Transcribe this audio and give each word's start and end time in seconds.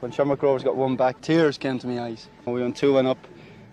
When 0.00 0.12
Shamrock 0.12 0.42
Rovers 0.42 0.62
got 0.62 0.76
one 0.76 0.94
back, 0.94 1.22
tears 1.22 1.56
came 1.56 1.78
to 1.78 1.86
my 1.86 1.98
eyes. 2.02 2.28
We 2.44 2.60
went 2.60 2.76
2 2.76 2.92
1 2.92 3.06
up, 3.06 3.16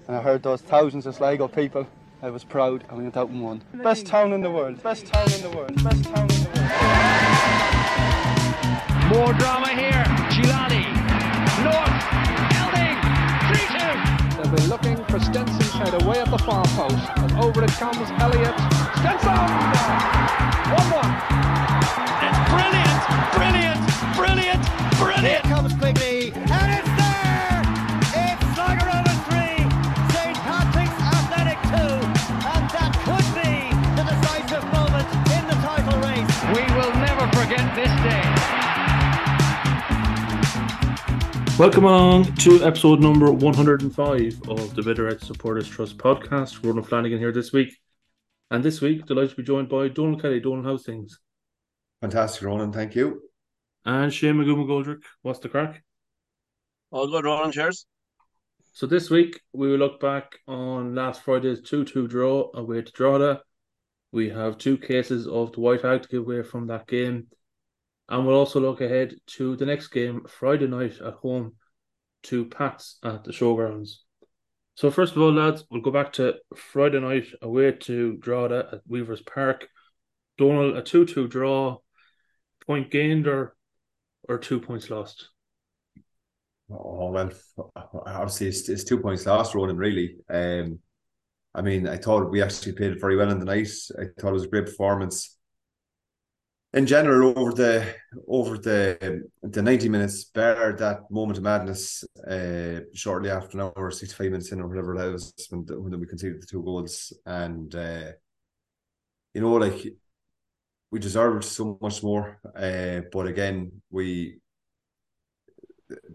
and 0.07 0.15
I 0.15 0.21
heard 0.21 0.41
those 0.41 0.61
thousands 0.61 1.05
of 1.05 1.15
Sligo 1.15 1.49
people. 1.49 1.85
I 2.21 2.29
was 2.29 2.45
proud, 2.45 2.85
and 2.87 2.97
we 2.97 3.03
went 3.03 3.17
out 3.17 3.27
and 3.27 3.43
won. 3.43 3.61
Best 3.73 4.05
town 4.05 4.31
in 4.31 4.39
the 4.39 4.49
world, 4.49 4.81
best 4.81 5.05
town 5.05 5.29
in 5.33 5.41
the 5.41 5.49
world, 5.49 5.83
best 5.83 6.05
town 6.05 6.31
in 6.31 6.43
the 6.43 6.47
world. 6.47 6.71
More 9.11 9.33
drama 9.33 9.67
here. 9.75 10.05
Gilani. 10.31 10.87
North. 11.59 11.91
Elding. 12.55 12.95
3 13.51 13.59
2. 13.75 13.83
They'll 14.37 14.55
be 14.55 14.63
looking 14.71 15.03
for 15.11 15.19
Stenson's 15.19 15.71
head 15.71 16.01
away 16.03 16.19
at 16.21 16.31
the 16.31 16.37
far 16.37 16.63
post. 16.67 17.03
And 17.17 17.33
over 17.33 17.65
it 17.65 17.71
comes 17.71 18.09
Elliott. 18.23 18.55
Stenson! 18.95 19.35
1 20.71 20.87
1. 20.87 21.03
It's 22.23 22.39
brilliant. 22.47 23.03
Brilliant. 23.35 23.83
Brilliant. 24.15 24.63
Brilliant. 25.03 25.43
comes 25.43 25.73
quickly, 25.73 26.12
Welcome 41.59 41.83
along 41.83 42.33
to 42.37 42.63
episode 42.63 42.99
number 42.99 43.31
105 43.31 44.49
of 44.49 44.75
the 44.75 44.81
Bitterhead 44.81 45.21
Supporters 45.21 45.69
Trust 45.69 45.99
podcast. 45.99 46.65
Ronan 46.65 46.83
Flanagan 46.83 47.19
here 47.19 47.31
this 47.31 47.53
week. 47.53 47.77
And 48.49 48.63
this 48.63 48.81
week, 48.81 49.05
delighted 49.05 49.29
to 49.29 49.35
be 49.35 49.43
joined 49.43 49.69
by 49.69 49.87
Donal 49.87 50.19
Kelly. 50.19 50.39
Donal, 50.39 50.63
how's 50.63 50.83
things? 50.83 51.19
Fantastic, 52.01 52.41
Ronan. 52.41 52.73
Thank 52.73 52.95
you. 52.95 53.21
And 53.85 54.11
Shane 54.11 54.33
Magoo 54.35 54.57
McGoldrick. 54.57 55.03
What's 55.21 55.39
the 55.39 55.49
crack? 55.49 55.83
All 56.89 57.07
good, 57.07 57.23
Roland. 57.23 57.53
Cheers. 57.53 57.85
So 58.73 58.87
this 58.87 59.11
week, 59.11 59.39
we 59.53 59.69
will 59.69 59.77
look 59.77 59.99
back 59.99 60.39
on 60.47 60.95
last 60.95 61.21
Friday's 61.21 61.61
2-2 61.61 62.09
draw 62.09 62.49
away 62.55 62.81
to 62.81 62.91
Drogheda. 62.91 63.41
We 64.11 64.29
have 64.29 64.57
two 64.57 64.79
cases 64.79 65.27
of 65.27 65.51
the 65.51 65.59
White 65.59 65.83
Hag 65.83 66.01
to 66.01 66.07
give 66.07 66.23
away 66.23 66.41
from 66.41 66.65
that 66.67 66.87
game. 66.87 67.27
And 68.09 68.25
we'll 68.27 68.37
also 68.37 68.59
look 68.59 68.81
ahead 68.81 69.15
to 69.37 69.55
the 69.55 69.65
next 69.65 69.87
game, 69.87 70.25
Friday 70.27 70.67
night 70.67 70.99
at 71.03 71.13
home 71.15 71.55
to 72.23 72.45
Pats 72.45 72.99
at 73.03 73.23
the 73.23 73.31
Showgrounds. 73.31 73.95
So 74.75 74.89
first 74.89 75.15
of 75.15 75.21
all, 75.21 75.31
lads, 75.31 75.63
we'll 75.69 75.81
go 75.81 75.91
back 75.91 76.13
to 76.13 76.35
Friday 76.55 76.99
night 76.99 77.27
away 77.41 77.71
to 77.71 78.17
Drogheda 78.17 78.69
at 78.73 78.81
Weavers 78.87 79.21
Park. 79.21 79.67
Donal, 80.37 80.77
a 80.77 80.81
2-2 80.81 81.29
draw, 81.29 81.77
point 82.65 82.89
gained 82.89 83.27
or 83.27 83.55
or 84.29 84.37
two 84.37 84.59
points 84.59 84.89
lost? 84.89 85.29
Oh 86.71 87.11
well, 87.11 87.29
obviously 88.05 88.47
it's, 88.47 88.67
it's 88.69 88.83
two 88.83 88.99
points 88.99 89.25
lost, 89.25 89.53
Ronan. 89.53 89.77
Really, 89.77 90.17
um, 90.29 90.79
I 91.53 91.61
mean, 91.61 91.87
I 91.87 91.97
thought 91.97 92.31
we 92.31 92.41
actually 92.41 92.73
played 92.73 92.99
very 92.99 93.15
well 93.15 93.29
in 93.29 93.39
the 93.39 93.45
night. 93.45 93.69
I 93.99 94.05
thought 94.19 94.29
it 94.29 94.33
was 94.33 94.45
a 94.45 94.49
great 94.49 94.65
performance. 94.65 95.37
In 96.73 96.87
general, 96.87 97.37
over 97.37 97.53
the 97.53 97.95
over 98.27 98.57
the 98.57 99.29
the 99.43 99.61
ninety 99.61 99.87
minutes, 99.87 100.23
better 100.23 100.75
that 100.75 101.11
moment 101.11 101.37
of 101.37 101.43
madness, 101.43 102.03
uh, 102.27 102.79
shortly 102.95 103.29
after 103.29 103.59
an 103.59 103.71
hour, 103.77 103.91
sixty 103.91 104.15
five 104.15 104.31
minutes 104.31 104.51
in, 104.51 104.59
or 104.59 104.67
whatever 104.67 104.95
it 104.95 105.11
was, 105.11 105.33
when, 105.51 105.61
when 105.67 105.99
we 105.99 106.07
conceded 106.07 106.41
the 106.41 106.47
two 106.47 106.63
goals, 106.63 107.13
and 107.27 107.75
uh, 107.75 108.11
you 109.35 109.41
know, 109.41 109.53
like 109.53 109.85
we 110.89 110.99
deserved 110.99 111.43
so 111.43 111.77
much 111.79 112.01
more. 112.01 112.39
Uh, 112.55 113.01
but 113.11 113.27
again, 113.27 113.71
we 113.91 114.39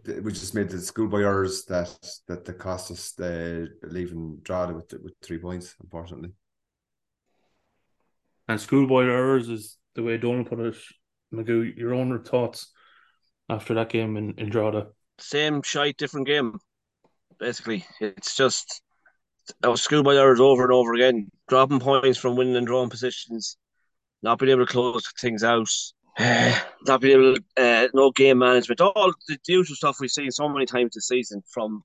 we 0.06 0.32
just 0.32 0.56
made 0.56 0.70
the 0.70 0.80
schoolboy 0.80 1.20
errors 1.20 1.66
that 1.66 1.96
that, 2.26 2.44
that 2.44 2.58
cost 2.58 2.90
us 2.90 3.12
the 3.12 3.68
leaving 3.84 4.38
Drogheda 4.42 4.74
with 4.74 4.92
with 5.04 5.14
three 5.22 5.38
points, 5.38 5.76
unfortunately. 5.80 6.30
And 8.48 8.60
schoolboy 8.60 9.04
errors 9.04 9.48
is 9.48 9.76
the 9.98 10.04
way 10.04 10.16
Donal 10.16 10.44
put 10.44 10.60
it. 10.60 10.76
Magoo, 11.34 11.76
your 11.76 11.92
own 11.92 12.22
thoughts 12.22 12.70
after 13.50 13.74
that 13.74 13.90
game 13.90 14.16
in, 14.16 14.32
in 14.38 14.48
Drogheda? 14.48 14.86
Same 15.18 15.60
shite, 15.60 15.96
different 15.96 16.28
game. 16.28 16.58
Basically, 17.40 17.84
it's 18.00 18.36
just 18.36 18.80
that 19.60 19.70
was 19.70 19.82
schoolboy 19.82 20.14
errors 20.14 20.40
over 20.40 20.62
and 20.62 20.72
over 20.72 20.94
again. 20.94 21.28
Dropping 21.48 21.80
points 21.80 22.16
from 22.16 22.36
winning 22.36 22.54
and 22.54 22.66
drawing 22.66 22.90
positions, 22.90 23.56
not 24.22 24.38
being 24.38 24.52
able 24.52 24.66
to 24.66 24.72
close 24.72 25.04
things 25.20 25.42
out, 25.42 25.68
not 26.86 27.00
being 27.00 27.18
able 27.18 27.34
to, 27.34 27.42
uh, 27.56 27.88
no 27.92 28.12
game 28.12 28.38
management, 28.38 28.80
all 28.80 29.12
the 29.26 29.38
usual 29.48 29.74
stuff 29.74 29.98
we've 30.00 30.10
seen 30.10 30.30
so 30.30 30.48
many 30.48 30.64
times 30.64 30.94
this 30.94 31.08
season 31.08 31.42
from 31.50 31.82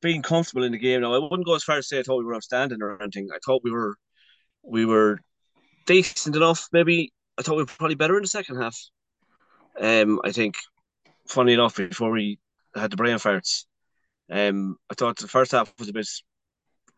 being 0.00 0.20
comfortable 0.20 0.64
in 0.64 0.72
the 0.72 0.78
game. 0.78 1.02
Now, 1.02 1.14
I 1.14 1.18
wouldn't 1.18 1.46
go 1.46 1.54
as 1.54 1.62
far 1.62 1.78
as 1.78 1.88
say 1.88 2.00
I 2.00 2.02
thought 2.02 2.18
we 2.18 2.24
were 2.24 2.34
outstanding 2.34 2.82
or 2.82 3.00
anything. 3.00 3.28
I 3.32 3.38
thought 3.46 3.62
we 3.62 3.70
were, 3.70 3.94
we 4.64 4.84
were 4.84 5.20
decent 5.86 6.34
enough. 6.34 6.68
Maybe 6.72 7.12
I 7.42 7.44
thought 7.44 7.56
we 7.56 7.64
were 7.64 7.66
probably 7.66 7.96
better 7.96 8.16
in 8.16 8.22
the 8.22 8.28
second 8.28 8.62
half. 8.62 8.78
Um, 9.80 10.20
I 10.22 10.30
think, 10.30 10.54
funny 11.26 11.54
enough, 11.54 11.74
before 11.74 12.12
we 12.12 12.38
had 12.72 12.92
the 12.92 12.96
brain 12.96 13.16
farts, 13.16 13.64
um, 14.30 14.76
I 14.88 14.94
thought 14.94 15.18
the 15.18 15.26
first 15.26 15.50
half 15.50 15.74
was 15.76 15.88
a 15.88 15.92
bit, 15.92 16.06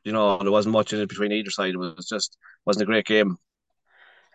you 0.05 0.13
know, 0.13 0.37
there 0.37 0.51
wasn't 0.51 0.75
much 0.75 0.93
in 0.93 1.01
it 1.01 1.09
between 1.09 1.33
either 1.33 1.51
side. 1.51 1.73
It 1.73 1.79
was 1.79 2.07
just 2.07 2.37
wasn't 2.67 2.83
a 2.83 2.87
great 2.87 3.07
game. 3.07 3.39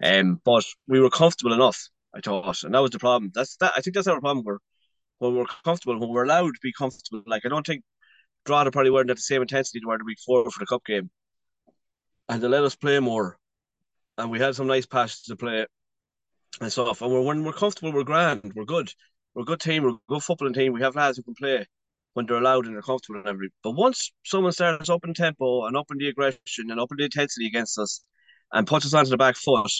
Um, 0.03 0.41
but 0.43 0.65
we 0.87 0.99
were 0.99 1.11
comfortable 1.11 1.53
enough, 1.53 1.89
I 2.15 2.21
thought, 2.21 2.63
and 2.63 2.73
that 2.73 2.81
was 2.81 2.89
the 2.89 2.97
problem. 2.97 3.31
That's 3.35 3.55
that. 3.57 3.73
I 3.77 3.81
think 3.81 3.93
that's 3.93 4.07
our 4.07 4.19
problem. 4.19 4.43
We're 4.43 4.57
when 5.19 5.35
we're 5.35 5.45
comfortable, 5.63 5.99
when 5.99 6.09
we're 6.09 6.23
allowed 6.23 6.55
to 6.55 6.59
be 6.63 6.73
comfortable. 6.73 7.21
Like 7.27 7.45
I 7.45 7.49
don't 7.49 7.67
think 7.67 7.83
Drogheda 8.45 8.71
probably 8.71 8.89
weren't 8.89 9.11
at 9.11 9.17
the 9.17 9.21
same 9.21 9.43
intensity 9.43 9.79
they 9.79 9.85
were 9.87 9.99
the 9.99 10.05
week 10.05 10.17
four 10.25 10.49
for 10.49 10.59
the 10.59 10.65
cup 10.65 10.83
game, 10.85 11.11
and 12.27 12.41
they 12.41 12.47
let 12.47 12.63
us 12.63 12.75
play 12.75 12.99
more, 12.99 13.37
and 14.17 14.31
we 14.31 14.39
had 14.39 14.55
some 14.55 14.65
nice 14.65 14.87
passes 14.87 15.21
to 15.23 15.35
play 15.35 15.67
and 16.61 16.71
stuff. 16.71 17.01
And 17.01 17.11
we're, 17.11 17.21
when 17.21 17.43
we're 17.43 17.53
comfortable, 17.53 17.93
we're 17.93 18.03
grand, 18.03 18.53
we're 18.55 18.65
good, 18.65 18.91
we're 19.33 19.43
a 19.43 19.45
good 19.45 19.59
team, 19.59 19.83
we're 19.83 19.89
a 19.89 19.99
good 20.07 20.21
footballing 20.21 20.55
team. 20.55 20.73
We 20.73 20.81
have 20.81 20.95
lads 20.95 21.17
who 21.17 21.23
can 21.23 21.35
play 21.35 21.65
when 22.13 22.25
they're 22.25 22.37
allowed 22.37 22.65
and 22.65 22.75
they're 22.75 22.81
comfortable 22.81 23.19
and 23.19 23.27
everything. 23.27 23.53
But 23.63 23.71
once 23.71 24.11
someone 24.25 24.51
starts 24.51 24.89
up 24.89 25.05
in 25.05 25.13
tempo 25.13 25.65
and 25.65 25.77
up 25.77 25.87
in 25.91 25.97
the 25.97 26.09
aggression 26.09 26.69
and 26.71 26.79
up 26.79 26.91
in 26.91 26.97
the 26.97 27.05
intensity 27.05 27.47
against 27.47 27.77
us, 27.77 28.03
and 28.51 28.67
puts 28.67 28.85
us 28.85 28.93
onto 28.93 29.09
the 29.09 29.17
back 29.17 29.35
foot, 29.35 29.71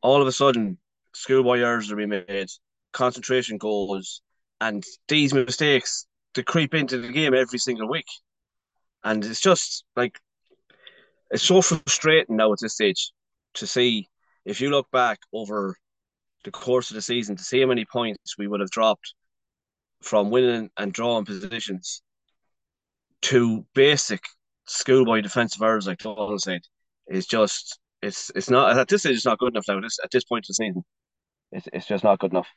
all 0.00 0.20
of 0.20 0.28
a 0.28 0.32
sudden 0.32 0.78
schoolboy 1.14 1.58
errors 1.58 1.90
are 1.92 1.96
being 1.96 2.08
made, 2.08 2.48
concentration 2.92 3.58
goals, 3.58 4.22
and 4.60 4.84
these 5.08 5.34
mistakes 5.34 6.06
to 6.34 6.42
creep 6.42 6.74
into 6.74 6.98
the 6.98 7.12
game 7.12 7.34
every 7.34 7.58
single 7.58 7.88
week. 7.88 8.06
And 9.04 9.24
it's 9.24 9.40
just 9.40 9.84
like 9.96 10.18
it's 11.30 11.42
so 11.42 11.60
frustrating 11.62 12.36
now 12.36 12.52
at 12.52 12.58
this 12.60 12.74
stage 12.74 13.12
to 13.54 13.66
see 13.66 14.08
if 14.44 14.60
you 14.60 14.70
look 14.70 14.90
back 14.90 15.18
over 15.32 15.76
the 16.44 16.50
course 16.50 16.90
of 16.90 16.94
the 16.94 17.02
season 17.02 17.36
to 17.36 17.44
see 17.44 17.60
how 17.60 17.66
many 17.66 17.84
points 17.84 18.36
we 18.38 18.46
would 18.46 18.60
have 18.60 18.70
dropped 18.70 19.14
from 20.02 20.30
winning 20.30 20.70
and 20.76 20.92
drawing 20.92 21.24
positions 21.24 22.02
to 23.22 23.64
basic 23.74 24.24
schoolboy 24.66 25.20
defensive 25.20 25.62
errors, 25.62 25.86
like 25.86 25.98
Donal 25.98 26.38
said, 26.38 26.62
is 27.08 27.26
just 27.26 27.78
it's 28.02 28.30
it's 28.34 28.50
not 28.50 28.76
at 28.76 28.88
this 28.88 29.02
stage 29.02 29.16
it's 29.16 29.24
not 29.24 29.38
good 29.38 29.52
enough 29.52 29.64
now. 29.68 29.80
This 29.80 29.98
at 30.02 30.10
this 30.10 30.24
point 30.24 30.44
of 30.44 30.48
the 30.48 30.54
season, 30.54 30.84
it's 31.52 31.68
it's 31.72 31.86
just 31.86 32.04
not 32.04 32.18
good 32.18 32.32
enough. 32.32 32.48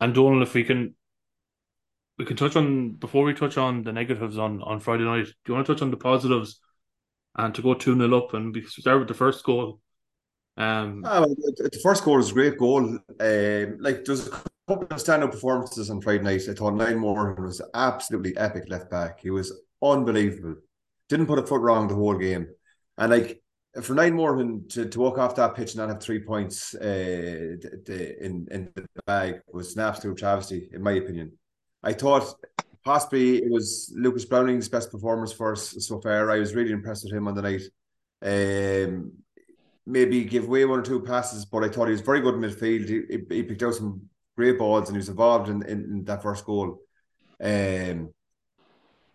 And 0.00 0.14
Donal, 0.14 0.42
if 0.42 0.54
we 0.54 0.64
can, 0.64 0.96
we 2.18 2.24
can 2.24 2.36
touch 2.36 2.56
on 2.56 2.94
before 2.94 3.24
we 3.24 3.34
touch 3.34 3.56
on 3.56 3.84
the 3.84 3.92
negatives 3.92 4.38
on 4.38 4.60
on 4.62 4.80
Friday 4.80 5.04
night. 5.04 5.26
Do 5.26 5.32
you 5.48 5.54
want 5.54 5.66
to 5.66 5.74
touch 5.74 5.82
on 5.82 5.92
the 5.92 5.96
positives 5.96 6.58
and 7.36 7.54
to 7.54 7.62
go 7.62 7.74
two 7.74 7.96
0 7.96 8.18
up 8.18 8.34
and 8.34 8.52
we 8.54 8.62
start 8.62 8.98
with 8.98 9.08
the 9.08 9.14
first 9.14 9.44
goal? 9.44 9.80
Um, 10.56 11.04
oh, 11.06 11.24
the 11.24 11.80
first 11.82 12.04
goal 12.04 12.16
was 12.16 12.30
a 12.30 12.34
great 12.34 12.58
goal. 12.58 12.98
Um, 13.20 13.76
like 13.80 14.04
there's 14.04 14.28
a 14.28 14.30
couple 14.68 14.86
of 14.90 15.00
stand-up 15.00 15.30
performances 15.30 15.90
on 15.90 16.00
Friday 16.00 16.22
night. 16.22 16.48
I 16.48 16.52
thought 16.52 16.74
Nine 16.74 16.98
Moore 16.98 17.34
was 17.34 17.62
absolutely 17.74 18.36
epic 18.36 18.64
left 18.68 18.90
back. 18.90 19.20
He 19.20 19.30
was 19.30 19.52
unbelievable. 19.82 20.56
Didn't 21.08 21.26
put 21.26 21.38
a 21.38 21.46
foot 21.46 21.60
wrong 21.60 21.88
the 21.88 21.94
whole 21.94 22.16
game, 22.16 22.48
and 22.98 23.10
like 23.10 23.42
for 23.80 23.94
Nine 23.94 24.14
Moore 24.14 24.36
to, 24.70 24.88
to 24.88 24.98
walk 25.00 25.18
off 25.18 25.36
that 25.36 25.54
pitch 25.54 25.72
and 25.72 25.78
not 25.78 25.88
have 25.88 26.02
three 26.02 26.20
points 26.20 26.74
uh, 26.74 27.56
in 27.88 28.46
in 28.50 28.70
the 28.74 28.86
bag 29.06 29.40
was 29.50 29.74
an 29.74 29.82
absolute 29.82 30.18
travesty, 30.18 30.68
in 30.72 30.82
my 30.82 30.92
opinion. 30.92 31.32
I 31.82 31.94
thought 31.94 32.34
possibly 32.84 33.38
it 33.38 33.50
was 33.50 33.92
Lucas 33.96 34.24
Browning's 34.24 34.68
best 34.68 34.90
performance 34.90 35.32
for 35.32 35.52
us 35.52 35.74
so 35.78 36.00
far. 36.00 36.30
I 36.30 36.38
was 36.38 36.54
really 36.54 36.72
impressed 36.72 37.04
with 37.04 37.14
him 37.14 37.28
on 37.28 37.34
the 37.34 37.42
night. 37.42 37.62
Um, 38.22 39.12
maybe 39.86 40.24
give 40.24 40.44
away 40.44 40.64
one 40.64 40.80
or 40.80 40.82
two 40.82 41.00
passes, 41.00 41.44
but 41.44 41.64
I 41.64 41.68
thought 41.68 41.86
he 41.86 41.92
was 41.92 42.00
very 42.00 42.20
good 42.20 42.34
in 42.34 42.40
midfield. 42.40 42.88
He, 42.88 43.34
he 43.34 43.42
picked 43.42 43.62
out 43.62 43.74
some 43.74 44.02
great 44.36 44.58
balls 44.58 44.88
and 44.88 44.96
he 44.96 44.98
was 44.98 45.08
involved 45.08 45.48
in, 45.48 45.62
in, 45.62 45.84
in 45.84 46.04
that 46.04 46.22
first 46.22 46.44
goal. 46.44 46.78
Um, 47.42 48.12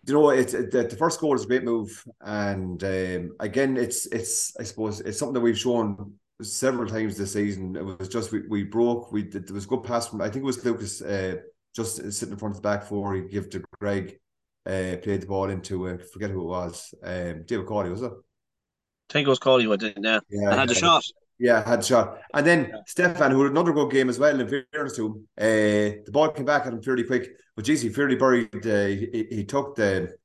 you 0.06 0.14
know, 0.14 0.30
it's 0.30 0.54
it, 0.54 0.72
the, 0.72 0.96
first 0.96 1.20
goal 1.20 1.36
is 1.36 1.44
a 1.44 1.48
great 1.48 1.66
move, 1.66 2.04
and 2.22 2.82
um, 2.82 3.36
again, 3.42 3.76
it's 3.76 4.06
it's 4.08 4.56
I 4.58 4.64
suppose 4.64 5.02
it's 5.02 5.20
something 5.20 5.34
that 5.34 5.42
we've 5.42 5.60
shown 5.60 6.14
several 6.42 6.88
times 6.88 7.18
this 7.18 7.34
season. 7.34 7.76
It 7.76 7.84
was 7.84 8.08
just 8.08 8.32
we, 8.32 8.42
we 8.48 8.64
broke. 8.64 9.12
We 9.12 9.24
there 9.24 9.44
was 9.54 9.66
a 9.66 9.68
good 9.68 9.84
pass 9.84 10.08
from 10.08 10.22
I 10.22 10.30
think 10.30 10.44
it 10.44 10.46
was 10.46 10.64
Lucas 10.64 11.02
uh, 11.02 11.38
just 11.76 11.98
sitting 12.14 12.34
in 12.34 12.40
front 12.40 12.56
of 12.56 12.62
the 12.62 12.68
back 12.68 12.84
four. 12.86 13.16
He 13.16 13.24
gave 13.24 13.50
to 13.50 13.64
Greg, 13.82 14.18
uh, 14.66 14.96
played 15.04 15.22
the 15.22 15.28
ball 15.28 15.50
into 15.50 15.90
uh, 15.90 15.98
forget 16.14 16.32
who 16.32 16.42
it 16.42 16.46
was. 16.46 16.94
Um, 17.04 17.44
David 17.46 17.66
Cawley 17.66 17.90
was 17.90 18.02
it? 18.02 18.14
I 19.10 19.14
think 19.14 19.28
it 19.28 19.30
was 19.30 19.40
Cawley 19.40 19.68
went 19.68 19.84
in 19.84 20.02
there. 20.02 20.22
Yeah, 20.30 20.52
I 20.52 20.56
had 20.56 20.70
a 20.70 20.74
yeah. 20.74 20.80
shot. 20.80 21.04
Yeah, 21.40 21.68
had 21.68 21.80
a 21.80 21.84
shot. 21.84 22.20
And 22.34 22.46
then 22.46 22.74
Stefan, 22.88 23.32
who 23.32 23.44
had 23.44 23.52
another 23.52 23.72
good 23.72 23.92
game 23.92 24.10
as 24.10 24.20
well, 24.20 24.40
in 24.40 24.48
fairness 24.48 24.96
to 24.96 25.06
him, 25.06 25.28
uh, 25.38 26.02
the 26.06 26.12
ball 26.12 26.30
came 26.30 26.46
back 26.46 26.66
at 26.66 26.74
him 26.74 26.82
fairly 26.82 27.04
quick. 27.04 27.30
But 27.56 27.66
geez, 27.66 27.82
he 27.82 27.90
fairly 27.90 28.16
buried. 28.16 28.66
Uh, 28.66 28.86
he, 28.88 29.28
he 29.30 29.44
took 29.46 29.76
the 29.76 30.16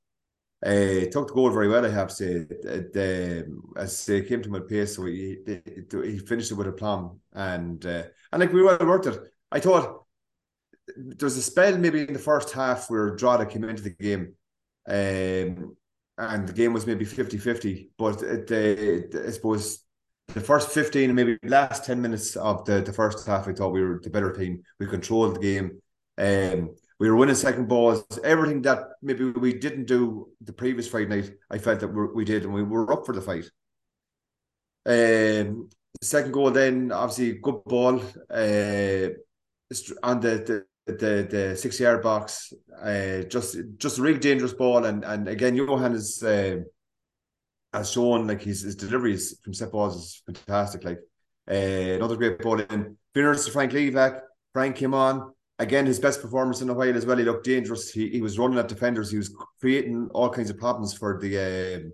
uh, 0.65 1.11
took 1.11 1.29
the 1.29 1.35
goal 1.35 1.51
very 1.51 1.69
well. 1.69 1.85
I 1.85 1.91
have 1.91 2.09
to 2.09 2.15
say, 2.15 2.33
the, 2.39 2.89
the, 2.93 3.81
as 3.81 4.07
they 4.07 4.23
came 4.23 4.43
to 4.43 4.49
my 4.49 4.61
pace, 4.61 4.97
so 4.97 5.05
he 5.07 5.39
he 6.05 6.19
finished 6.19 6.51
it 6.51 6.55
with 6.55 6.69
a 6.69 6.73
plum, 6.73 7.21
and 7.33 7.85
uh, 7.85 8.05
and 8.33 8.41
like 8.41 8.53
we 8.53 8.63
well 8.63 8.79
worked 8.81 9.07
it. 9.07 9.19
I 9.51 9.61
thought 9.61 10.05
there 10.97 11.27
was 11.27 11.37
a 11.37 11.43
spell 11.43 11.77
maybe 11.77 12.03
in 12.03 12.13
the 12.13 12.19
first 12.19 12.53
half 12.53 12.89
where 12.91 13.15
Drogheda 13.15 13.51
came 13.51 13.65
into 13.65 13.83
the 13.83 13.91
game, 13.91 14.35
um, 14.89 15.77
and 16.19 16.47
the 16.47 16.53
game 16.53 16.73
was 16.73 16.87
maybe 16.87 17.05
50-50, 17.05 17.89
but 17.99 18.19
the, 18.19 19.09
the, 19.11 19.27
I 19.27 19.31
suppose 19.31 19.85
the 20.29 20.41
first 20.41 20.71
15 20.71 21.05
and 21.05 21.17
maybe 21.17 21.39
last 21.43 21.85
10 21.85 22.01
minutes 22.01 22.37
of 22.37 22.65
the, 22.65 22.81
the 22.81 22.93
first 22.93 23.27
half, 23.27 23.49
I 23.49 23.53
thought 23.53 23.73
we 23.73 23.83
were 23.83 24.01
the 24.03 24.11
better 24.11 24.33
team. 24.33 24.63
We 24.79 24.87
controlled 24.87 25.37
the 25.37 25.41
game. 25.41 25.81
Um, 26.19 26.75
we 26.99 27.11
were 27.11 27.17
winning 27.17 27.35
second 27.35 27.69
balls. 27.69 28.05
Everything 28.23 28.63
that 28.63 28.91
maybe 29.03 29.31
we 29.31 29.55
didn't 29.55 29.87
do 29.87 30.29
the 30.41 30.53
previous 30.53 30.87
Friday 30.87 31.07
night, 31.07 31.33
I 31.51 31.59
felt 31.59 31.81
that 31.81 31.89
we 31.89 32.07
we 32.15 32.25
did, 32.25 32.45
and 32.45 32.55
we 32.55 32.63
were 32.63 32.93
up 32.93 33.05
for 33.05 33.13
the 33.13 33.21
fight. 33.21 33.51
Um, 34.87 35.69
second 36.01 36.33
goal, 36.33 36.51
then 36.53 36.93
obviously 36.93 37.41
good 37.41 37.65
ball 37.65 38.01
uh, 38.31 39.09
on 40.03 40.21
the 40.21 40.35
the, 40.47 40.65
the, 40.87 41.27
the 41.31 41.57
six 41.57 41.79
yard 41.81 42.03
box. 42.03 42.53
Uh, 42.83 43.23
just 43.23 43.57
just 43.77 43.99
a 43.99 44.03
really 44.03 44.19
dangerous 44.19 44.53
ball, 44.53 44.85
and 44.85 45.05
and 45.05 45.29
again, 45.29 45.55
Johan 45.57 45.95
is. 45.95 46.23
Uh, 46.23 46.61
has 47.73 47.91
shown 47.91 48.27
like 48.27 48.43
his, 48.43 48.63
his 48.63 48.77
deliveries 48.77 49.39
from 49.43 49.55
set 49.55 49.73
balls 49.73 49.97
is 49.97 50.23
fantastic. 50.27 50.85
Like 50.85 51.01
uh, 51.51 51.55
another 51.55 52.17
great 52.17 52.39
ball 52.39 52.61
in. 52.61 52.97
Winners 53.15 53.45
to 53.47 53.53
Frank 53.53 53.73
Liivak. 53.73 54.21
Frank 54.53 54.77
came 54.77 54.95
on 54.95 55.33
again. 55.59 55.87
His 55.87 55.99
best 55.99 56.23
performance 56.23 56.61
in 56.61 56.69
a 56.69 56.75
while 56.75 56.97
as 56.97 57.07
well. 57.07 57.17
He 57.17 57.25
looked 57.25 57.45
dangerous. 57.45 57.91
He, 57.91 58.09
he 58.09 58.21
was 58.21 58.39
running 58.39 58.59
at 58.59 58.69
defenders. 58.69 59.11
He 59.11 59.19
was 59.19 59.35
creating 59.61 60.09
all 60.13 60.31
kinds 60.31 60.51
of 60.51 60.59
problems 60.59 60.95
for 60.95 61.19
the 61.21 61.37
um, 61.77 61.93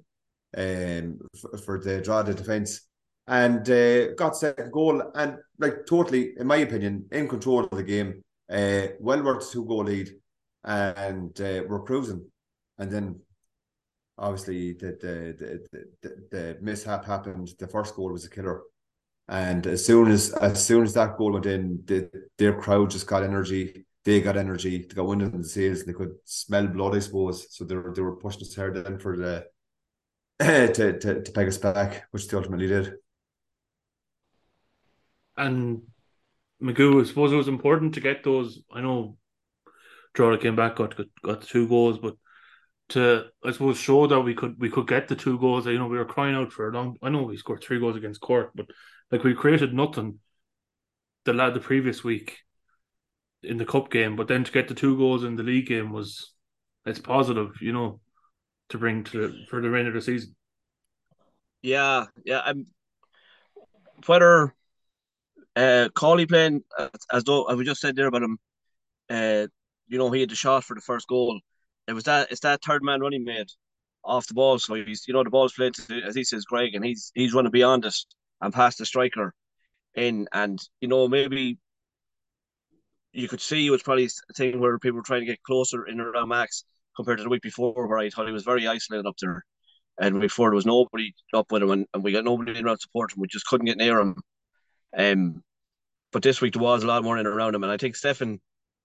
um 0.56 1.18
for, 1.40 1.58
for 1.58 1.80
the 1.80 2.00
Drogheda 2.00 2.34
defense, 2.34 2.82
and 3.26 3.68
uh, 3.70 4.14
got 4.14 4.36
second 4.36 4.72
goal. 4.72 5.02
And 5.14 5.38
like 5.58 5.86
totally, 5.86 6.34
in 6.38 6.46
my 6.46 6.56
opinion, 6.56 7.06
in 7.12 7.28
control 7.28 7.64
of 7.64 7.70
the 7.70 7.82
game. 7.82 8.22
Uh, 8.50 8.88
well 8.98 9.22
worth 9.22 9.50
two 9.50 9.64
goal 9.64 9.84
lead, 9.84 10.10
and 10.64 11.38
uh, 11.40 11.62
we're 11.68 11.82
cruising. 11.82 12.24
And 12.78 12.90
then 12.90 13.20
obviously 14.16 14.72
the 14.72 14.98
the, 15.00 15.36
the 15.38 15.84
the 16.02 16.26
the 16.30 16.58
mishap 16.60 17.04
happened. 17.04 17.50
The 17.58 17.68
first 17.68 17.94
goal 17.94 18.12
was 18.12 18.24
a 18.24 18.30
killer, 18.30 18.62
and 19.28 19.66
as 19.66 19.84
soon 19.84 20.10
as 20.10 20.32
as 20.32 20.64
soon 20.64 20.82
as 20.82 20.94
that 20.94 21.16
goal 21.16 21.32
went 21.32 21.46
in, 21.46 21.82
the, 21.84 22.10
their 22.36 22.60
crowd 22.60 22.90
just 22.90 23.06
got 23.06 23.22
energy. 23.22 23.84
They 24.04 24.20
got 24.20 24.36
energy. 24.36 24.78
They 24.78 24.94
got 24.94 25.06
wind 25.06 25.22
in 25.22 25.42
the 25.42 25.48
sails. 25.48 25.84
They 25.84 25.92
could 25.92 26.14
smell 26.24 26.66
blood, 26.66 26.96
I 26.96 27.00
suppose. 27.00 27.54
So 27.54 27.64
they 27.64 27.76
were 27.76 27.92
they 27.94 28.02
were 28.02 28.16
pushing 28.16 28.42
us 28.42 28.54
hard 28.54 28.76
in 28.76 28.98
for 28.98 29.16
the 29.16 29.46
to 30.40 30.98
to 30.98 31.22
to 31.22 31.32
peg 31.32 31.48
us 31.48 31.58
back, 31.58 32.04
which 32.10 32.28
they 32.28 32.36
ultimately 32.36 32.68
did. 32.68 32.94
And 35.36 35.82
Magoo, 36.62 37.00
I 37.00 37.04
suppose 37.06 37.32
it 37.32 37.36
was 37.36 37.48
important 37.48 37.94
to 37.94 38.00
get 38.00 38.24
those. 38.24 38.60
I 38.72 38.80
know 38.80 39.16
Drogheda 40.14 40.42
came 40.42 40.56
back, 40.56 40.76
got 40.76 40.96
got, 40.96 41.06
got 41.22 41.42
two 41.42 41.68
goals, 41.68 41.98
but 41.98 42.16
to 42.90 43.26
I 43.44 43.52
suppose 43.52 43.78
show 43.78 44.06
that 44.06 44.20
we 44.20 44.34
could 44.34 44.58
we 44.58 44.70
could 44.70 44.88
get 44.88 45.08
the 45.08 45.16
two 45.16 45.38
goals. 45.38 45.66
You 45.66 45.78
know, 45.78 45.86
we 45.86 45.98
were 45.98 46.04
crying 46.04 46.34
out 46.34 46.52
for 46.52 46.68
a 46.68 46.72
long. 46.72 46.96
I 47.02 47.10
know 47.10 47.22
we 47.22 47.36
scored 47.36 47.62
three 47.62 47.78
goals 47.78 47.96
against 47.96 48.20
Cork, 48.20 48.50
but 48.54 48.66
like 49.10 49.24
we 49.24 49.34
created 49.34 49.72
nothing. 49.74 50.18
The 51.24 51.32
lad 51.34 51.54
the 51.54 51.60
previous 51.60 52.02
week 52.02 52.38
in 53.42 53.58
the 53.58 53.64
cup 53.64 53.90
game, 53.90 54.16
but 54.16 54.28
then 54.28 54.44
to 54.44 54.52
get 54.52 54.68
the 54.68 54.74
two 54.74 54.96
goals 54.96 55.24
in 55.24 55.36
the 55.36 55.42
league 55.42 55.66
game 55.66 55.92
was 55.92 56.32
it's 56.86 56.98
positive. 56.98 57.52
You 57.60 57.72
know, 57.72 58.00
to 58.70 58.78
bring 58.78 59.04
to 59.04 59.32
for 59.48 59.60
the 59.60 59.68
remainder 59.68 59.90
of 59.90 59.94
the 59.94 60.00
season. 60.00 60.34
Yeah, 61.62 62.06
yeah. 62.24 62.40
I'm 62.44 62.66
whether 64.06 64.54
uh 65.58 65.88
Cawley 65.94 66.26
playing 66.26 66.62
as, 66.78 66.90
as 67.12 67.24
though 67.24 67.54
we 67.54 67.64
just 67.64 67.80
said 67.80 67.96
there 67.96 68.06
about 68.06 68.22
him. 68.22 68.38
Uh, 69.10 69.46
you 69.88 69.98
know, 69.98 70.10
he 70.10 70.20
had 70.20 70.30
the 70.30 70.36
shot 70.36 70.64
for 70.64 70.74
the 70.74 70.80
first 70.82 71.08
goal 71.08 71.40
it 71.88 71.94
was 71.94 72.04
that 72.04 72.30
it's 72.30 72.42
that 72.42 72.62
third 72.62 72.84
man 72.84 73.00
running 73.00 73.24
made 73.24 73.48
off 74.04 74.26
the 74.26 74.34
ball. 74.34 74.58
So 74.58 74.74
he's 74.74 75.08
you 75.08 75.14
know 75.14 75.24
the 75.24 75.30
ball's 75.30 75.54
played 75.54 75.74
to 75.74 76.02
as 76.02 76.14
he 76.14 76.22
says 76.22 76.44
Greg, 76.44 76.74
and 76.74 76.84
he's 76.84 77.10
he's 77.14 77.34
running 77.34 77.50
beyond 77.50 77.86
it 77.86 77.96
and 78.40 78.54
past 78.54 78.78
the 78.78 78.86
striker 78.86 79.34
in, 79.94 80.28
and 80.32 80.60
you 80.80 80.88
know 80.88 81.08
maybe 81.08 81.58
you 83.12 83.26
could 83.26 83.40
see 83.40 83.66
it 83.66 83.70
was 83.70 83.82
probably 83.82 84.04
a 84.04 84.32
thing 84.34 84.60
where 84.60 84.78
people 84.78 84.98
were 84.98 85.02
trying 85.02 85.22
to 85.22 85.26
get 85.26 85.42
closer 85.42 85.86
in 85.86 85.98
around 85.98 86.28
Max 86.28 86.64
compared 86.94 87.18
to 87.18 87.24
the 87.24 87.30
week 87.30 87.42
before, 87.42 87.88
where 87.88 87.98
I 87.98 88.10
thought 88.10 88.26
he 88.26 88.32
was 88.32 88.44
very 88.44 88.68
isolated 88.68 89.06
up 89.06 89.16
there, 89.20 89.42
and 89.98 90.20
before 90.20 90.50
there 90.50 90.56
was 90.56 90.66
nobody 90.66 91.14
up 91.32 91.50
with 91.50 91.62
him, 91.62 91.70
and, 91.70 91.86
and 91.94 92.04
we 92.04 92.12
got 92.12 92.24
nobody 92.24 92.56
in 92.56 92.66
around 92.66 92.80
support 92.80 93.12
him. 93.12 93.22
We 93.22 93.28
just 93.28 93.46
couldn't 93.46 93.66
get 93.66 93.78
near 93.78 93.98
him. 93.98 94.16
Um, 94.96 95.42
but 96.12 96.22
this 96.22 96.40
week 96.40 96.54
there 96.54 96.62
was 96.62 96.82
a 96.82 96.86
lot 96.86 97.02
more 97.04 97.16
in 97.18 97.26
and 97.26 97.34
around 97.34 97.54
him, 97.54 97.62
and 97.62 97.72
I 97.72 97.76
think 97.76 97.96
Stefan 97.96 98.40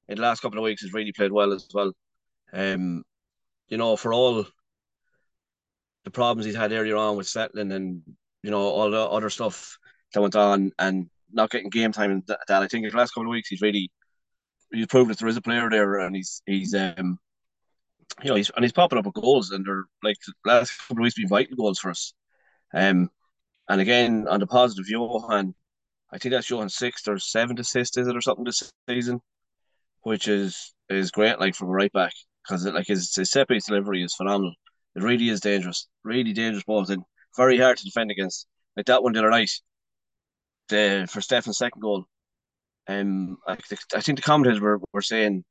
in 0.08 0.16
the 0.16 0.22
last 0.22 0.42
couple 0.42 0.60
of 0.60 0.64
weeks 0.64 0.82
has 0.82 0.94
really 0.94 1.12
played 1.12 1.32
well 1.32 1.54
as 1.54 1.68
well. 1.74 1.94
Um, 2.52 3.04
you 3.68 3.78
know, 3.78 3.96
for 3.96 4.14
all 4.14 4.46
the 6.04 6.12
problems 6.12 6.46
he's 6.46 6.56
had 6.56 6.72
earlier 6.72 6.98
on 6.98 7.18
with 7.18 7.28
settling 7.28 7.72
and 7.72 8.02
you 8.42 8.52
know 8.52 8.60
all 8.60 8.92
the 8.92 9.00
other 9.00 9.30
stuff 9.30 9.78
that 10.14 10.22
went 10.22 10.36
on 10.36 10.72
and 10.78 11.10
not 11.32 11.50
getting 11.50 11.70
game 11.70 11.92
time 11.92 12.12
and 12.12 12.24
that, 12.28 12.40
that 12.48 12.62
I 12.62 12.68
think 12.68 12.86
in 12.86 12.92
the 12.92 12.98
last 12.98 13.12
couple 13.12 13.28
of 13.28 13.32
weeks 13.32 13.50
he's 13.50 13.62
really 13.62 13.92
he's 14.72 14.88
proved 14.88 15.10
that 15.10 15.18
there 15.18 15.28
is 15.28 15.38
a 15.38 15.42
player 15.42 15.70
there 15.70 16.00
and 16.00 16.16
he's 16.16 16.42
he's 16.46 16.76
um 16.76 17.18
you 18.22 18.30
know 18.30 18.36
he's 18.36 18.52
and 18.56 18.64
he's 18.64 18.74
popping 18.74 19.00
up 19.00 19.06
with 19.06 19.16
goals 19.16 19.52
and 19.52 19.66
they're 19.66 19.86
like 20.04 20.18
the 20.26 20.34
last 20.46 20.78
couple 20.78 21.02
of 21.02 21.04
weeks 21.04 21.16
been 21.16 21.28
vital 21.28 21.56
goals 21.56 21.80
for 21.80 21.90
us. 21.90 22.14
Um 22.74 23.10
and 23.70 23.82
again 23.82 24.28
on 24.28 24.40
the 24.40 24.48
positive 24.48 24.88
Johan, 24.88 25.56
I 26.14 26.20
think 26.20 26.32
that's 26.32 26.48
Johan's 26.48 26.76
sixth 26.76 27.08
or 27.08 27.18
seventh 27.18 27.60
assist, 27.60 27.98
is 27.98 28.08
it 28.08 28.16
or 28.16 28.22
something 28.22 28.46
this 28.46 28.72
season, 28.88 29.20
which 30.04 30.28
is 30.28 30.74
is 30.90 31.12
great 31.12 31.40
like 31.40 31.56
from 31.56 31.70
a 31.70 31.72
right 31.72 31.92
back 31.92 32.14
because 32.44 32.66
like 32.66 32.88
his, 32.88 33.16
his 33.16 33.32
set 33.32 33.48
piece 33.48 33.66
delivery 33.66 34.04
is 34.04 34.14
phenomenal. 34.14 34.54
It 34.96 35.02
really 35.02 35.30
is 35.30 35.40
dangerous, 35.40 35.88
really 36.04 36.34
dangerous 36.34 36.64
balls 36.64 36.92
and 36.92 37.04
very 37.36 37.58
hard 37.58 37.78
to 37.78 37.84
defend 37.84 38.12
against. 38.12 38.46
Like 38.78 38.86
that 38.88 39.02
one 39.02 39.14
the 39.14 39.20
other 39.20 39.32
night, 39.32 39.50
the 40.70 41.08
for 41.10 41.22
Stefan's 41.22 41.58
second 41.58 41.82
goal. 41.82 42.06
Um, 42.88 43.38
I, 43.48 43.54
I 43.96 44.02
think 44.02 44.18
the 44.18 44.24
commentators 44.24 44.60
were, 44.60 44.80
were 44.94 45.02
saying 45.02 45.44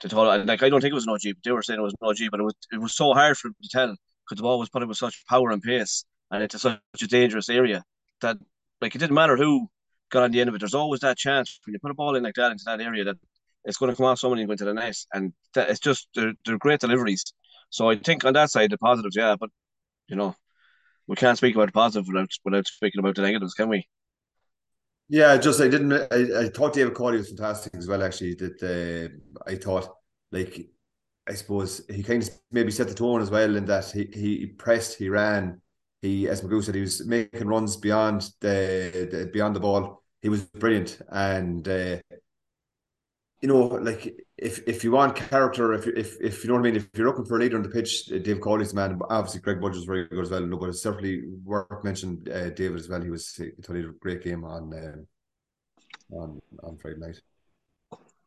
to 0.00 0.08
tell 0.08 0.24
like 0.44 0.62
I 0.62 0.68
don't 0.68 0.80
think 0.80 0.92
it 0.92 0.94
was 0.94 1.06
an 1.06 1.12
OG, 1.12 1.22
but 1.24 1.42
they 1.44 1.52
were 1.52 1.62
saying 1.62 1.80
it 1.80 1.82
was 1.82 1.94
an 2.00 2.08
OG, 2.08 2.30
but 2.30 2.40
it 2.40 2.44
was 2.44 2.54
it 2.70 2.80
was 2.80 2.94
so 2.94 3.12
hard 3.12 3.36
for 3.36 3.48
him 3.48 3.56
to 3.62 3.68
tell 3.72 3.88
because 3.88 4.36
the 4.36 4.42
ball 4.42 4.58
was 4.58 4.68
put 4.68 4.82
in 4.82 4.88
with 4.88 4.98
such 4.98 5.24
power 5.28 5.50
and 5.50 5.62
pace 5.62 6.04
and 6.30 6.42
into 6.42 6.58
such 6.58 6.78
a 7.02 7.06
dangerous 7.06 7.48
area 7.48 7.82
that 8.20 8.36
like 8.80 8.94
it 8.94 8.98
didn't 8.98 9.14
matter 9.14 9.36
who 9.36 9.68
got 10.10 10.22
on 10.22 10.30
the 10.30 10.40
end 10.40 10.48
of 10.48 10.54
it. 10.54 10.58
There's 10.58 10.74
always 10.74 11.00
that 11.00 11.16
chance 11.16 11.60
when 11.64 11.74
you 11.74 11.80
put 11.80 11.90
a 11.90 11.94
ball 11.94 12.16
in 12.16 12.22
like 12.22 12.34
that 12.34 12.52
into 12.52 12.64
that 12.66 12.80
area 12.80 13.04
that 13.04 13.16
it's 13.64 13.76
going 13.76 13.90
to 13.90 13.96
come 13.96 14.06
off 14.06 14.18
somebody 14.18 14.42
and 14.42 14.48
go 14.48 14.52
into 14.52 14.64
the 14.64 14.74
net, 14.74 14.96
and 15.12 15.32
that, 15.54 15.70
it's 15.70 15.80
just 15.80 16.08
they're, 16.14 16.32
they're 16.44 16.58
great 16.58 16.80
deliveries. 16.80 17.24
So 17.70 17.90
I 17.90 17.96
think 17.96 18.24
on 18.24 18.32
that 18.34 18.50
side 18.50 18.70
the 18.70 18.78
positives, 18.78 19.16
yeah, 19.16 19.36
but 19.38 19.50
you 20.08 20.16
know 20.16 20.34
we 21.06 21.16
can't 21.16 21.38
speak 21.38 21.54
about 21.54 21.66
the 21.66 21.72
positive 21.72 22.06
without 22.06 22.30
without 22.44 22.66
speaking 22.66 23.00
about 23.00 23.16
the 23.16 23.22
negatives, 23.22 23.54
can 23.54 23.68
we? 23.68 23.88
Yeah, 25.08 25.36
just 25.36 25.60
I 25.60 25.68
didn't. 25.68 25.92
I, 25.92 26.46
I 26.46 26.48
thought 26.48 26.74
David 26.74 26.94
Cawley 26.94 27.18
was 27.18 27.28
fantastic 27.28 27.74
as 27.76 27.86
well. 27.86 28.02
Actually, 28.02 28.34
that 28.34 28.62
uh, 28.62 29.48
I 29.48 29.56
thought 29.56 29.92
like 30.32 30.68
I 31.28 31.34
suppose 31.34 31.82
he 31.88 32.02
kind 32.02 32.22
of 32.22 32.30
maybe 32.50 32.70
set 32.70 32.88
the 32.88 32.94
tone 32.94 33.20
as 33.20 33.30
well 33.30 33.56
in 33.56 33.64
that 33.66 33.90
he 33.90 34.08
he 34.12 34.46
pressed, 34.46 34.98
he 34.98 35.08
ran, 35.08 35.60
he 36.02 36.28
as 36.28 36.42
Magoo 36.42 36.62
said 36.62 36.74
he 36.74 36.80
was 36.82 37.04
making 37.06 37.48
runs 37.48 37.76
beyond 37.76 38.30
the, 38.40 39.08
the 39.10 39.30
beyond 39.32 39.56
the 39.56 39.60
ball. 39.60 40.02
He 40.22 40.28
was 40.28 40.42
brilliant, 40.42 40.98
and 41.10 41.66
uh, 41.68 41.98
you 43.40 43.48
know, 43.48 43.66
like 43.66 44.14
if 44.36 44.66
if 44.66 44.82
you 44.82 44.92
want 44.92 45.16
character, 45.16 45.72
if 45.72 45.86
if 45.86 46.16
if 46.20 46.42
you 46.42 46.48
know 46.48 46.54
what 46.54 46.60
I 46.60 46.70
mean, 46.70 46.76
if 46.76 46.88
you're 46.94 47.06
looking 47.06 47.24
for 47.24 47.36
a 47.36 47.40
leader 47.40 47.56
on 47.56 47.62
the 47.62 47.68
pitch, 47.68 48.10
uh, 48.12 48.18
Dave 48.18 48.40
Cawley's 48.40 48.74
man. 48.74 48.98
Obviously, 49.08 49.40
Greg 49.40 49.60
Budge 49.60 49.74
was 49.74 49.84
very 49.84 50.06
good 50.08 50.24
as 50.24 50.30
well. 50.30 50.40
No, 50.40 50.56
but 50.56 50.70
it's 50.70 50.82
certainly 50.82 51.22
worth 51.44 51.84
mentioning 51.84 52.26
uh, 52.32 52.50
David 52.50 52.80
as 52.80 52.88
well. 52.88 53.02
He 53.02 53.10
was 53.10 53.34
he 53.34 53.50
had 53.66 53.76
a 53.76 53.92
great 54.00 54.24
game 54.24 54.44
on 54.44 54.72
um, 54.72 55.06
on 56.18 56.40
on 56.62 56.76
Friday 56.78 56.98
night. 56.98 57.20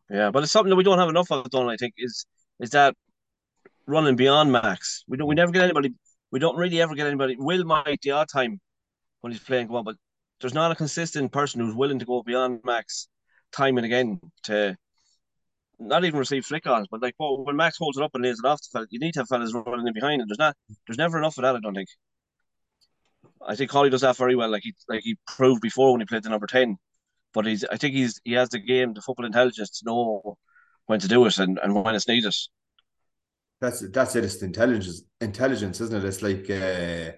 Yeah, 0.09 0.31
but 0.31 0.43
it's 0.43 0.51
something 0.51 0.69
that 0.69 0.75
we 0.75 0.83
don't 0.83 0.99
have 0.99 1.09
enough 1.09 1.31
of. 1.31 1.49
Done, 1.49 1.69
I 1.69 1.75
think, 1.75 1.95
is 1.97 2.25
is 2.59 2.69
that 2.71 2.95
running 3.88 4.15
beyond 4.15 4.51
Max. 4.51 5.03
We 5.07 5.17
don't. 5.17 5.27
We 5.27 5.35
never 5.35 5.51
get 5.51 5.63
anybody. 5.63 5.93
We 6.31 6.39
don't 6.39 6.57
really 6.57 6.81
ever 6.81 6.95
get 6.95 7.07
anybody. 7.07 7.36
Will 7.38 7.63
might 7.65 8.01
the 8.01 8.12
odd 8.12 8.27
time 8.31 8.59
when 9.21 9.33
he's 9.33 9.41
playing, 9.41 9.67
come 9.67 9.77
on, 9.77 9.83
but 9.83 9.95
there's 10.39 10.53
not 10.53 10.71
a 10.71 10.75
consistent 10.75 11.31
person 11.31 11.62
who's 11.62 11.75
willing 11.75 12.00
to 12.00 12.05
go 12.05 12.24
beyond 12.24 12.62
Max 12.63 13.07
time 13.51 13.77
and 13.77 13.86
again 13.86 14.19
to 14.43 14.77
not 15.79 16.03
even 16.03 16.19
receive 16.19 16.45
flick 16.45 16.67
ons, 16.67 16.88
but 16.91 17.01
like 17.01 17.15
well, 17.17 17.43
when 17.43 17.55
Max 17.55 17.77
holds 17.77 17.98
it 17.98 18.03
up 18.03 18.12
and 18.13 18.24
lays 18.24 18.39
it 18.43 18.48
off 18.48 18.59
you 18.89 19.00
need 19.00 19.13
to 19.13 19.21
have 19.21 19.29
fellas 19.29 19.53
running 19.53 19.88
in 19.88 19.93
behind, 19.93 20.21
and 20.21 20.29
there's 20.29 20.39
not 20.39 20.55
there's 20.88 20.98
never 20.98 21.17
enough 21.17 21.38
of 21.38 21.43
that. 21.43 21.55
I 21.55 21.59
don't 21.59 21.74
think. 21.74 21.89
I 23.45 23.55
think 23.55 23.71
Cawley 23.71 23.89
does 23.89 24.01
that 24.01 24.17
very 24.17 24.36
well. 24.36 24.50
Like 24.50 24.63
he 24.63 24.74
like 24.88 25.03
he 25.03 25.17
proved 25.25 25.62
before 25.62 25.91
when 25.91 26.01
he 26.01 26.05
played 26.05 26.24
the 26.24 26.29
number 26.29 26.48
ten, 26.48 26.77
but 27.33 27.45
he's 27.45 27.63
I 27.65 27.77
think 27.77 27.95
he's 27.95 28.19
he 28.24 28.33
has 28.33 28.50
the 28.50 28.59
game, 28.59 28.93
the 28.93 29.01
football 29.01 29.25
intelligence 29.25 29.79
to 29.79 29.86
know 29.86 30.38
when 30.86 31.00
to 31.00 31.07
do 31.07 31.25
it 31.25 31.38
and, 31.38 31.59
and 31.62 31.74
when 31.74 31.95
it's 31.95 32.07
needed. 32.07 32.36
That's 33.61 33.89
that's 33.89 34.15
it. 34.15 34.23
It's 34.23 34.41
intelligence, 34.41 35.03
intelligence, 35.19 35.81
isn't 35.81 36.03
it? 36.03 36.07
It's 36.07 36.21
like 36.21 36.49
uh, 36.49 37.11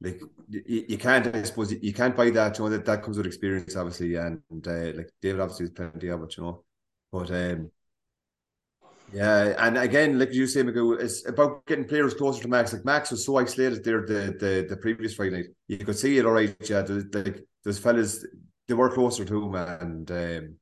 like 0.00 0.20
you, 0.48 0.84
you 0.88 0.98
can't. 0.98 1.34
I 1.34 1.42
suppose 1.42 1.72
you, 1.72 1.92
can't 1.92 2.16
buy 2.16 2.30
that. 2.30 2.58
You 2.58 2.64
know 2.64 2.70
that 2.70 2.84
that 2.84 3.02
comes 3.02 3.16
with 3.16 3.26
experience, 3.26 3.74
obviously, 3.74 4.14
and, 4.14 4.40
and 4.50 4.66
uh, 4.66 4.96
like 4.96 5.10
David 5.20 5.40
obviously 5.40 5.66
has 5.66 5.72
plenty 5.72 6.08
of 6.08 6.22
it, 6.22 6.36
you 6.36 6.44
know. 6.44 6.64
But 7.10 7.30
um, 7.30 7.70
yeah, 9.12 9.54
and 9.58 9.76
again, 9.76 10.18
like 10.18 10.32
you 10.32 10.46
say, 10.46 10.62
Magoo, 10.62 11.00
it's 11.00 11.26
about 11.28 11.66
getting 11.66 11.84
players 11.84 12.14
closer 12.14 12.42
to 12.42 12.48
Max. 12.48 12.72
Like 12.72 12.84
Max 12.84 13.10
was 13.10 13.26
so 13.26 13.36
isolated 13.36 13.84
there 13.84 14.06
the 14.06 14.36
the, 14.38 14.66
the 14.68 14.76
previous 14.76 15.14
Friday 15.14 15.36
night. 15.36 15.46
You 15.68 15.78
could 15.78 15.98
see 15.98 16.16
it 16.16 16.24
all 16.24 16.32
right. 16.32 16.56
Yeah, 16.68 16.86
like 17.12 17.44
those 17.64 17.78
fellas, 17.78 18.24
they 18.68 18.74
were 18.74 18.90
closer 18.90 19.24
to 19.24 19.42
him, 19.42 19.54
and 19.54 20.10
um, 20.10 20.56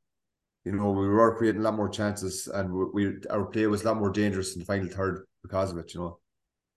you 0.64 0.72
know 0.72 0.90
we 0.90 1.08
were 1.08 1.36
creating 1.36 1.60
a 1.60 1.64
lot 1.64 1.74
more 1.74 1.88
chances, 1.88 2.46
and 2.46 2.72
we, 2.72 2.84
we 2.92 3.16
our 3.30 3.46
play 3.46 3.66
was 3.66 3.82
a 3.82 3.86
lot 3.86 3.98
more 3.98 4.10
dangerous 4.10 4.54
in 4.54 4.60
the 4.60 4.66
final 4.66 4.88
third 4.88 5.24
because 5.42 5.72
of 5.72 5.78
it. 5.78 5.94
You 5.94 6.00
know. 6.00 6.18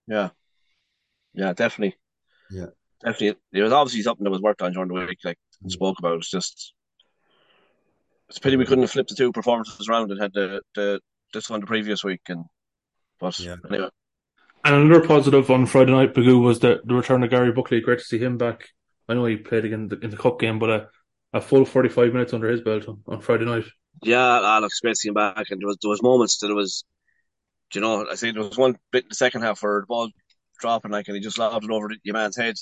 Yeah, 0.06 0.30
yeah, 1.34 1.52
definitely. 1.52 1.96
Yeah, 2.50 2.66
definitely. 3.02 3.38
It 3.52 3.62
was 3.62 3.72
obviously 3.72 4.02
something 4.02 4.24
that 4.24 4.30
was 4.30 4.42
worked 4.42 4.62
on 4.62 4.72
during 4.72 4.88
the 4.88 4.94
week, 4.94 5.18
like 5.24 5.38
mm. 5.64 5.70
spoke 5.70 5.98
about. 5.98 6.18
It's 6.18 6.30
just 6.30 6.74
it's 8.28 8.38
a 8.38 8.40
pity 8.40 8.56
we 8.56 8.64
couldn't 8.64 8.84
have 8.84 8.90
flipped 8.90 9.10
the 9.10 9.16
two 9.16 9.32
performances 9.32 9.88
around 9.88 10.10
and 10.10 10.20
had 10.20 10.32
the 10.32 10.62
the 10.74 11.00
this 11.32 11.50
one 11.50 11.60
the 11.60 11.66
previous 11.66 12.02
week, 12.02 12.22
and 12.28 12.44
but 13.20 13.38
yeah. 13.38 13.56
anyway. 13.70 13.88
And 14.64 14.74
another 14.74 15.06
positive 15.06 15.50
on 15.50 15.66
Friday 15.66 15.92
night, 15.92 16.14
Magoo, 16.14 16.42
was 16.42 16.60
the, 16.60 16.80
the 16.84 16.94
return 16.94 17.22
of 17.22 17.28
Gary 17.28 17.52
Buckley. 17.52 17.82
Great 17.82 17.98
to 17.98 18.04
see 18.04 18.18
him 18.18 18.38
back. 18.38 18.70
I 19.06 19.12
know 19.12 19.26
he 19.26 19.36
played 19.36 19.66
again 19.66 19.82
in 19.82 19.88
the, 19.88 19.98
in 20.00 20.10
the 20.10 20.16
cup 20.16 20.40
game, 20.40 20.58
but 20.58 20.70
a, 20.70 20.88
a 21.34 21.40
full 21.40 21.64
forty 21.64 21.88
five 21.88 22.12
minutes 22.12 22.32
under 22.32 22.48
his 22.48 22.62
belt 22.62 22.88
on, 22.88 23.02
on 23.08 23.20
Friday 23.20 23.44
night. 23.44 23.64
Yeah, 24.02 24.40
Alex, 24.40 24.80
to 24.80 24.94
him 25.04 25.14
back, 25.14 25.50
and 25.50 25.60
there 25.60 25.66
was 25.66 25.78
there 25.82 25.90
was 25.90 26.02
moments 26.02 26.38
that 26.38 26.50
it 26.50 26.54
was, 26.54 26.84
you 27.74 27.80
know, 27.80 28.06
I 28.10 28.14
think 28.14 28.34
there 28.34 28.44
was 28.44 28.56
one 28.56 28.78
bit 28.92 29.04
in 29.04 29.08
the 29.10 29.14
second 29.16 29.42
half 29.42 29.62
where 29.62 29.80
the 29.80 29.86
ball 29.86 30.10
dropping 30.60 30.92
like, 30.92 31.08
and 31.08 31.16
he 31.16 31.22
just 31.22 31.38
lobbed 31.38 31.64
it 31.64 31.70
over 31.70 31.90
your 32.04 32.14
man's 32.14 32.36
head, 32.36 32.54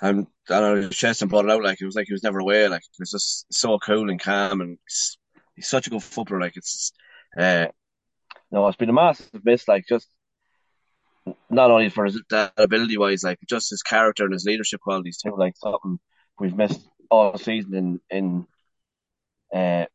and 0.00 0.26
and 0.48 0.84
his 0.84 0.96
chest 0.96 1.22
and 1.22 1.30
brought 1.30 1.46
it 1.46 1.50
out 1.50 1.64
like 1.64 1.80
it 1.80 1.86
was 1.86 1.96
like 1.96 2.06
he 2.06 2.12
was 2.12 2.22
never 2.22 2.38
away. 2.38 2.68
Like 2.68 2.82
it 2.82 3.00
was 3.00 3.10
just 3.10 3.46
so 3.52 3.78
cool 3.78 4.10
and 4.10 4.20
calm, 4.20 4.60
and 4.60 4.78
he's, 4.86 5.18
he's 5.56 5.68
such 5.68 5.86
a 5.86 5.90
good 5.90 6.02
footballer. 6.02 6.40
Like 6.40 6.56
it's 6.56 6.92
uh, 7.38 7.66
no, 8.50 8.68
it's 8.68 8.76
been 8.76 8.90
a 8.90 8.94
massive 8.94 9.44
miss. 9.44 9.66
Like 9.66 9.86
just 9.88 10.08
not 11.48 11.70
only 11.70 11.88
for 11.88 12.04
his 12.04 12.20
that 12.28 12.52
ability 12.58 12.98
wise, 12.98 13.24
like 13.24 13.38
just 13.48 13.70
his 13.70 13.82
character 13.82 14.24
and 14.24 14.32
his 14.34 14.44
leadership 14.44 14.80
qualities 14.80 15.18
too. 15.18 15.34
Like 15.36 15.56
something 15.56 15.98
we've 16.38 16.56
missed 16.56 16.80
all 17.12 17.38
season 17.38 17.74
in 17.74 18.00
in 18.10 18.46
uh, 19.54 19.86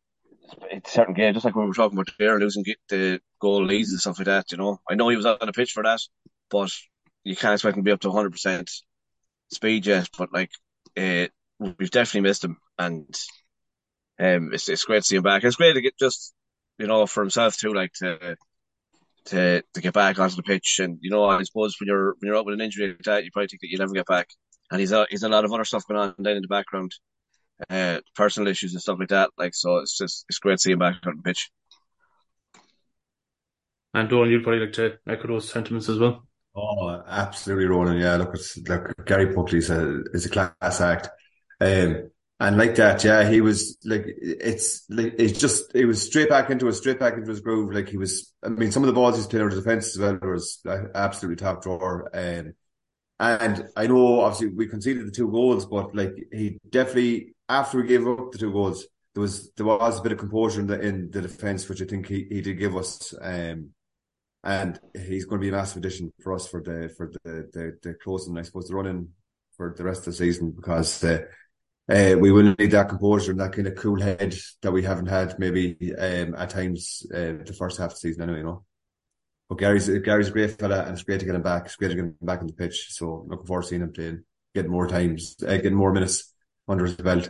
certain 0.86 1.14
games, 1.14 1.36
just 1.36 1.46
like 1.46 1.56
we 1.56 1.66
were 1.66 1.74
talking 1.74 1.98
about 1.98 2.14
there, 2.20 2.40
losing 2.40 2.64
the 2.90 3.20
goal 3.42 3.66
leads 3.66 3.92
and 3.92 4.00
stuff 4.00 4.20
like 4.20 4.26
that. 4.28 4.52
You 4.52 4.58
know, 4.58 4.80
I 4.90 4.96
know 4.96 5.10
he 5.10 5.18
was 5.18 5.26
on 5.26 5.38
the 5.42 5.54
pitch 5.54 5.72
for 5.72 5.84
that, 5.84 6.00
but 6.50 6.72
you 7.24 7.36
can't 7.36 7.54
expect 7.54 7.78
him 7.78 7.84
to 7.84 7.88
be 7.88 7.92
up 7.92 8.02
to 8.02 8.10
100 8.10 8.32
percent 8.32 8.72
speed 9.52 9.86
yet. 9.86 10.10
But 10.18 10.34
like, 10.34 10.52
uh, 10.98 11.28
we've 11.60 11.92
definitely 11.92 12.30
missed 12.30 12.46
him, 12.46 12.58
and 12.80 13.08
um, 14.20 14.54
it's 14.54 14.70
it's 14.70 14.84
great 14.86 15.00
to 15.02 15.08
see 15.08 15.16
him 15.18 15.24
back. 15.24 15.44
It's 15.44 15.56
great 15.56 15.74
to 15.74 15.82
get 15.82 15.98
just 16.00 16.34
you 16.80 16.88
know, 16.88 17.06
for 17.08 17.22
himself 17.24 17.58
too, 17.58 17.74
like 17.74 17.94
to 17.94 18.38
to 19.28 19.64
to 19.74 19.82
get 19.82 19.94
back 19.94 20.20
onto 20.20 20.36
the 20.36 20.44
pitch. 20.44 20.80
And 20.82 21.00
you 21.02 21.12
know, 21.12 21.26
I 21.26 21.44
suppose 21.44 21.76
when 21.80 21.88
you're 21.88 22.14
when 22.20 22.28
you're 22.28 22.38
out 22.38 22.46
with 22.46 22.56
an 22.56 22.62
injury 22.62 22.90
like 22.90 23.04
that, 23.04 23.26
you 23.26 23.32
probably 23.32 23.48
think 23.48 23.62
that 23.62 23.70
you'll 23.70 23.80
never 23.80 23.94
get 23.94 24.08
back. 24.08 24.28
And 24.70 24.80
he's 24.80 24.92
a 24.92 25.08
he's 25.10 25.24
a 25.24 25.30
lot 25.30 25.46
of 25.46 25.54
other 25.54 25.66
stuff 25.66 25.88
going 25.88 26.00
on 26.00 26.16
then 26.18 26.36
in 26.36 26.42
the 26.42 26.48
background, 26.48 26.92
uh, 27.70 28.00
personal 28.16 28.50
issues 28.50 28.74
and 28.74 28.82
stuff 28.82 29.00
like 29.00 29.10
that. 29.10 29.30
Like 29.38 29.56
so, 29.56 29.78
it's 29.78 29.98
just 29.98 30.26
it's 30.30 30.40
great 30.40 30.60
seeing 30.60 30.74
him 30.74 30.80
back 30.80 30.96
on 31.06 31.18
the 31.18 31.24
pitch. 31.24 31.50
And 33.94 34.10
Dolan, 34.10 34.30
you'd 34.30 34.44
probably 34.44 34.62
like 34.62 34.74
to 34.74 34.98
echo 35.08 35.28
those 35.28 35.50
sentiments 35.50 35.90
as 35.90 35.98
well. 35.98 36.28
Oh, 36.56 37.02
absolutely, 37.08 37.66
Ronan. 37.66 37.98
Yeah, 37.98 38.18
look, 38.18 38.34
it's 38.34 38.58
look, 38.58 38.94
Gary 39.06 39.34
Buckley 39.34 39.60
is 39.60 39.70
a 39.70 40.04
is 40.14 40.26
a 40.26 40.30
class 40.30 40.82
act. 40.82 41.10
Um, 41.62 42.10
and 42.40 42.58
like 42.58 42.76
that, 42.76 43.04
yeah, 43.04 43.28
he 43.28 43.42
was 43.42 43.78
like, 43.84 44.06
it's 44.08 44.84
like, 44.90 45.16
it's 45.18 45.40
just, 45.40 45.74
it 45.74 45.86
was 45.86 46.04
straight 46.04 46.30
back 46.30 46.52
into 46.52 46.68
a 46.68 46.74
straight 46.74 47.00
back 47.00 47.16
into 47.16 47.30
his 47.30 47.40
groove. 47.40 47.74
Like 47.74 47.90
he 47.90 47.98
was, 47.98 48.32
I 48.44 48.50
mean, 48.50 48.72
some 48.72 48.84
of 48.84 48.88
the 48.88 48.94
balls 48.94 49.16
he's 49.16 49.26
playing 49.26 49.46
out 49.46 49.54
of 49.54 49.58
defense 49.58 49.96
as 49.96 50.00
well 50.00 50.20
was 50.22 50.62
absolutely 50.94 51.38
top 51.38 51.64
drawer. 51.64 52.10
Um, 52.14 52.54
and 53.20 53.68
I 53.76 53.88
know 53.88 54.22
obviously 54.22 54.50
we 54.50 54.68
conceded 54.68 55.08
the 55.08 55.12
two 55.12 55.30
goals, 55.32 55.66
but 55.66 55.96
like 55.96 56.14
he 56.32 56.60
definitely, 56.70 57.36
after 57.50 57.82
we 57.82 57.88
gave 57.88 58.08
up 58.08 58.32
the 58.32 58.38
two 58.38 58.52
goals, 58.52 58.86
there 59.16 59.22
was, 59.22 59.52
there 59.54 59.66
was 59.66 60.00
a 60.00 60.04
bit 60.04 60.12
of 60.12 60.20
composure 60.20 60.62
in 60.62 60.68
the, 60.68 60.80
in 60.80 61.10
the 61.10 61.22
defense, 61.22 61.68
which 61.68 61.82
I 61.82 61.86
think 61.86 62.08
he, 62.08 62.28
he 62.30 62.42
did 62.42 62.60
give 62.60 62.76
us. 62.76 63.14
Um, 63.20 63.72
and 64.44 64.80
he's 64.94 65.26
going 65.26 65.42
to 65.42 65.46
be 65.46 65.50
a 65.50 65.58
massive 65.58 65.78
addition 65.78 66.14
for 66.22 66.34
us 66.34 66.48
for 66.48 66.62
the, 66.62 66.94
for 66.96 67.12
the, 67.24 67.50
the, 67.52 67.78
the 67.82 67.94
closing, 67.96 68.38
I 68.38 68.44
suppose, 68.44 68.68
the 68.68 68.76
running 68.76 69.10
for 69.56 69.74
the 69.76 69.84
rest 69.84 70.02
of 70.02 70.06
the 70.06 70.14
season 70.14 70.52
because, 70.52 71.04
uh, 71.04 71.22
uh, 71.90 72.16
we 72.20 72.32
will 72.32 72.54
need 72.60 72.72
that 72.72 72.90
composure 72.90 73.32
and 73.32 73.40
that 73.40 73.54
kind 73.54 73.68
of 73.68 73.76
cool 73.76 74.00
head 74.00 74.36
that 74.62 74.72
we 74.72 74.84
haven't 74.84 75.08
had 75.08 75.40
maybe 75.40 75.76
um, 75.98 76.36
at 76.36 76.50
times 76.50 77.06
uh, 77.14 77.42
the 77.46 77.56
first 77.58 77.78
half 77.78 77.92
of 77.92 77.94
the 77.94 78.00
season 78.00 78.24
anyway, 78.24 78.40
you 78.40 78.44
know. 78.44 78.66
But 79.50 79.60
Gary's 79.60 79.88
Gary's 79.88 80.28
a 80.28 80.32
great 80.32 80.60
fella 80.60 80.84
and 80.84 80.92
it's 80.92 81.04
great 81.04 81.20
to 81.22 81.26
get 81.26 81.36
him 81.36 81.42
back. 81.42 81.66
It's 81.66 81.76
great 81.76 81.90
to 81.90 81.96
get 81.96 82.04
him 82.04 82.16
back 82.22 82.42
on 82.42 82.48
the 82.48 82.54
pitch. 82.54 82.88
So 82.90 83.26
looking 83.28 83.46
forward 83.46 83.64
to 83.64 83.68
seeing 83.70 83.82
him 83.82 83.94
playing, 83.94 84.24
getting 84.54 84.72
more 84.72 84.88
times, 84.88 85.36
uh, 85.42 85.56
getting 85.56 85.76
more 85.76 85.94
minutes 85.94 86.34
under 86.68 86.86
his 86.86 86.96
belt. 86.96 87.30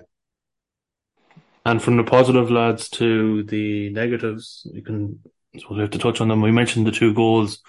And 1.66 1.82
from 1.84 1.98
the 1.98 2.04
positive 2.04 2.50
lads 2.50 2.90
to 2.92 3.44
the 3.44 3.90
negatives, 3.90 4.66
you 4.74 4.82
can 4.82 5.20
so 5.60 5.68
we 5.72 5.80
have 5.80 5.92
to 5.92 6.00
touch 6.00 6.22
on 6.22 6.28
them. 6.28 6.42
We 6.42 6.52
mentioned 6.52 6.88
the 6.88 6.92
two 6.92 7.14
goals. 7.14 7.60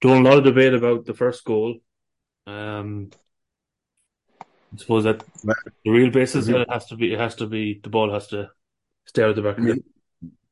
Doing 0.00 0.26
a 0.26 0.28
lot 0.28 0.38
of 0.38 0.44
debate 0.44 0.74
about 0.74 1.04
the 1.04 1.14
first 1.14 1.44
goal. 1.44 1.76
Um, 2.46 3.10
I 4.40 4.78
suppose 4.78 5.04
that 5.04 5.22
the 5.84 5.90
real 5.90 6.10
basis 6.10 6.48
it 6.48 6.68
has 6.68 6.86
to 6.86 6.96
be 6.96 7.12
it 7.12 7.20
has 7.20 7.36
to 7.36 7.46
be 7.46 7.78
the 7.82 7.90
ball 7.90 8.12
has 8.12 8.26
to 8.28 8.50
stay 9.04 9.22
out 9.22 9.30
of 9.30 9.36
the 9.36 9.42
back. 9.42 9.58
Me, 9.58 9.74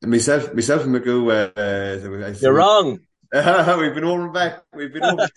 myself, 0.02 0.54
myself 0.54 0.84
and 0.84 0.94
Magoo. 0.94 1.30
Uh, 1.30 1.60
uh 1.60 2.34
You're 2.40 2.54
wrong. 2.54 3.00
we've 3.78 3.94
been 3.94 4.04
over 4.04 4.24
and 4.24 4.32
back. 4.32 4.62
We've 4.74 4.92
been 4.92 5.04
over. 5.04 5.28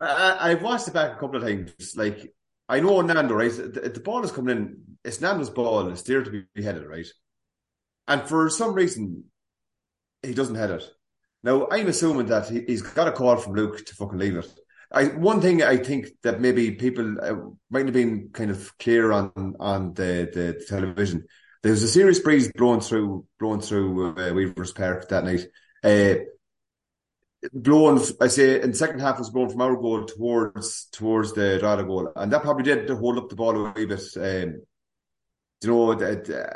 I, 0.00 0.50
have 0.50 0.62
watched 0.62 0.88
it 0.88 0.94
back 0.94 1.12
a 1.12 1.20
couple 1.20 1.36
of 1.36 1.42
times. 1.42 1.94
Like 1.96 2.34
I 2.68 2.80
know 2.80 3.00
Nando, 3.02 3.34
right? 3.34 3.52
The, 3.52 3.90
the, 3.94 4.00
ball 4.00 4.24
is 4.24 4.32
coming 4.32 4.56
in. 4.56 4.76
It's 5.04 5.20
Nando's 5.20 5.50
ball. 5.50 5.88
It's 5.90 6.02
there 6.02 6.24
to 6.24 6.30
be 6.30 6.62
headed, 6.62 6.86
right? 6.86 7.06
And 8.08 8.22
for 8.22 8.50
some 8.50 8.74
reason, 8.74 9.24
he 10.22 10.34
doesn't 10.34 10.56
head 10.56 10.70
it. 10.70 10.84
Now 11.44 11.68
I'm 11.70 11.86
assuming 11.86 12.26
that 12.26 12.48
he, 12.48 12.64
has 12.68 12.82
got 12.82 13.06
a 13.06 13.12
call 13.12 13.36
from 13.36 13.54
Luke 13.54 13.84
to 13.84 13.94
fucking 13.94 14.18
leave 14.18 14.36
it. 14.36 14.52
I 14.90 15.04
one 15.04 15.40
thing 15.40 15.62
I 15.62 15.76
think 15.76 16.08
that 16.24 16.40
maybe 16.40 16.72
people 16.72 17.16
uh, 17.20 17.36
might 17.70 17.84
have 17.84 17.94
been 17.94 18.30
kind 18.32 18.50
of 18.50 18.76
clear 18.78 19.12
on 19.12 19.54
on 19.60 19.94
the, 19.94 20.30
the 20.32 20.64
television. 20.68 21.26
There 21.62 21.72
was 21.72 21.82
a 21.84 21.88
serious 21.88 22.18
breeze 22.18 22.50
blowing 22.52 22.80
through 22.80 23.26
blowing 23.38 23.60
through 23.60 24.16
uh, 24.16 24.32
Weavers 24.32 24.72
Park 24.72 25.08
that 25.10 25.24
night. 25.24 25.46
Uh, 25.82 26.24
blowing, 27.52 28.00
I 28.20 28.28
say, 28.28 28.60
in 28.60 28.70
the 28.70 28.76
second 28.76 29.00
half 29.00 29.18
was 29.18 29.30
blowing 29.30 29.50
from 29.50 29.60
our 29.60 29.76
goal 29.76 30.04
towards 30.04 30.86
towards 30.92 31.32
the 31.32 31.58
Drogheda 31.58 31.84
goal, 31.84 32.12
and 32.16 32.32
that 32.32 32.42
probably 32.42 32.64
did 32.64 32.88
hold 32.90 33.18
up 33.18 33.28
the 33.28 33.36
ball 33.36 33.66
a 33.66 33.72
wee 33.72 33.86
bit. 33.86 34.02
Um, 34.16 34.62
you 35.62 35.70
know, 35.70 35.92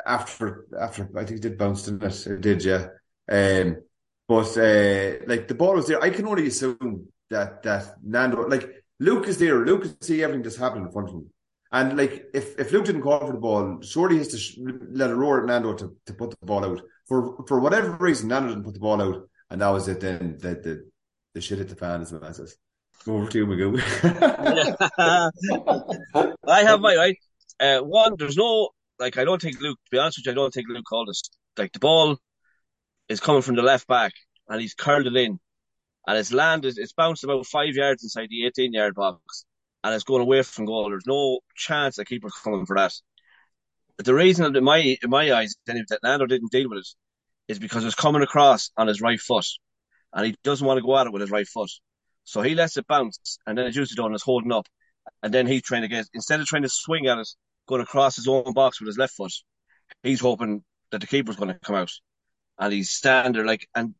after 0.05 0.67
after 0.79 1.09
I 1.17 1.25
think 1.25 1.37
it 1.39 1.41
did 1.41 1.57
bounce, 1.57 1.83
didn't 1.83 2.03
it? 2.03 2.27
It 2.27 2.41
did, 2.41 2.63
yeah. 2.63 2.87
Um, 3.31 3.77
but 4.27 4.57
uh, 4.57 5.25
like 5.27 5.47
the 5.47 5.55
ball 5.57 5.75
was 5.75 5.87
there. 5.87 6.01
I 6.01 6.11
can 6.11 6.27
only 6.27 6.47
assume 6.47 7.07
that 7.29 7.63
that 7.63 7.95
Nando 8.03 8.47
like 8.47 8.83
Luke 8.99 9.27
is 9.27 9.37
there. 9.37 9.65
Luke 9.65 9.83
can 9.83 10.01
see 10.01 10.23
everything 10.23 10.43
that's 10.43 10.57
happening 10.57 10.85
in 10.85 10.91
front 10.91 11.09
of 11.09 11.15
him. 11.15 11.29
And 11.71 11.97
like 11.97 12.25
if, 12.33 12.59
if 12.59 12.71
Luke 12.71 12.85
didn't 12.85 13.01
call 13.01 13.19
for 13.19 13.33
the 13.33 13.39
ball, 13.39 13.79
surely 13.81 14.15
he 14.15 14.19
has 14.19 14.29
to 14.29 14.37
sh- 14.37 14.57
let 14.91 15.11
a 15.11 15.15
roar 15.15 15.41
at 15.41 15.45
Nando 15.45 15.73
to, 15.73 15.95
to 16.07 16.13
put 16.13 16.31
the 16.31 16.45
ball 16.45 16.65
out. 16.65 16.81
For 17.07 17.43
for 17.47 17.59
whatever 17.59 17.91
reason, 17.99 18.29
Nando 18.29 18.49
didn't 18.49 18.63
put 18.63 18.73
the 18.73 18.79
ball 18.79 19.01
out, 19.01 19.29
and 19.49 19.61
that 19.61 19.69
was 19.69 19.87
it. 19.87 19.99
Then 19.99 20.37
the 20.39 20.49
the, 20.55 20.89
the 21.33 21.41
shit 21.41 21.59
hit 21.59 21.69
the 21.69 21.75
fan, 21.75 22.01
as 22.01 22.11
man 22.11 22.33
says. 22.33 22.57
Over 23.07 23.29
to 23.29 23.37
you, 23.37 23.47
Magoo. 23.47 23.79
I 26.47 26.63
have 26.63 26.81
my 26.81 26.95
right. 26.95 27.17
Uh, 27.59 27.79
one, 27.79 28.15
there's 28.17 28.37
no 28.37 28.69
like 28.99 29.17
I 29.17 29.23
don't 29.23 29.41
think 29.41 29.61
Luke. 29.61 29.79
To 29.85 29.91
be 29.91 29.99
honest 29.99 30.19
with 30.19 30.25
you, 30.25 30.31
I 30.33 30.35
don't 30.35 30.53
think 30.53 30.67
Luke 30.69 30.85
called 30.87 31.07
this. 31.07 31.21
Like 31.57 31.71
the 31.71 31.79
ball 31.79 32.17
is 33.07 33.19
coming 33.19 33.41
from 33.41 33.55
the 33.55 33.61
left 33.61 33.87
back, 33.87 34.13
and 34.47 34.59
he's 34.61 34.73
curled 34.73 35.07
it 35.07 35.15
in 35.15 35.39
and 36.09 36.17
it's 36.17 36.33
landed, 36.33 36.75
it's 36.77 36.93
bounced 36.93 37.23
about 37.23 37.45
five 37.45 37.75
yards 37.75 38.03
inside 38.03 38.29
the 38.31 38.45
18 38.47 38.73
yard 38.73 38.95
box. 38.95 39.45
and 39.83 39.93
it's 39.93 40.03
going 40.03 40.23
away 40.23 40.41
from 40.41 40.65
goal. 40.65 40.89
There's 40.89 41.05
no 41.05 41.39
chance 41.55 41.97
the 41.97 42.05
keeper's 42.05 42.33
coming 42.33 42.65
for 42.65 42.75
that. 42.77 42.93
The 43.97 44.15
reason 44.15 44.55
in 44.55 44.63
my 44.63 44.97
in 45.03 45.09
my 45.09 45.31
eyes 45.31 45.55
that 45.67 45.99
Nando 46.03 46.25
didn't 46.25 46.51
deal 46.51 46.67
with 46.69 46.79
it 46.79 46.87
is 47.49 47.59
because 47.59 47.83
it's 47.83 47.95
coming 47.95 48.21
across 48.21 48.71
on 48.77 48.87
his 48.87 49.01
right 49.01 49.19
foot, 49.19 49.45
and 50.13 50.27
he 50.27 50.35
doesn't 50.43 50.65
want 50.65 50.77
to 50.77 50.85
go 50.85 50.97
at 50.97 51.07
it 51.07 51.11
with 51.11 51.21
his 51.21 51.31
right 51.31 51.47
foot. 51.47 51.71
So 52.23 52.41
he 52.41 52.55
lets 52.55 52.77
it 52.77 52.87
bounce, 52.87 53.39
and 53.45 53.57
then 53.57 53.65
it's 53.65 53.75
usually 53.75 53.95
done 53.95 54.13
is 54.13 54.21
holding 54.21 54.53
up, 54.53 54.67
and 55.23 55.33
then 55.33 55.47
he's 55.47 55.63
trying 55.63 55.81
to 55.81 55.87
get 55.87 56.07
instead 56.13 56.39
of 56.39 56.45
trying 56.45 56.61
to 56.61 56.69
swing 56.69 57.07
at 57.07 57.17
it, 57.17 57.27
going 57.67 57.81
across 57.81 58.15
his 58.15 58.27
own 58.27 58.53
box 58.53 58.79
with 58.79 58.87
his 58.87 58.97
left 58.97 59.15
foot, 59.15 59.33
he's 60.03 60.21
hoping 60.21 60.63
that 60.91 61.01
the 61.01 61.07
keeper's 61.07 61.35
going 61.35 61.51
to 61.51 61.59
come 61.59 61.75
out, 61.75 61.91
and 62.59 62.71
he's 62.71 62.91
standing 62.91 63.33
there 63.33 63.45
like 63.45 63.67
and 63.75 63.95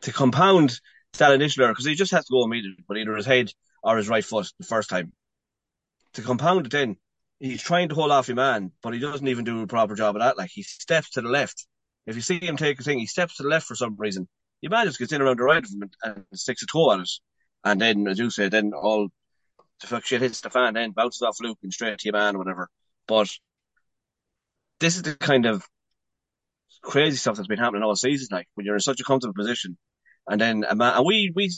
to 0.00 0.12
compound 0.12 0.80
that 1.18 1.32
initial 1.32 1.62
error 1.62 1.72
because 1.72 1.84
he 1.84 1.94
just 1.94 2.12
has 2.12 2.24
to 2.24 2.32
go 2.32 2.44
immediately 2.44 2.84
but 2.88 2.96
either 2.96 3.14
his 3.14 3.26
head 3.26 3.50
or 3.82 3.96
his 3.96 4.08
right 4.08 4.24
foot 4.24 4.50
the 4.58 4.66
first 4.66 4.88
time. 4.88 5.12
To 6.14 6.22
compound 6.22 6.66
it 6.66 6.72
then, 6.72 6.96
he's 7.38 7.62
trying 7.62 7.90
to 7.90 7.94
hold 7.94 8.10
off 8.10 8.28
your 8.28 8.36
man, 8.36 8.72
but 8.82 8.94
he 8.94 9.00
doesn't 9.00 9.28
even 9.28 9.44
do 9.44 9.62
a 9.62 9.66
proper 9.66 9.94
job 9.94 10.16
of 10.16 10.22
that. 10.22 10.38
Like 10.38 10.50
he 10.50 10.62
steps 10.62 11.10
to 11.10 11.22
the 11.22 11.28
left. 11.28 11.66
If 12.06 12.16
you 12.16 12.22
see 12.22 12.38
him 12.38 12.56
take 12.56 12.80
a 12.80 12.82
thing, 12.82 12.98
he 12.98 13.06
steps 13.06 13.36
to 13.36 13.42
the 13.42 13.48
left 13.48 13.66
for 13.66 13.74
some 13.74 13.96
reason. 13.96 14.28
Your 14.60 14.70
man 14.70 14.86
just 14.86 14.98
gets 14.98 15.12
in 15.12 15.22
around 15.22 15.38
the 15.38 15.44
right 15.44 15.64
of 15.64 15.70
him 15.70 15.90
and, 16.02 16.24
sticks 16.34 16.62
a 16.62 16.66
toe 16.66 16.90
on 16.90 17.02
it. 17.02 17.10
And 17.64 17.80
then, 17.80 18.06
as 18.06 18.18
you 18.18 18.30
say, 18.30 18.48
then 18.48 18.72
all 18.74 19.08
the 19.80 19.86
fuck 19.86 20.04
shit 20.04 20.20
hits 20.20 20.40
the 20.40 20.50
fan, 20.50 20.74
then 20.74 20.92
bounces 20.92 21.22
off 21.22 21.40
Luke 21.40 21.58
and 21.62 21.72
straight 21.72 21.98
to 21.98 22.04
your 22.06 22.12
man 22.12 22.36
or 22.36 22.38
whatever. 22.38 22.68
But 23.06 23.30
this 24.80 24.96
is 24.96 25.02
the 25.02 25.16
kind 25.16 25.46
of 25.46 25.64
crazy 26.82 27.16
stuff 27.16 27.36
that's 27.36 27.48
been 27.48 27.58
happening 27.58 27.82
all 27.82 27.96
season. 27.96 28.28
Like 28.30 28.48
when 28.54 28.66
you're 28.66 28.74
in 28.74 28.80
such 28.80 29.00
a 29.00 29.04
comfortable 29.04 29.34
position, 29.34 29.78
and 30.28 30.40
then 30.40 30.64
a 30.68 30.74
man, 30.74 30.96
and 30.96 31.06
we 31.06 31.32
we 31.34 31.50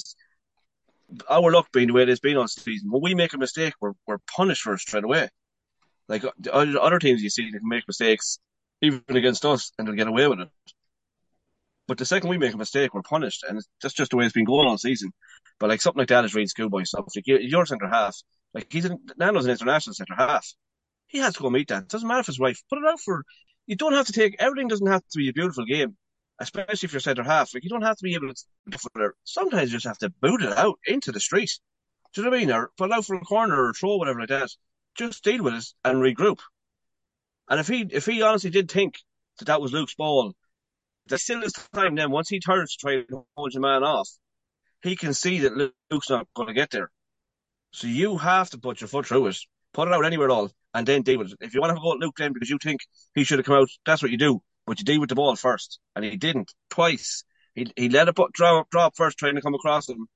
our 1.29 1.53
luck 1.53 1.69
being 1.73 1.89
the 1.89 1.93
way 1.93 2.03
it 2.03 2.09
has 2.09 2.21
been 2.21 2.37
all 2.37 2.49
season. 2.49 2.91
When 2.91 3.03
we 3.03 3.15
make 3.15 3.33
a 3.35 3.39
mistake, 3.39 3.75
we're 3.81 3.93
we're 4.07 4.19
punished 4.19 4.63
for 4.63 4.75
it 4.75 4.81
straight 4.81 5.05
away. 5.05 5.29
Like 6.09 6.25
other 6.53 6.99
teams, 6.99 7.23
you 7.23 7.31
see, 7.31 7.51
they 7.51 7.59
can 7.59 7.69
make 7.69 7.85
mistakes 7.89 8.39
even 8.83 9.03
against 9.09 9.45
us, 9.45 9.73
and 9.79 9.87
they'll 9.87 9.95
get 9.95 10.09
away 10.09 10.27
with 10.29 10.41
it. 10.41 10.49
But 11.89 11.99
the 11.99 12.05
second 12.05 12.31
we 12.31 12.39
make 12.39 12.55
a 12.55 12.59
mistake, 12.59 12.95
we're 12.95 13.03
punished, 13.03 13.45
and 13.49 13.61
that's 13.81 13.95
just 13.95 14.11
the 14.11 14.17
way 14.17 14.25
it's 14.25 14.35
been 14.35 14.45
going 14.45 14.67
all 14.67 14.79
season. 14.79 15.13
But 15.59 15.71
like 15.71 15.81
something 15.81 16.01
like 16.01 16.09
that 16.09 16.25
is 16.25 16.35
really 16.35 16.49
schoolboy 16.49 16.83
stuff. 16.83 17.07
Like 17.15 17.27
your 17.27 17.67
centre 17.67 17.89
half, 17.89 18.17
like 18.55 18.67
he's 18.71 18.85
in, 18.85 18.99
Nando's 19.17 19.45
an 19.45 19.53
international 19.53 19.95
centre 19.95 20.15
half. 20.17 20.47
He 21.07 21.19
has 21.19 21.35
to 21.35 21.43
go 21.43 21.51
meet 21.51 21.69
that. 21.69 21.85
It 21.85 21.89
doesn't 21.89 22.09
matter 22.09 22.21
if 22.21 22.27
his 22.27 22.41
wife. 22.41 22.61
Put 22.69 22.81
it 22.81 22.89
out 22.89 23.01
for. 23.01 23.25
You 23.67 23.77
don't 23.77 23.93
have 23.93 24.07
to 24.07 24.13
take 24.13 24.37
everything. 24.39 24.69
Doesn't 24.69 24.87
have 24.87 25.03
to 25.13 25.19
be 25.19 25.29
a 25.29 25.33
beautiful 25.33 25.65
game 25.65 25.97
especially 26.39 26.87
if 26.87 26.93
you're 26.93 27.01
centre 27.01 27.23
half. 27.23 27.55
Like 27.55 27.65
you 27.65 27.71
don't 27.71 27.83
have 27.83 27.97
to 27.97 28.03
be 28.03 28.15
able 28.15 28.33
to. 28.33 29.11
Sometimes 29.25 29.71
you 29.71 29.77
just 29.77 29.87
have 29.87 29.99
to 29.99 30.11
boot 30.11 30.43
it 30.43 30.53
out 30.53 30.79
into 30.87 31.13
the 31.13 31.21
street. 31.21 31.59
Do 32.13 32.21
you 32.21 32.25
know 32.25 32.31
what 32.31 32.37
I 32.37 32.41
mean? 32.41 32.51
Or 32.53 32.71
put 32.77 32.91
it 32.91 32.95
out 32.95 33.05
for 33.05 33.17
a 33.17 33.21
corner 33.21 33.69
or 33.69 33.73
throw 33.73 33.97
whatever 33.97 34.21
like 34.21 34.29
that. 34.29 34.51
Just 34.97 35.25
deal 35.25 35.43
with 35.43 35.55
it 35.55 35.65
and 35.85 35.99
regroup. 35.99 36.39
And 37.49 37.61
if 37.61 37.69
he 37.69 37.87
if 37.91 38.07
he 38.07 38.23
honestly 38.23 38.51
did 38.51 38.71
think 38.71 38.97
that 39.39 39.47
that 39.47 39.61
was 39.61 39.73
Luke's 39.73 39.95
ball, 39.95 40.35
there's 41.07 41.23
still 41.23 41.43
is 41.43 41.53
time. 41.75 41.95
Then 41.95 42.11
once 42.11 42.29
he 42.29 42.41
turns 42.41 42.77
to 42.77 42.79
try 42.81 43.03
to 43.03 43.27
hold 43.37 43.53
your 43.53 43.63
man 43.63 43.85
off, 43.85 44.09
he 44.83 44.97
can 44.97 45.15
see 45.15 45.41
that 45.41 45.73
Luke's 45.91 46.11
not 46.11 46.27
going 46.35 46.49
to 46.49 46.55
get 46.55 46.71
there. 46.71 46.91
So 47.73 47.87
you 47.87 48.19
have 48.19 48.51
to 48.51 48.59
put 48.59 48.81
your 48.81 48.89
foot 48.89 49.07
through 49.07 49.27
it, 49.29 49.39
put 49.73 49.89
it 49.89 49.95
out 49.95 50.05
anywhere 50.07 50.29
at 50.29 50.35
all, 50.35 50.51
and 50.75 50.87
then 50.87 51.03
deal 51.03 51.19
with 51.19 51.33
it. 51.33 51.39
If 51.41 51.55
you 51.55 51.61
want 51.61 51.71
to 51.71 51.75
have 51.75 51.83
a 51.83 51.85
go 51.85 51.93
at 51.93 51.99
Luke 51.99 52.17
then 52.17 52.33
because 52.33 52.51
you 52.51 52.59
think 52.63 52.81
he 53.15 53.25
should 53.25 53.39
have 53.39 53.47
come 53.47 53.57
out, 53.57 53.69
that's 53.85 54.03
what 54.03 54.11
you 54.11 54.19
do 54.19 54.41
but 54.67 54.81
you 54.81 54.85
deal 54.85 55.01
with 55.01 55.09
the 55.09 55.15
ball 55.15 55.37
first, 55.37 55.79
and 55.95 56.05
he 56.05 56.17
didn't 56.17 56.53
twice. 56.69 57.25
He 57.55 57.73
he 57.77 57.89
let 57.89 58.09
it 58.09 58.17
drop 58.35 58.69
drop 58.71 58.97
first, 58.97 59.19
trying 59.19 59.37
to 59.37 59.41
come 59.41 59.55
across 59.55 59.89
him, 59.89 60.07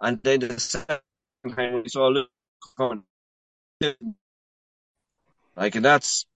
and 0.00 0.20
then 0.22 0.40
the 0.40 0.60
second 0.60 1.00
time 1.56 1.82
we 1.82 1.88
saw 1.88 2.08
Luke 2.08 2.28
coming. 2.76 3.02
Like, 5.56 5.74
and 5.74 5.84
that's 5.84 6.26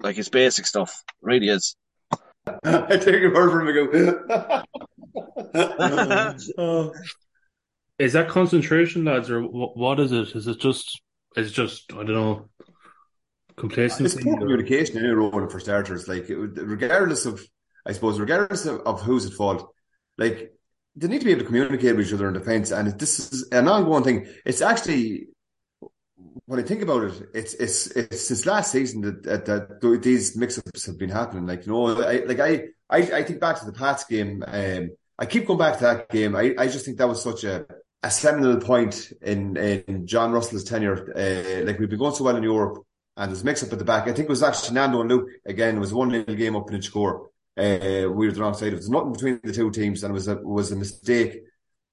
like 0.00 0.18
it's 0.18 0.28
basic 0.28 0.66
stuff. 0.66 1.02
It 1.08 1.14
really 1.22 1.48
is. 1.48 1.76
I 2.64 2.96
take 2.96 3.22
a 3.22 3.28
word 3.28 3.50
for 3.50 3.66
him 3.66 3.92
go. 3.92 4.62
Uh, 5.52 6.90
is 7.98 8.12
that 8.12 8.28
concentration, 8.28 9.04
lads, 9.04 9.30
or 9.30 9.42
what 9.42 9.98
is 9.98 10.12
it? 10.12 10.34
Is 10.36 10.46
it 10.46 10.60
just? 10.60 11.00
Is 11.36 11.48
it 11.48 11.54
just? 11.54 11.92
I 11.92 11.96
don't 11.96 12.12
know 12.12 12.48
complacency. 13.60 14.16
It's 14.16 14.24
poor 14.24 14.38
communication 14.38 14.96
in 14.98 15.14
Rowan 15.14 15.48
for 15.48 15.60
starters. 15.60 16.08
Like 16.08 16.26
regardless 16.28 17.26
of, 17.26 17.40
I 17.86 17.92
suppose, 17.92 18.18
regardless 18.18 18.66
of, 18.66 18.80
of 18.80 19.02
who's 19.02 19.26
at 19.26 19.32
fault, 19.32 19.72
like 20.18 20.52
they 20.96 21.06
need 21.06 21.20
to 21.20 21.24
be 21.24 21.30
able 21.30 21.42
to 21.42 21.46
communicate 21.46 21.94
with 21.94 22.08
each 22.08 22.14
other 22.14 22.26
in 22.26 22.34
defence. 22.34 22.72
And 22.72 22.98
this 22.98 23.32
is 23.32 23.48
an 23.52 23.68
ongoing 23.68 24.02
thing. 24.02 24.26
It's 24.44 24.62
actually 24.62 25.28
when 26.50 26.58
I 26.58 26.64
think 26.64 26.82
about 26.82 27.04
it, 27.04 27.28
it's 27.32 27.54
it's 27.54 27.86
it's 27.92 28.26
since 28.26 28.44
last 28.44 28.72
season 28.72 29.02
that 29.02 29.22
that, 29.22 29.46
that 29.46 30.02
these 30.02 30.36
mix-ups 30.36 30.84
have 30.86 30.98
been 30.98 31.08
happening. 31.08 31.46
Like 31.46 31.64
you 31.64 31.70
know, 31.70 32.02
I, 32.02 32.24
like 32.24 32.40
I, 32.40 32.70
I 32.90 32.98
I 33.18 33.22
think 33.22 33.38
back 33.38 33.60
to 33.60 33.66
the 33.66 33.72
Pats 33.72 34.02
game. 34.02 34.42
Um, 34.44 34.90
I 35.16 35.26
keep 35.26 35.46
going 35.46 35.60
back 35.60 35.74
to 35.74 35.84
that 35.84 36.08
game. 36.08 36.34
I, 36.34 36.56
I 36.58 36.66
just 36.66 36.84
think 36.84 36.98
that 36.98 37.06
was 37.06 37.22
such 37.22 37.44
a 37.44 37.66
a 38.02 38.10
seminal 38.10 38.56
point 38.56 39.12
in 39.22 39.56
in 39.56 40.08
John 40.08 40.32
Russell's 40.32 40.64
tenure. 40.64 41.12
Uh, 41.16 41.66
like 41.66 41.78
we've 41.78 41.88
been 41.88 42.00
going 42.00 42.16
so 42.16 42.24
well 42.24 42.34
in 42.34 42.42
Europe, 42.42 42.84
and 43.16 43.30
there's 43.30 43.42
a 43.42 43.44
mix 43.44 43.62
up 43.62 43.72
at 43.72 43.78
the 43.78 43.84
back. 43.84 44.08
I 44.08 44.12
think 44.12 44.28
it 44.28 44.28
was 44.28 44.42
actually 44.42 44.74
Nando 44.74 45.02
and 45.02 45.08
Luke 45.08 45.28
again. 45.46 45.76
It 45.76 45.80
was 45.80 45.94
one 45.94 46.08
little 46.08 46.34
game 46.34 46.56
up 46.56 46.68
in 46.68 46.76
the 46.76 46.82
score. 46.82 47.30
Uh, 47.56 48.10
we 48.10 48.26
were 48.26 48.32
the 48.32 48.40
wrong 48.40 48.54
side. 48.54 48.72
Was 48.72 48.90
nothing 48.90 49.12
between 49.12 49.40
the 49.44 49.52
two 49.52 49.70
teams, 49.70 50.02
and 50.02 50.10
it 50.10 50.14
was 50.14 50.26
a 50.26 50.34
was 50.34 50.72
a 50.72 50.76
mistake 50.76 51.44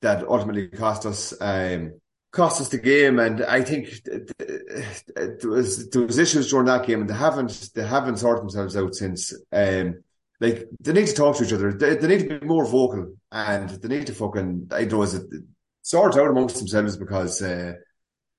that 0.01 0.27
ultimately 0.27 0.67
cost 0.69 1.05
us 1.05 1.31
um, 1.39 1.93
cost 2.37 2.61
us 2.61 2.69
the 2.69 2.77
game. 2.77 3.19
And 3.19 3.43
I 3.43 3.63
think 3.63 3.89
there 4.05 5.49
was 5.49 5.89
there 5.89 6.03
was 6.03 6.17
issues 6.17 6.49
during 6.49 6.67
that 6.67 6.85
game, 6.85 7.01
and 7.01 7.09
they 7.09 7.15
haven't 7.15 7.71
they 7.75 7.85
haven't 7.85 8.17
sorted 8.17 8.43
themselves 8.43 8.77
out 8.77 8.95
since. 8.95 9.33
Um, 9.51 10.03
like 10.39 10.65
they 10.79 10.93
need 10.93 11.07
to 11.07 11.15
talk 11.15 11.35
to 11.37 11.43
each 11.43 11.53
other. 11.53 11.73
They, 11.73 11.95
they 11.95 12.07
need 12.07 12.29
to 12.29 12.39
be 12.39 12.45
more 12.45 12.65
vocal, 12.65 13.15
and 13.31 13.69
they 13.69 13.87
need 13.87 14.07
to 14.07 14.13
fucking 14.13 14.69
I 14.71 14.85
know 14.85 15.01
is 15.01 15.15
it 15.15 15.23
sort 15.81 16.15
out 16.15 16.29
amongst 16.29 16.57
themselves 16.57 16.95
because. 16.95 17.41
Uh, 17.41 17.73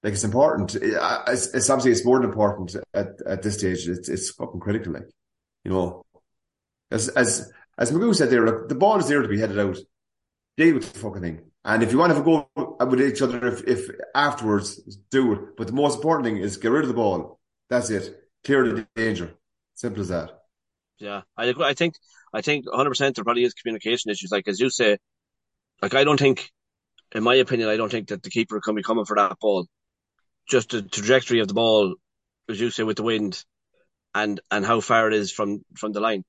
like 0.04 0.12
it's 0.12 0.22
important. 0.22 0.76
It's, 0.76 1.52
it's 1.52 1.68
obviously 1.68 1.90
it's 1.90 2.04
more 2.04 2.22
important 2.22 2.76
at, 2.94 3.08
at 3.26 3.42
this 3.42 3.58
stage. 3.58 3.88
It's 3.88 4.08
it's 4.08 4.30
fucking 4.30 4.60
critical. 4.60 4.92
Like 4.92 5.08
you 5.64 5.72
know, 5.72 6.04
as 6.92 7.08
as 7.08 7.50
as 7.76 7.90
Magoo 7.90 8.14
said 8.14 8.30
there, 8.30 8.46
look, 8.46 8.68
the 8.68 8.76
ball 8.76 9.00
is 9.00 9.08
there 9.08 9.22
to 9.22 9.26
be 9.26 9.40
headed 9.40 9.58
out. 9.58 9.76
Deal 10.56 10.74
with 10.74 10.92
the 10.92 11.00
fucking 11.00 11.20
thing. 11.22 11.47
And 11.68 11.82
if 11.82 11.92
you 11.92 11.98
want 11.98 12.10
to 12.10 12.16
have 12.16 12.26
a 12.26 12.30
go 12.56 12.76
with 12.86 13.02
each 13.02 13.20
other, 13.20 13.46
if, 13.46 13.62
if 13.64 13.90
afterwards, 14.14 14.76
do 15.10 15.34
it. 15.34 15.40
But 15.56 15.66
the 15.66 15.74
most 15.74 15.96
important 15.96 16.24
thing 16.24 16.38
is 16.38 16.56
get 16.56 16.70
rid 16.70 16.82
of 16.82 16.88
the 16.88 16.94
ball. 16.94 17.38
That's 17.68 17.90
it. 17.90 18.18
Clear 18.42 18.66
the 18.66 18.86
danger. 18.96 19.34
Simple 19.74 20.00
as 20.00 20.08
that. 20.08 20.30
Yeah, 20.98 21.20
I. 21.36 21.50
I 21.50 21.74
think 21.74 21.94
I 22.32 22.40
think 22.40 22.66
100 22.66 22.88
percent 22.88 23.16
there 23.16 23.24
probably 23.24 23.44
is 23.44 23.52
communication 23.52 24.10
issues. 24.10 24.32
Like 24.32 24.48
as 24.48 24.58
you 24.58 24.70
say, 24.70 24.96
like 25.82 25.94
I 25.94 26.04
don't 26.04 26.18
think, 26.18 26.50
in 27.14 27.22
my 27.22 27.34
opinion, 27.34 27.68
I 27.68 27.76
don't 27.76 27.92
think 27.92 28.08
that 28.08 28.22
the 28.22 28.30
keeper 28.30 28.60
can 28.60 28.74
be 28.74 28.82
coming 28.82 29.04
for 29.04 29.16
that 29.16 29.38
ball 29.38 29.66
just 30.48 30.70
the 30.70 30.82
trajectory 30.82 31.40
of 31.40 31.48
the 31.48 31.54
ball, 31.54 31.94
as 32.48 32.58
you 32.58 32.70
say, 32.70 32.82
with 32.82 32.96
the 32.96 33.02
wind, 33.02 33.44
and 34.14 34.40
and 34.50 34.64
how 34.64 34.80
far 34.80 35.08
it 35.08 35.14
is 35.14 35.30
from 35.30 35.60
from 35.76 35.92
the 35.92 36.00
line. 36.00 36.24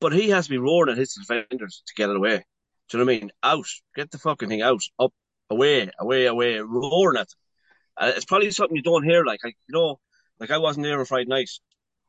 But 0.00 0.12
he 0.12 0.30
has 0.30 0.46
to 0.46 0.50
be 0.50 0.58
roaring 0.58 0.90
at 0.90 0.98
his 0.98 1.14
defenders 1.14 1.82
to 1.86 1.94
get 1.94 2.10
it 2.10 2.16
away. 2.16 2.44
Do 2.90 2.98
you 2.98 3.04
know 3.04 3.10
what 3.10 3.16
I 3.16 3.20
mean? 3.20 3.30
Out, 3.42 3.66
get 3.94 4.10
the 4.10 4.18
fucking 4.18 4.48
thing 4.48 4.62
out, 4.62 4.82
up, 4.98 5.12
away, 5.48 5.90
away, 5.98 6.26
away, 6.26 6.58
roaring 6.58 7.20
at 7.20 7.28
them. 7.28 8.08
Uh, 8.08 8.12
it's 8.16 8.24
probably 8.24 8.50
something 8.50 8.76
you 8.76 8.82
don't 8.82 9.04
hear. 9.04 9.24
Like, 9.24 9.40
I, 9.44 9.48
you 9.48 9.54
know, 9.72 10.00
like 10.40 10.50
I 10.50 10.58
wasn't 10.58 10.86
there 10.86 10.98
on 10.98 11.04
Friday 11.04 11.26
night, 11.28 11.50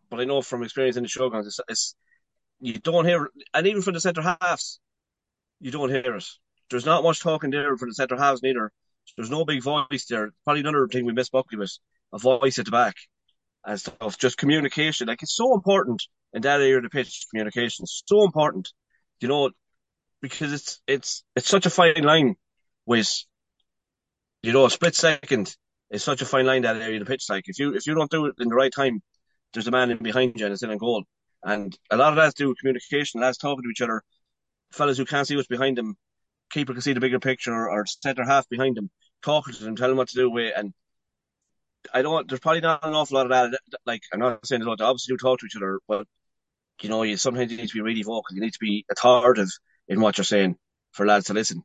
but 0.10 0.20
I 0.20 0.26
know 0.26 0.42
from 0.42 0.64
experience 0.64 0.98
in 0.98 1.04
the 1.04 1.10
showgrounds, 1.10 1.46
it's, 1.48 1.60
it's 1.68 1.96
you 2.60 2.74
don't 2.74 3.06
hear, 3.06 3.30
and 3.54 3.68
even 3.68 3.82
from 3.82 3.94
the 3.94 4.00
centre 4.00 4.22
halves, 4.22 4.80
you 5.60 5.72
don't 5.72 5.90
hear 5.90 6.16
it. 6.16 6.26
There's 6.70 6.86
not 6.86 7.04
much 7.04 7.22
talking 7.22 7.52
there 7.52 7.78
for 7.78 7.88
the 7.88 7.94
centre 7.94 8.18
halves 8.18 8.42
neither. 8.42 8.72
There's 9.18 9.32
no 9.32 9.46
big 9.46 9.62
voice 9.62 10.06
there. 10.10 10.32
Probably 10.46 10.62
another 10.62 10.88
thing 10.88 11.06
we 11.06 11.14
miss 11.14 11.30
Buckley 11.30 11.58
with 11.58 11.78
a 12.14 12.18
voice 12.18 12.60
at 12.60 12.66
the 12.66 12.72
back 12.72 12.96
and 13.66 13.80
stuff. 13.80 14.18
Just 14.18 14.38
communication. 14.38 15.08
Like 15.08 15.22
it's 15.22 15.36
so 15.36 15.54
important 15.54 16.04
in 16.34 16.42
that 16.44 16.62
area 16.62 16.78
of 16.78 16.84
the 16.84 16.90
pitch. 16.90 17.26
Communication 17.30 17.86
so 17.86 18.24
important. 18.24 18.70
You 19.20 19.28
know, 19.28 19.52
because 20.22 20.54
it's 20.54 20.82
it's 20.88 21.24
it's 21.36 21.48
such 21.48 21.66
a 21.66 21.70
fine 21.70 22.04
line 22.04 22.36
with 22.86 23.10
you 24.44 24.54
know 24.54 24.66
a 24.66 24.70
split 24.70 24.96
second 24.96 25.56
is 25.90 26.04
such 26.04 26.22
a 26.22 26.26
fine 26.26 26.46
line 26.46 26.64
that 26.64 26.78
area 26.78 27.00
of 27.00 27.06
the 27.06 27.12
pitch. 27.12 27.26
Like 27.30 27.46
if 27.48 27.60
you 27.60 27.76
if 27.76 27.88
you 27.88 27.96
don't 27.96 28.12
do 28.12 28.28
it 28.28 28.36
in 28.40 28.50
the 28.50 28.56
right 28.56 28.72
time, 28.74 29.02
there's 29.54 29.68
a 29.68 29.72
man 29.72 29.92
in 29.92 29.98
behind 29.98 30.40
you 30.40 30.46
and 30.46 30.54
it's 30.54 30.64
in 30.64 30.72
a 30.72 30.78
goal. 30.78 31.04
And 31.44 31.76
a 31.90 31.98
lot 31.98 32.14
of 32.14 32.18
that's 32.18 32.36
to 32.36 32.44
do 32.44 32.50
with 32.50 32.60
communication, 32.60 33.20
that's 33.20 33.38
talking 33.38 33.64
to 33.64 33.70
each 33.70 33.82
other. 33.82 34.04
Fellas 34.72 34.98
who 34.98 35.06
can't 35.06 35.28
see 35.28 35.36
what's 35.36 35.48
behind 35.48 35.78
them 35.78 35.98
keeper 36.52 36.74
can 36.74 36.82
see 36.82 36.94
the 36.94 37.00
bigger 37.00 37.20
picture 37.20 37.54
or, 37.54 37.86
centre 37.86 38.26
half 38.26 38.48
behind 38.50 38.78
them, 38.78 38.90
talking 39.24 39.54
to 39.54 39.64
them, 39.64 39.76
telling 39.76 39.92
him 39.92 39.98
what 39.98 40.10
to 40.10 40.16
do 40.16 40.30
with, 40.30 40.54
and 40.56 40.74
I 41.94 42.04
don't. 42.04 42.28
There's 42.28 42.40
probably 42.40 42.62
not 42.62 42.86
an 42.86 42.94
awful 42.94 43.16
lot 43.16 43.32
of 43.32 43.52
that. 43.52 43.60
Like 43.86 44.02
I'm 44.14 44.20
not 44.20 44.46
saying 44.46 44.60
they 44.60 44.66
don't 44.66 44.82
obviously 44.82 45.14
do 45.14 45.18
talk 45.18 45.40
to 45.40 45.46
each 45.48 45.56
other, 45.56 45.80
but 45.88 46.06
you 46.82 46.90
know, 46.90 47.04
you 47.04 47.18
sometimes 47.18 47.52
you 47.52 47.58
need 47.58 47.70
to 47.70 47.74
be 47.74 47.82
really 47.82 48.04
vocal. 48.04 48.36
You 48.36 48.42
need 48.42 48.54
to 48.54 48.60
be 48.60 48.86
authoritative 48.92 49.50
in 49.92 50.00
what 50.00 50.18
you're 50.18 50.26
saying 50.26 50.56
for 50.92 51.06
lads 51.06 51.26
to 51.26 51.34
listen. 51.34 51.64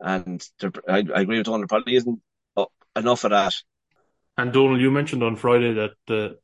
And 0.00 0.44
there, 0.58 0.72
I, 0.88 1.04
I 1.14 1.20
agree 1.20 1.38
with 1.38 1.46
Donal. 1.46 1.60
There 1.60 1.68
probably 1.68 1.94
isn't 1.94 2.20
enough 2.96 3.24
of 3.24 3.30
that 3.30 3.54
And 4.36 4.52
Donal, 4.52 4.80
you 4.80 4.90
mentioned 4.90 5.22
on 5.22 5.36
Friday 5.36 5.74
that 5.74 5.92
the 6.06 6.38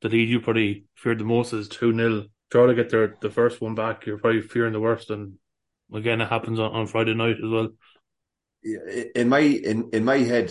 the 0.00 0.08
lead 0.08 0.30
you 0.30 0.40
probably 0.40 0.86
feared 0.94 1.18
the 1.20 1.24
most 1.24 1.52
is 1.52 1.68
two 1.68 1.94
0 1.94 2.24
Try 2.50 2.66
to 2.66 2.74
get 2.74 2.90
their 2.90 3.16
the 3.20 3.30
first 3.30 3.60
one 3.60 3.74
back. 3.74 4.06
You're 4.06 4.18
probably 4.18 4.40
fearing 4.40 4.72
the 4.72 4.80
worst, 4.80 5.10
and 5.10 5.34
again, 5.94 6.20
it 6.20 6.28
happens 6.28 6.58
on, 6.58 6.72
on 6.72 6.86
Friday 6.88 7.14
night 7.14 7.36
as 7.36 7.50
well. 7.50 7.68
In 9.14 9.28
my 9.28 9.38
in 9.38 9.90
in 9.92 10.04
my 10.04 10.16
head, 10.16 10.50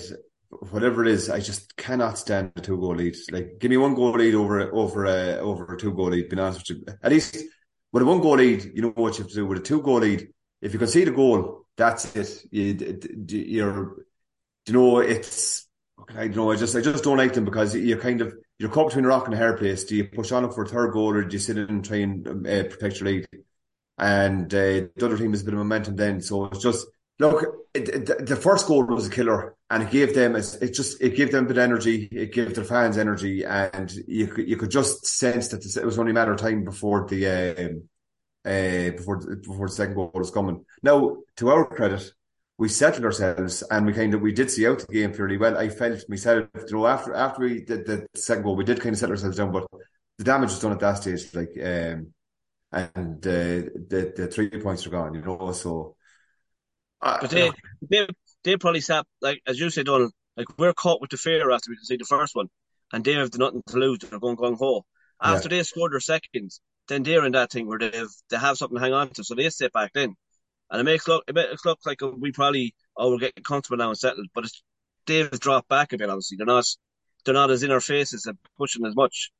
whatever 0.71 1.03
it 1.03 1.11
is, 1.11 1.29
I 1.29 1.41
just 1.41 1.75
cannot 1.75 2.17
stand 2.17 2.53
a 2.55 2.61
two 2.61 2.77
goal 2.77 2.95
lead. 2.95 3.17
Like, 3.31 3.57
give 3.59 3.69
me 3.69 3.75
one 3.75 3.95
goal 3.95 4.11
lead 4.11 4.33
over 4.33 4.73
over 4.73 5.07
uh, 5.07 5.37
over 5.39 5.73
a 5.73 5.77
two 5.77 5.93
goal 5.93 6.11
lead. 6.11 6.29
Be 6.29 6.39
honest 6.39 6.69
with 6.69 6.77
you, 6.77 6.93
at 7.03 7.11
least 7.11 7.43
with 7.91 8.03
a 8.03 8.05
one 8.05 8.21
goal 8.21 8.35
lead, 8.35 8.71
you 8.73 8.81
know 8.81 8.89
what 8.89 9.17
you 9.17 9.23
have 9.23 9.29
to 9.29 9.35
do. 9.35 9.45
With 9.45 9.59
a 9.59 9.61
two 9.61 9.81
goal 9.81 9.99
lead, 9.99 10.27
if 10.61 10.73
you 10.73 10.79
concede 10.79 11.07
a 11.07 11.11
goal, 11.11 11.65
that's 11.77 12.15
it. 12.15 12.45
You, 12.51 12.99
you're, 13.29 14.05
you 14.67 14.73
know, 14.73 14.99
it's. 14.99 15.67
I 16.09 16.27
don't 16.27 16.35
know. 16.35 16.51
I 16.51 16.55
just 16.55 16.75
I 16.75 16.81
just 16.81 17.03
don't 17.03 17.17
like 17.17 17.33
them 17.33 17.45
because 17.45 17.75
you're 17.75 17.99
kind 17.99 18.21
of 18.21 18.33
you're 18.57 18.69
caught 18.69 18.87
between 18.87 19.05
a 19.05 19.09
rock 19.09 19.25
and 19.25 19.33
a 19.33 19.37
hard 19.37 19.57
place. 19.57 19.83
Do 19.83 19.95
you 19.95 20.05
push 20.05 20.31
on 20.31 20.49
for 20.51 20.63
a 20.63 20.67
third 20.67 20.91
goal 20.91 21.13
or 21.13 21.23
do 21.23 21.33
you 21.33 21.39
sit 21.39 21.57
in 21.57 21.67
and 21.69 21.85
try 21.85 21.97
and 21.97 22.27
uh, 22.27 22.63
protect 22.63 22.99
your 22.99 23.09
lead? 23.09 23.27
And 23.97 24.53
uh, 24.53 24.87
the 24.95 25.05
other 25.05 25.17
team 25.17 25.31
has 25.31 25.41
a 25.41 25.45
bit 25.45 25.53
of 25.53 25.59
momentum 25.59 25.97
then. 25.97 26.21
So 26.21 26.45
it's 26.45 26.63
just 26.63 26.87
look. 27.19 27.45
It, 27.73 27.89
it, 27.89 28.25
the 28.25 28.35
first 28.35 28.65
goal 28.67 28.85
was 28.85 29.07
a 29.07 29.11
killer, 29.11 29.55
and 29.69 29.83
it 29.83 29.91
gave 29.91 30.15
them 30.15 30.35
it 30.35 30.73
just 30.73 31.01
it 31.01 31.15
gave 31.15 31.31
them 31.31 31.45
a 31.45 31.47
bit 31.47 31.57
of 31.57 31.63
energy. 31.63 32.09
It 32.11 32.33
gave 32.33 32.55
their 32.55 32.63
fans 32.63 32.97
energy, 32.97 33.43
and 33.43 33.91
you 34.07 34.27
could 34.27 34.47
you 34.47 34.57
could 34.57 34.71
just 34.71 35.05
sense 35.05 35.49
that 35.49 35.65
it 35.65 35.85
was 35.85 35.99
only 35.99 36.11
a 36.11 36.13
matter 36.13 36.33
of 36.33 36.39
time 36.39 36.63
before 36.63 37.07
the 37.07 37.27
uh, 37.27 38.49
uh, 38.49 38.91
before 38.91 39.17
before 39.17 39.67
the 39.67 39.73
second 39.73 39.95
goal 39.95 40.11
was 40.13 40.31
coming. 40.31 40.65
Now, 40.81 41.17
to 41.37 41.49
our 41.49 41.65
credit, 41.65 42.11
we 42.57 42.67
settled 42.67 43.05
ourselves 43.05 43.63
and 43.69 43.85
we 43.85 43.93
kind 43.93 44.13
of 44.13 44.21
we 44.21 44.31
did 44.31 44.49
see 44.49 44.67
out 44.67 44.79
the 44.79 44.93
game 44.93 45.13
fairly 45.13 45.37
well. 45.37 45.57
I 45.57 45.69
felt 45.69 46.03
myself, 46.09 46.47
you 46.55 46.77
know, 46.77 46.87
after 46.87 47.13
after 47.13 47.41
we 47.41 47.63
did 47.63 47.85
the 47.85 48.07
second 48.15 48.43
goal, 48.43 48.55
we 48.55 48.65
did 48.65 48.81
kind 48.81 48.93
of 48.93 48.99
settle 48.99 49.13
ourselves 49.13 49.37
down, 49.37 49.51
but 49.51 49.67
the 50.17 50.23
damage 50.23 50.49
was 50.49 50.59
done 50.59 50.71
at 50.71 50.79
that 50.79 50.97
stage, 50.97 51.33
like 51.35 51.51
um, 51.63 52.13
and 52.71 53.27
uh, 53.27 53.69
the 53.87 54.13
the 54.15 54.27
three 54.27 54.49
points 54.49 54.85
are 54.87 54.89
gone, 54.89 55.13
you 55.13 55.21
know. 55.21 55.51
So, 55.51 55.95
uh, 57.01 57.19
but 57.21 57.29
they, 57.29 57.51
they 57.87 58.07
they 58.43 58.57
probably 58.57 58.81
sat 58.81 59.05
like 59.21 59.41
as 59.47 59.59
you 59.59 59.69
said, 59.69 59.85
Donal. 59.85 60.11
Like 60.37 60.47
we're 60.57 60.73
caught 60.73 61.01
with 61.01 61.09
the 61.09 61.17
fear 61.17 61.51
after 61.51 61.69
we 61.69 61.75
can 61.75 61.85
see 61.85 61.97
the 61.97 62.05
first 62.05 62.35
one, 62.35 62.47
and 62.93 63.03
they 63.03 63.13
have 63.13 63.37
nothing 63.37 63.63
to 63.67 63.77
lose. 63.77 63.99
They're 63.99 64.19
going 64.19 64.37
gung 64.37 64.57
ho. 64.57 64.85
After 65.21 65.49
yeah. 65.49 65.57
they 65.57 65.63
scored 65.63 65.91
their 65.91 65.99
seconds, 65.99 66.61
then 66.87 67.03
they're 67.03 67.25
in 67.25 67.33
that 67.33 67.51
thing 67.51 67.67
where 67.67 67.79
they 67.79 67.91
have 67.97 68.09
they 68.29 68.37
have 68.37 68.57
something 68.57 68.77
to 68.77 68.81
hang 68.81 68.93
on 68.93 69.09
to, 69.09 69.23
so 69.23 69.35
they 69.35 69.49
sit 69.49 69.73
back 69.73 69.91
then 69.93 70.15
and 70.71 70.81
it 70.81 70.83
makes 70.83 71.07
look 71.07 71.23
it 71.27 71.35
makes 71.35 71.65
look 71.65 71.79
like 71.85 71.99
we 72.17 72.31
probably 72.31 72.75
oh 72.95 73.11
we're 73.11 73.17
getting 73.17 73.43
comfortable 73.43 73.77
now 73.77 73.89
and 73.89 73.97
settled, 73.97 74.27
but 74.33 74.45
it's 74.45 74.63
Dave's 75.05 75.39
dropped 75.39 75.69
back 75.69 75.93
a 75.93 75.97
bit. 75.97 76.09
Obviously, 76.09 76.37
they're 76.37 76.45
not 76.45 76.65
they're 77.25 77.33
not 77.33 77.51
as 77.51 77.63
in 77.63 77.71
our 77.71 77.81
faces 77.81 78.25
and 78.25 78.37
pushing 78.57 78.85
as 78.85 78.95
much. 78.95 79.31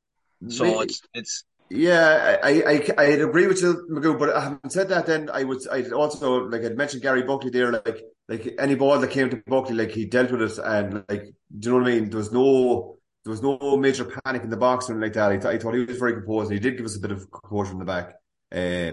So 0.48 0.80
it's 0.80 1.02
it's 1.14 1.44
yeah, 1.68 2.38
I, 2.42 2.62
I 2.62 2.88
I 2.98 3.04
agree 3.04 3.46
with 3.46 3.62
you, 3.62 3.86
Magoo. 3.90 4.18
But 4.18 4.34
having 4.34 4.70
said 4.70 4.88
that, 4.88 5.06
then 5.06 5.30
I 5.30 5.44
would 5.44 5.60
I 5.70 5.88
also 5.90 6.48
like 6.48 6.64
I'd 6.64 6.76
mentioned 6.76 7.02
Gary 7.02 7.22
Buckley 7.22 7.50
there. 7.50 7.72
Like 7.72 8.02
like 8.30 8.54
any 8.58 8.76
ball 8.76 8.98
that 8.98 9.10
came 9.10 9.28
to 9.28 9.42
Buckley, 9.46 9.74
like 9.74 9.90
he 9.90 10.06
dealt 10.06 10.30
with 10.30 10.42
it, 10.42 10.58
and 10.58 11.04
like 11.08 11.24
do 11.58 11.68
you 11.68 11.70
know 11.70 11.82
what 11.82 11.88
I 11.92 11.94
mean? 11.94 12.10
There 12.10 12.18
was 12.18 12.32
no 12.32 12.96
there 13.24 13.30
was 13.30 13.42
no 13.42 13.76
major 13.76 14.06
panic 14.24 14.42
in 14.44 14.50
the 14.50 14.56
box 14.56 14.88
or 14.88 14.92
anything 14.92 15.02
like 15.02 15.12
that. 15.14 15.32
I, 15.32 15.36
th- 15.36 15.54
I 15.54 15.58
thought 15.58 15.74
he 15.74 15.84
was 15.84 15.98
very 15.98 16.14
composed. 16.14 16.50
And 16.50 16.58
he 16.58 16.66
did 16.66 16.78
give 16.78 16.86
us 16.86 16.96
a 16.96 17.00
bit 17.00 17.10
of 17.10 17.30
composure 17.30 17.72
in 17.72 17.78
the 17.78 17.84
back. 17.84 18.14
Uh, 18.50 18.92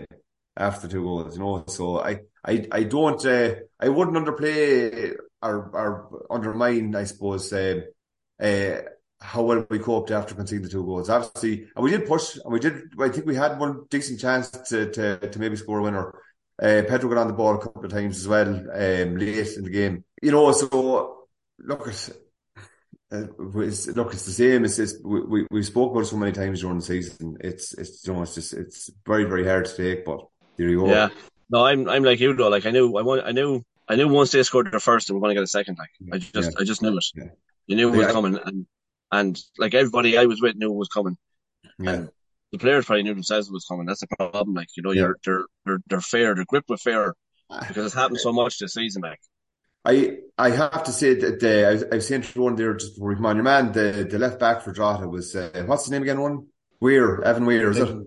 after 0.57 0.87
two 0.87 1.03
goals, 1.03 1.37
you 1.37 1.43
know. 1.43 1.63
So 1.67 2.01
I, 2.01 2.21
I, 2.43 2.67
I 2.71 2.83
don't, 2.83 3.23
uh, 3.25 3.55
I 3.79 3.89
wouldn't 3.89 4.17
underplay 4.17 5.15
or, 5.41 5.69
or 5.73 6.25
undermine, 6.29 6.95
I 6.95 7.03
suppose, 7.05 7.53
uh, 7.53 7.81
uh, 8.41 8.77
how 9.19 9.43
well 9.43 9.65
we 9.69 9.79
coped 9.79 10.11
after 10.11 10.35
conceding 10.35 10.63
the 10.63 10.69
two 10.69 10.83
goals. 10.83 11.09
Obviously, 11.09 11.67
and 11.75 11.83
we 11.83 11.91
did 11.91 12.05
push, 12.05 12.35
and 12.35 12.53
we 12.53 12.59
did. 12.59 12.93
I 12.99 13.09
think 13.09 13.25
we 13.25 13.35
had 13.35 13.59
one 13.59 13.85
decent 13.89 14.19
chance 14.19 14.49
to 14.49 14.91
to, 14.91 15.17
to 15.29 15.39
maybe 15.39 15.55
score 15.55 15.79
a 15.79 15.83
winner. 15.83 16.13
Uh, 16.61 16.81
Pedro 16.87 17.09
got 17.09 17.19
on 17.19 17.27
the 17.27 17.33
ball 17.33 17.55
a 17.55 17.59
couple 17.59 17.85
of 17.85 17.91
times 17.91 18.17
as 18.17 18.27
well, 18.27 18.47
um, 18.49 19.17
late 19.17 19.55
in 19.55 19.63
the 19.63 19.69
game. 19.69 20.03
You 20.21 20.31
know, 20.31 20.51
so 20.51 21.27
look 21.59 21.87
at. 21.87 22.09
Uh, 23.09 23.23
it's, 23.61 23.87
look, 23.87 24.11
it's 24.11 24.25
the 24.25 24.31
same. 24.31 24.65
It's, 24.65 24.79
it's 24.79 24.95
we, 25.01 25.45
we 25.49 25.63
spoke 25.63 25.91
about 25.91 26.01
it 26.01 26.07
so 26.07 26.17
many 26.17 26.33
times 26.33 26.59
during 26.59 26.79
the 26.79 26.83
season. 26.83 27.37
It's 27.39 27.73
it's 27.73 28.05
you 28.05 28.13
know 28.13 28.23
it's 28.23 28.35
just 28.35 28.53
it's 28.53 28.89
very 29.05 29.23
very 29.23 29.45
hard 29.45 29.65
to 29.65 29.77
take, 29.77 30.03
but 30.03 30.27
there 30.57 30.67
you 30.67 30.79
go. 30.79 30.89
Yeah. 30.89 31.09
No, 31.49 31.65
I'm 31.65 31.87
I'm 31.87 32.03
like 32.03 32.19
you 32.19 32.33
though. 32.33 32.49
Like 32.49 32.65
I 32.65 32.71
knew 32.71 32.97
I 32.97 33.03
want 33.03 33.23
I 33.25 33.31
knew 33.31 33.63
I 33.87 33.95
knew 33.95 34.09
once 34.09 34.31
they 34.31 34.43
scored 34.43 34.69
their 34.71 34.79
first, 34.79 35.07
they 35.07 35.13
were 35.13 35.21
going 35.21 35.29
to 35.29 35.35
get 35.35 35.43
a 35.43 35.47
second. 35.47 35.77
Like 35.79 35.91
I 36.11 36.17
just 36.17 36.51
yeah. 36.51 36.57
I 36.59 36.63
just 36.65 36.81
knew 36.81 36.97
it. 36.97 37.05
Yeah. 37.15 37.23
You 37.67 37.75
knew 37.77 37.93
it 37.93 37.97
was 37.97 38.07
yeah. 38.07 38.11
coming, 38.11 38.39
and 38.43 38.65
and 39.11 39.41
like 39.57 39.73
everybody 39.73 40.17
I 40.17 40.25
was 40.25 40.41
with 40.41 40.57
knew 40.57 40.71
it 40.71 40.75
was 40.75 40.89
coming. 40.89 41.17
Yeah. 41.79 41.91
And 41.91 42.09
the 42.51 42.57
players 42.57 42.85
probably 42.85 43.03
knew 43.03 43.13
themselves 43.13 43.47
it 43.47 43.53
was 43.53 43.65
coming. 43.65 43.85
That's 43.85 44.01
the 44.01 44.07
problem. 44.07 44.53
Like 44.53 44.69
you 44.75 44.83
know, 44.83 44.91
you're 44.91 45.17
they're 45.23 45.45
they're 45.65 45.79
they're 45.87 46.01
fair. 46.01 46.35
They're 46.35 46.45
gripped 46.45 46.69
with 46.69 46.81
ah. 46.87 47.13
because 47.67 47.85
it's 47.85 47.95
happened 47.95 48.19
so 48.19 48.31
much 48.31 48.59
this 48.59 48.73
season. 48.73 49.01
Like 49.01 49.19
I 49.85 50.17
I 50.37 50.49
have 50.51 50.83
to 50.83 50.91
say 50.91 51.13
that 51.15 51.39
the, 51.39 51.67
I, 51.67 51.71
was, 51.71 51.83
I 51.83 51.95
was 51.95 52.07
saying 52.07 52.23
to 52.23 52.41
one 52.41 52.55
there 52.55 52.73
just 52.73 52.95
before 52.95 53.09
we 53.09 53.15
come 53.15 53.25
on. 53.25 53.35
Your 53.35 53.43
man, 53.43 53.71
the 53.71 54.07
the 54.09 54.19
left 54.19 54.39
back 54.39 54.61
for 54.61 54.71
Drogheda 54.71 55.07
was 55.07 55.35
uh, 55.35 55.63
what's 55.65 55.85
the 55.85 55.91
name 55.91 56.03
again? 56.03 56.21
One 56.21 56.47
Weir, 56.79 57.21
Evan 57.23 57.45
Weir, 57.45 57.71
is 57.71 57.77
it? 57.77 57.97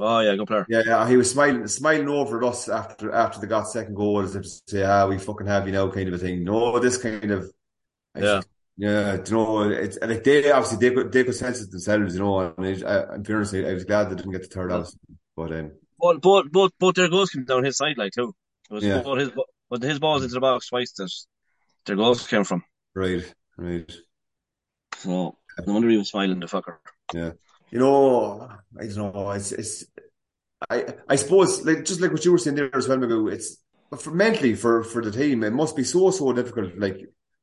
Oh 0.00 0.20
yeah, 0.20 0.36
good 0.36 0.46
player. 0.46 0.66
Yeah, 0.68 0.82
yeah, 0.86 1.08
he 1.08 1.16
was 1.16 1.30
smiling, 1.30 1.66
smiling 1.66 2.08
over 2.08 2.38
at 2.38 2.48
us 2.48 2.68
after 2.68 3.12
after 3.12 3.40
they 3.40 3.48
got 3.48 3.68
second 3.68 3.94
goal 3.94 4.20
as 4.20 4.36
if 4.36 4.42
to 4.42 4.48
say, 4.66 4.84
"Ah, 4.84 5.06
we 5.08 5.18
fucking 5.18 5.48
have 5.48 5.66
you 5.66 5.72
know," 5.72 5.90
kind 5.90 6.08
of 6.08 6.14
a 6.14 6.18
thing. 6.18 6.44
No, 6.44 6.78
this 6.78 6.98
kind 6.98 7.30
of, 7.32 7.52
yeah, 8.16 8.42
yeah. 8.78 9.12
You 9.14 9.32
know, 9.32 9.62
it's 9.68 9.98
like 10.00 10.24
they 10.24 10.50
obviously 10.50 10.78
they 10.88 10.94
could 10.94 11.12
they 11.12 11.24
could 11.24 11.34
sense 11.34 11.60
it 11.60 11.70
themselves. 11.70 12.14
You 12.14 12.20
know, 12.20 12.54
and 12.56 12.66
it, 12.66 12.82
I, 12.84 13.16
in 13.16 13.24
fairness, 13.24 13.52
I 13.52 13.74
was 13.74 13.84
glad 13.84 14.10
they 14.10 14.16
didn't 14.16 14.32
get 14.32 14.42
the 14.42 14.48
third 14.48 14.72
out. 14.72 14.90
But 15.36 15.52
um, 15.52 15.72
both 15.98 16.20
both 16.22 16.50
both 16.50 16.72
both 16.78 16.94
their 16.94 17.10
goals 17.10 17.30
came 17.30 17.44
down 17.44 17.64
his 17.64 17.76
side, 17.76 17.98
like 17.98 18.12
too. 18.12 18.34
It 18.70 18.74
was 18.74 18.84
yeah. 18.84 19.02
his 19.02 19.30
but 19.68 19.82
his 19.82 19.98
balls 19.98 20.22
into 20.22 20.34
the 20.34 20.40
box 20.40 20.68
twice 20.68 20.92
that 20.92 21.10
their 21.84 21.96
goals 21.96 22.26
came 22.26 22.44
from. 22.44 22.64
Right, 22.94 23.22
right. 23.58 23.92
So 24.96 25.36
no 25.66 25.72
wonder 25.72 25.90
he 25.90 25.98
was 25.98 26.08
smiling, 26.08 26.40
the 26.40 26.46
fucker. 26.46 26.76
Yeah 27.12 27.32
you 27.70 27.78
know, 27.78 28.48
I 28.78 28.86
don't 28.86 29.14
know. 29.14 29.30
It's, 29.32 29.52
it's, 29.52 29.84
I, 30.68 30.94
I 31.08 31.16
suppose, 31.16 31.64
like 31.64 31.84
just 31.84 32.00
like 32.00 32.12
what 32.12 32.24
you 32.24 32.32
were 32.32 32.38
saying 32.38 32.56
there 32.56 32.74
as 32.74 32.88
well, 32.88 32.98
Magoo. 32.98 33.32
It's 33.32 33.58
for 33.96 34.10
mentally 34.10 34.54
for 34.54 34.82
for 34.82 35.02
the 35.02 35.12
team. 35.12 35.44
It 35.44 35.52
must 35.52 35.76
be 35.76 35.84
so 35.84 36.10
so 36.10 36.32
difficult. 36.32 36.76
Like 36.76 37.00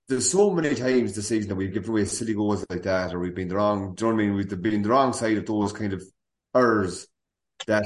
there's 0.07 0.29
so 0.29 0.51
many 0.51 0.75
times 0.75 1.15
this 1.15 1.27
season 1.27 1.49
that 1.49 1.55
we've 1.55 1.73
given 1.73 1.89
away 1.89 2.05
silly 2.05 2.33
goals 2.33 2.65
like 2.69 2.83
that, 2.83 3.13
or 3.13 3.19
we've 3.19 3.35
been 3.35 3.47
the 3.47 3.55
wrong. 3.55 3.95
Do 3.95 4.05
you 4.05 4.11
know 4.11 4.15
what 4.15 4.23
I 4.23 4.25
mean? 4.27 4.35
We've 4.35 4.61
been 4.61 4.81
the 4.81 4.89
wrong 4.89 5.13
side 5.13 5.37
of 5.37 5.45
those 5.45 5.73
kind 5.73 5.93
of 5.93 6.03
errors. 6.55 7.07
That 7.67 7.85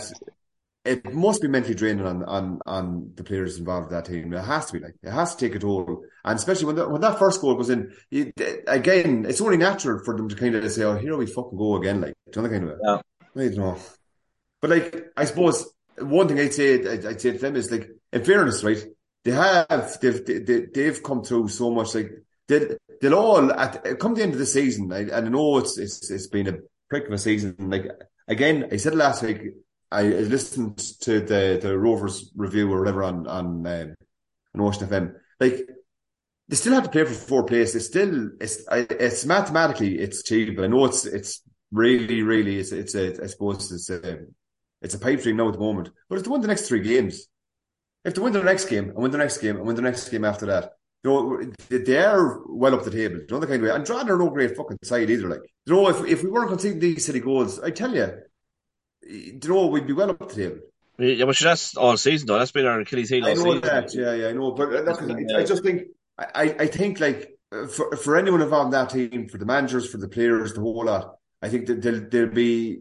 it 0.83 1.13
must 1.13 1.41
be 1.41 1.47
mentally 1.47 1.75
draining 1.75 2.05
on 2.05 2.23
on 2.23 2.59
on 2.65 3.11
the 3.15 3.23
players 3.23 3.57
involved 3.57 3.91
in 3.91 3.95
that 3.95 4.05
team. 4.05 4.33
It 4.33 4.43
has 4.43 4.65
to 4.67 4.73
be 4.73 4.79
like 4.79 4.95
it 5.01 5.11
has 5.11 5.35
to 5.35 5.47
take 5.47 5.55
a 5.55 5.59
toll, 5.59 6.03
and 6.25 6.37
especially 6.37 6.65
when 6.65 6.75
that 6.75 6.91
when 6.91 7.01
that 7.01 7.19
first 7.19 7.39
goal 7.39 7.55
goes 7.55 7.69
in, 7.69 7.93
you, 8.09 8.33
again, 8.67 9.25
it's 9.27 9.41
only 9.41 9.57
natural 9.57 10.03
for 10.03 10.17
them 10.17 10.27
to 10.27 10.35
kind 10.35 10.55
of 10.55 10.71
say, 10.71 10.83
"Oh, 10.83 10.97
here 10.97 11.15
we 11.15 11.25
fucking 11.25 11.57
go 11.57 11.77
again," 11.77 12.01
like 12.01 12.13
do 12.31 12.41
you 12.41 12.47
know 12.47 12.49
kind 12.49 12.69
of. 12.69 12.79
Yeah. 12.83 13.01
I 13.35 13.47
don't 13.47 13.57
know, 13.57 13.77
but 14.59 14.71
like 14.71 15.05
I 15.15 15.25
suppose 15.25 15.71
one 15.99 16.27
thing 16.27 16.39
I'd 16.39 16.53
say 16.53 16.75
I'd, 16.75 17.05
I'd 17.05 17.21
say 17.21 17.31
to 17.31 17.37
them 17.37 17.55
is 17.55 17.71
like, 17.71 17.89
in 18.11 18.23
fairness, 18.25 18.63
right? 18.63 18.83
They 19.23 19.31
have 19.31 19.99
they've 20.01 20.25
they, 20.25 20.65
they've 20.73 21.03
come 21.03 21.23
through 21.23 21.49
so 21.49 21.71
much. 21.71 21.95
Like 21.95 22.11
they 22.47 22.77
they'll 23.01 23.15
all 23.15 23.51
at 23.51 23.99
come 23.99 24.15
the 24.15 24.23
end 24.23 24.33
of 24.33 24.39
the 24.39 24.45
season. 24.45 24.91
I, 24.91 25.11
I 25.11 25.21
know 25.21 25.57
it's 25.57 25.77
it's 25.77 26.09
it's 26.09 26.27
been 26.27 26.47
a 26.47 26.57
prick 26.89 27.07
of 27.07 27.13
a 27.13 27.17
season. 27.17 27.55
Like 27.59 27.87
again, 28.27 28.69
I 28.71 28.77
said 28.77 28.95
last 28.95 29.23
week 29.23 29.41
I 29.91 30.03
listened 30.03 30.77
to 31.01 31.19
the 31.19 31.59
the 31.61 31.77
Rovers 31.77 32.31
review 32.35 32.71
or 32.71 32.79
whatever 32.79 33.03
on 33.03 33.27
on 33.27 33.67
um, 33.67 33.95
on 34.55 34.61
Ocean 34.61 34.87
FM. 34.87 35.15
Like 35.39 35.67
they 36.47 36.55
still 36.55 36.73
have 36.73 36.83
to 36.83 36.89
play 36.89 37.05
for 37.05 37.13
four 37.13 37.43
places. 37.45 37.75
It's 37.75 37.85
still 37.87 38.31
it's 38.39 38.63
it's 38.71 39.25
mathematically 39.25 39.99
it's 39.99 40.21
achievable. 40.21 40.63
I 40.63 40.67
know 40.67 40.85
it's 40.85 41.05
it's 41.05 41.41
really 41.71 42.23
really 42.23 42.57
it's 42.57 42.71
it's 42.71 42.95
a, 42.95 43.23
I 43.23 43.27
suppose 43.27 43.71
it's 43.71 43.89
a 43.89 44.25
it's 44.81 44.95
a 44.95 44.99
pipe 44.99 45.21
dream 45.21 45.37
now 45.37 45.47
at 45.47 45.53
the 45.53 45.59
moment. 45.59 45.89
But 46.09 46.23
they 46.23 46.29
win 46.29 46.41
the 46.41 46.47
next 46.47 46.67
three 46.67 46.81
games, 46.81 47.27
if 48.05 48.15
they 48.15 48.21
win 48.21 48.33
the 48.33 48.43
next 48.43 48.65
game 48.65 48.89
and 48.89 48.97
win 48.97 49.11
the 49.11 49.17
next 49.17 49.37
game 49.39 49.57
and 49.57 49.65
win 49.65 49.75
the 49.75 49.81
next 49.81 50.09
game 50.09 50.25
after 50.25 50.45
that, 50.47 50.73
you 51.03 51.53
they 51.69 51.97
are 51.97 52.41
well 52.47 52.75
up 52.75 52.83
the 52.83 52.91
table. 52.91 53.17
You 53.17 53.27
know 53.29 53.39
the 53.39 53.47
kind 53.47 53.63
of 53.63 53.69
way. 53.69 53.75
And 53.75 53.85
Drogheda 53.85 54.13
are 54.13 54.17
no 54.17 54.29
great 54.29 54.55
fucking 54.55 54.79
side 54.83 55.09
either. 55.09 55.29
Like, 55.29 55.41
you 55.65 55.73
know, 55.73 55.87
if 55.89 56.05
if 56.05 56.23
we 56.23 56.29
weren't 56.29 56.49
conceding 56.49 56.79
these 56.79 57.05
city 57.05 57.19
goals, 57.19 57.59
I 57.59 57.71
tell 57.71 57.93
you, 57.93 58.11
you 59.07 59.39
know, 59.45 59.67
we'd 59.67 59.87
be 59.87 59.93
well 59.93 60.11
up 60.11 60.19
the 60.19 60.35
table. 60.35 60.59
Yeah, 60.97 61.23
but 61.25 61.37
that's 61.37 61.77
all 61.77 61.95
season 61.95 62.27
though. 62.27 62.37
That's 62.37 62.51
been 62.51 62.65
our 62.65 62.81
Achilles 62.81 63.09
heel. 63.09 63.25
I 63.25 63.33
know 63.33 63.43
season. 63.43 63.61
that. 63.61 63.95
Yeah, 63.95 64.13
yeah, 64.13 64.27
I 64.27 64.31
know. 64.33 64.51
But 64.51 64.73
uh, 64.73 64.81
that's, 64.81 64.99
I, 64.99 65.39
I 65.39 65.43
just 65.45 65.63
think, 65.63 65.83
I, 66.17 66.55
I 66.59 66.67
think 66.67 66.99
like 66.99 67.37
uh, 67.53 67.67
for 67.67 67.95
for 67.95 68.17
anyone 68.17 68.41
involved 68.41 68.67
in 68.67 68.71
that 68.71 68.89
team, 68.89 69.29
for 69.29 69.37
the 69.37 69.45
managers, 69.45 69.89
for 69.89 69.97
the 69.97 70.09
players, 70.09 70.53
the 70.53 70.59
whole 70.59 70.83
lot, 70.83 71.15
I 71.41 71.47
think 71.47 71.67
that 71.67 71.81
they'll, 71.81 72.09
they'll 72.09 72.27
be 72.27 72.79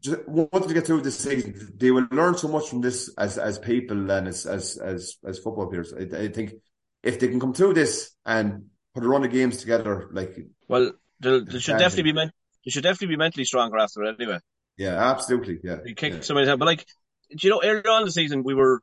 just 0.00 0.28
wanted 0.28 0.68
to 0.68 0.74
get 0.74 0.86
through 0.86 1.02
this 1.02 1.18
season. 1.18 1.74
They 1.76 1.90
will 1.90 2.06
learn 2.10 2.36
so 2.36 2.48
much 2.48 2.68
from 2.68 2.80
this 2.80 3.12
as 3.18 3.38
as 3.38 3.58
people 3.58 4.10
and 4.10 4.28
as 4.28 4.46
as 4.46 4.76
as 4.76 5.16
as 5.24 5.38
football 5.38 5.66
players. 5.66 5.92
I, 5.92 6.02
I 6.16 6.28
think 6.28 6.54
if 7.02 7.18
they 7.18 7.28
can 7.28 7.40
come 7.40 7.54
through 7.54 7.74
this 7.74 8.14
and 8.24 8.66
put 8.98 9.06
a 9.06 9.08
run 9.08 9.24
of 9.24 9.30
games 9.30 9.58
together. 9.58 10.08
Like, 10.12 10.36
Well, 10.68 10.92
they, 11.20 11.40
should 11.58 11.78
definitely 11.78 12.04
be 12.04 12.12
meant. 12.12 12.32
They 12.64 12.70
should 12.70 12.82
definitely 12.82 13.14
be 13.14 13.18
mentally 13.18 13.44
stronger 13.44 13.78
after 13.78 14.02
it 14.04 14.16
anyway. 14.20 14.40
yeah, 14.76 15.10
absolutely, 15.10 15.58
yeah. 15.62 15.78
You 15.84 15.94
kick 15.94 16.14
yeah. 16.14 16.20
so 16.20 16.34
many 16.34 16.46
times, 16.46 16.58
but 16.58 16.66
like, 16.66 16.86
do 17.30 17.46
you 17.46 17.50
know, 17.50 17.60
earlier 17.62 17.88
on 17.90 18.02
in 18.02 18.06
the 18.06 18.12
season 18.12 18.42
we 18.42 18.54
were 18.54 18.80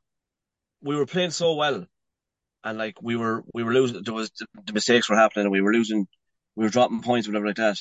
we 0.81 0.95
were 0.95 1.05
playing 1.05 1.31
so 1.31 1.55
well, 1.55 1.85
and 2.63 2.77
like 2.77 3.01
we 3.01 3.15
were 3.15 3.43
we 3.53 3.63
were 3.63 3.73
losing. 3.73 4.03
There 4.03 4.13
was 4.13 4.31
the 4.65 4.73
mistakes 4.73 5.09
were 5.09 5.15
happening, 5.15 5.45
and 5.45 5.51
we 5.51 5.61
were 5.61 5.73
losing. 5.73 6.07
We 6.55 6.63
were 6.63 6.69
dropping 6.69 7.01
points, 7.01 7.27
whatever 7.27 7.47
like 7.47 7.57
that. 7.57 7.77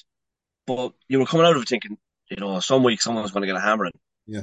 But 0.66 0.92
you 1.08 1.18
were 1.18 1.26
coming 1.26 1.46
out 1.46 1.56
of 1.56 1.62
it 1.62 1.68
thinking, 1.68 1.98
you 2.30 2.36
know, 2.38 2.60
some 2.60 2.82
week 2.82 3.00
someone's 3.00 3.30
going 3.30 3.42
to 3.42 3.46
get 3.46 3.56
a 3.56 3.60
hammering. 3.60 3.92
Yeah. 4.26 4.42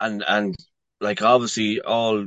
And 0.00 0.22
and 0.26 0.54
like 1.00 1.22
obviously 1.22 1.80
all 1.80 2.26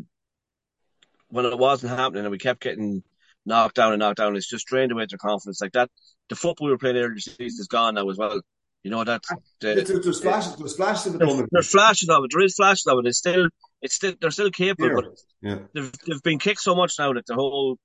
when 1.30 1.46
it 1.46 1.58
wasn't 1.58 1.98
happening, 1.98 2.24
and 2.24 2.32
we 2.32 2.38
kept 2.38 2.62
getting 2.62 3.04
knocked 3.46 3.76
down 3.76 3.94
and 3.94 4.00
knocked 4.00 4.18
down, 4.18 4.36
it's 4.36 4.50
just 4.50 4.68
drained 4.68 4.92
away 4.92 5.06
their 5.10 5.18
confidence. 5.18 5.62
Like 5.62 5.74
that, 5.74 5.90
the 6.30 6.36
football 6.36 6.68
we 6.68 6.72
were 6.72 6.78
playing 6.78 6.98
earlier 6.98 7.14
this 7.14 7.26
season 7.26 7.62
is 7.62 7.68
gone 7.68 7.96
now 7.96 8.10
as 8.10 8.18
well. 8.18 8.42
You 8.84 8.92
know 8.92 9.04
that. 9.04 9.24
The, 9.60 9.76
There's 9.76 10.22
flashes, 10.22 10.56
there's 10.56 10.76
flashes 10.76 11.14
at 11.14 11.20
the 11.20 11.26
there's, 11.26 11.44
there's 11.52 11.70
flashes 11.70 12.10
of 12.10 12.24
it. 12.24 12.32
There 12.32 12.44
is 12.44 12.56
flashes 12.56 12.88
of 12.88 13.00
it. 13.00 13.08
It's 13.08 13.18
still, 13.18 13.50
it's 13.82 13.96
still, 13.96 14.14
they're 14.20 14.32
still 14.32 14.52
capable, 14.52 14.88
Here. 14.88 15.02
but 15.02 15.20
Yeah, 15.42 15.58
they've 15.74 15.92
they've 16.08 16.24
been 16.24 16.40
kicked 16.40 16.62
so 16.62 16.76
much 16.76 16.94
now 16.98 17.14
that 17.14 17.26
the 17.26 17.36
whole, 17.36 17.78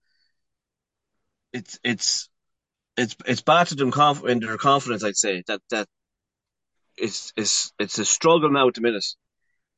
it's 1.52 1.78
it's 1.82 2.28
it's 2.96 3.16
it's 3.26 3.42
battered 3.42 3.78
them 3.78 3.90
conf- 3.90 4.24
in 4.24 4.38
their 4.38 4.56
confidence. 4.56 5.02
I'd 5.02 5.16
say 5.16 5.42
that 5.48 5.60
that 5.70 5.88
it's 6.96 7.32
it's 7.36 7.72
it's 7.78 7.98
a 7.98 8.04
struggle 8.04 8.50
now 8.50 8.68
at 8.68 8.74
the 8.74 8.80
minute 8.80 9.04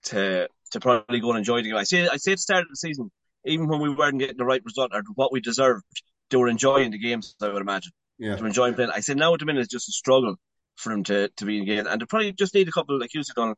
to 0.05 0.49
to 0.73 0.81
probably 0.81 1.21
go 1.21 1.31
and 1.31 1.39
enjoy 1.39 1.59
the 1.63 1.69
game. 1.71 1.77
I 1.77 1.85
say 1.85 2.09
I 2.09 2.17
say 2.17 2.33
at 2.33 2.39
the 2.39 2.43
start 2.43 2.63
of 2.63 2.69
the 2.71 2.77
season, 2.77 3.11
even 3.45 3.69
when 3.69 3.81
we 3.81 3.91
weren't 3.95 4.19
getting 4.19 4.37
the 4.37 4.45
right 4.45 4.63
result 4.65 4.93
or 4.95 5.03
what 5.15 5.33
we 5.33 5.41
deserved, 5.41 5.85
they 6.31 6.37
were 6.37 6.49
enjoying 6.49 6.91
the 6.91 6.99
games. 6.99 7.35
I 7.41 7.49
would 7.49 7.63
imagine 7.63 7.93
yeah. 8.19 8.35
they 8.37 8.41
were 8.43 8.49
enjoying 8.49 8.75
playing. 8.75 8.91
I 8.91 9.01
say 9.01 9.15
now 9.15 9.35
at 9.35 9.41
the 9.41 9.47
minute 9.47 9.61
it's 9.63 9.73
just 9.73 9.89
a 9.89 9.93
struggle 9.93 10.37
for 10.77 10.91
them 10.91 11.05
to 11.05 11.29
to 11.37 11.45
be 11.45 11.59
in 11.59 11.65
game, 11.67 11.87
and 11.87 12.01
they 12.01 12.07
probably 12.07 12.33
just 12.33 12.55
need 12.55 12.69
a 12.69 12.73
couple, 12.73 12.99
like 12.99 13.15
you 13.15 13.23
said, 13.23 13.41
on 13.41 13.55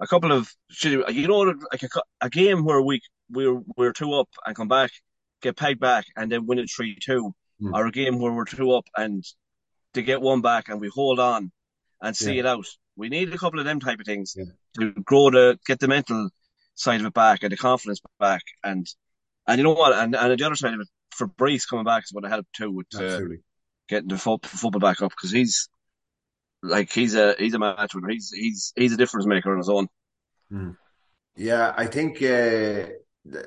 a 0.00 0.06
couple 0.06 0.32
of 0.32 0.48
you 0.82 1.28
know 1.28 1.40
like 1.72 1.82
a, 1.82 1.88
a 2.20 2.30
game 2.30 2.64
where 2.64 2.82
we 2.82 3.00
we're 3.30 3.60
we're 3.76 3.92
two 3.92 4.12
up 4.14 4.28
and 4.44 4.56
come 4.56 4.68
back, 4.68 4.90
get 5.42 5.56
pegged 5.56 5.80
back, 5.80 6.06
and 6.16 6.30
then 6.30 6.46
win 6.46 6.58
it 6.58 6.70
three 6.74 6.96
two, 7.00 7.34
Hmm. 7.60 7.72
or 7.74 7.86
a 7.86 7.92
game 7.92 8.18
where 8.18 8.32
we're 8.32 8.44
two 8.46 8.72
up 8.72 8.86
and 8.96 9.22
they 9.92 10.02
get 10.02 10.20
one 10.20 10.40
back 10.40 10.68
and 10.68 10.80
we 10.80 10.88
hold 10.88 11.20
on 11.20 11.52
and 12.02 12.16
see 12.16 12.34
Yeah. 12.34 12.40
it 12.40 12.46
out. 12.46 12.66
We 12.96 13.08
need 13.08 13.32
a 13.32 13.38
couple 13.38 13.58
of 13.58 13.64
them 13.64 13.80
type 13.80 14.00
of 14.00 14.06
things 14.06 14.34
Yeah. 14.36 14.44
to 14.78 14.92
grow 15.02 15.30
the 15.30 15.58
get 15.66 15.80
the 15.80 15.88
mental 15.88 16.30
side 16.74 17.00
of 17.00 17.06
it 17.06 17.14
back 17.14 17.42
and 17.42 17.52
the 17.52 17.56
confidence 17.56 18.00
back 18.18 18.42
and 18.62 18.86
and 19.46 19.58
you 19.58 19.64
know 19.64 19.72
what 19.72 19.92
and 19.92 20.14
and 20.16 20.38
the 20.38 20.46
other 20.46 20.54
side 20.56 20.74
of 20.74 20.80
it 20.80 20.88
for 21.10 21.28
Brees 21.28 21.68
coming 21.68 21.84
back 21.84 22.02
is 22.04 22.10
going 22.10 22.24
to 22.24 22.28
help 22.28 22.46
too 22.52 22.70
with 22.72 22.86
uh, 22.96 23.20
getting 23.88 24.08
the 24.08 24.18
fo- 24.18 24.38
football 24.42 24.80
back 24.80 25.00
up 25.02 25.10
because 25.10 25.30
he's 25.30 25.68
like 26.62 26.90
he's 26.92 27.14
a 27.14 27.34
he's 27.38 27.54
a 27.54 27.58
match 27.58 27.94
winner. 27.94 28.08
He's 28.08 28.30
he's 28.30 28.72
he's 28.74 28.92
a 28.92 28.96
difference 28.96 29.26
maker 29.26 29.52
on 29.52 29.58
his 29.58 29.68
own. 29.68 29.88
Yeah, 31.36 31.74
I 31.76 31.86
think 31.86 32.22
uh, 32.22 32.86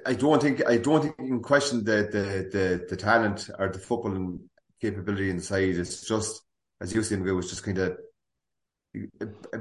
I 0.06 0.14
don't 0.14 0.42
think 0.42 0.66
I 0.68 0.78
don't 0.78 1.02
think 1.02 1.16
you 1.20 1.28
can 1.28 1.42
question 1.42 1.84
the 1.84 2.08
the 2.12 2.50
the, 2.58 2.86
the 2.90 2.96
talent 2.98 3.50
or 3.58 3.70
the 3.70 3.80
footballing 3.80 4.40
capability 4.82 5.30
inside. 5.30 5.76
It's 5.76 6.08
just 6.08 6.42
as 6.82 6.94
you 6.94 7.02
said, 7.04 7.20
it 7.26 7.32
was 7.32 7.50
just 7.50 7.64
kind 7.64 7.78
of 7.80 7.98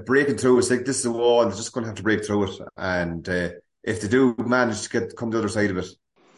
breaking 0.05 0.37
through. 0.37 0.59
It's 0.59 0.71
like 0.71 0.85
this 0.85 1.01
is 1.01 1.07
a 1.07 1.13
wall. 1.13 1.43
They're 1.45 1.57
just 1.57 1.73
going 1.73 1.85
to 1.85 1.89
have 1.89 1.97
to 1.97 2.03
break 2.03 2.25
through 2.25 2.53
it, 2.53 2.61
and 2.77 3.29
uh, 3.29 3.51
if 3.83 4.01
they 4.01 4.09
do 4.09 4.35
manage 4.39 4.83
to 4.83 4.89
get 4.89 5.17
come 5.17 5.31
the 5.31 5.39
other 5.39 5.49
side 5.49 5.71
of 5.71 5.79
it, 5.79 5.87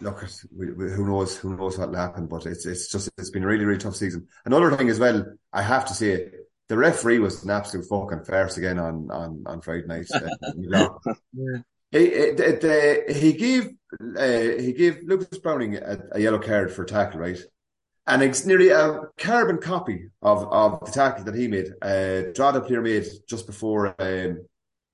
look, 0.00 0.24
we, 0.56 0.72
we, 0.72 0.90
who 0.90 1.06
knows 1.06 1.36
who 1.36 1.56
knows 1.56 1.78
what 1.78 1.90
will 1.90 1.96
happen. 1.96 2.26
But 2.26 2.46
it's 2.46 2.66
it's 2.66 2.90
just 2.90 3.10
it's 3.18 3.30
been 3.30 3.44
a 3.44 3.46
really 3.46 3.64
really 3.64 3.78
tough 3.78 3.96
season. 3.96 4.28
Another 4.44 4.74
thing 4.76 4.88
as 4.90 4.98
well, 4.98 5.24
I 5.52 5.62
have 5.62 5.86
to 5.86 5.94
say. 5.94 6.30
The 6.68 6.76
referee 6.76 7.18
was 7.18 7.44
an 7.44 7.50
absolute 7.50 7.88
fucking 7.88 8.24
farce 8.26 8.58
again 8.58 8.78
on, 8.78 9.10
on, 9.10 9.42
on 9.46 9.62
Friday 9.62 9.86
night. 9.86 10.06
Uh, 10.12 10.90
He, 11.90 11.98
it, 11.98 12.40
it, 12.40 12.64
uh, 12.64 13.12
he 13.12 13.32
gave 13.32 13.70
uh, 14.16 14.60
he 14.60 14.72
gave 14.74 15.02
Lucas 15.04 15.38
Browning 15.38 15.76
a, 15.76 15.98
a 16.12 16.20
yellow 16.20 16.38
card 16.38 16.70
for 16.70 16.82
a 16.82 16.86
tackle, 16.86 17.20
right? 17.20 17.38
And 18.08 18.22
it's 18.22 18.46
nearly 18.46 18.70
a 18.70 19.02
carbon 19.18 19.58
copy 19.58 20.08
of, 20.22 20.50
of 20.50 20.84
the 20.84 20.90
tackle 20.90 21.24
that 21.24 21.34
he 21.34 21.46
made. 21.46 21.66
Uh, 21.82 22.32
Drogheda 22.34 22.62
player 22.62 22.80
made 22.80 23.06
just 23.28 23.46
before 23.46 23.94
um, 23.98 24.46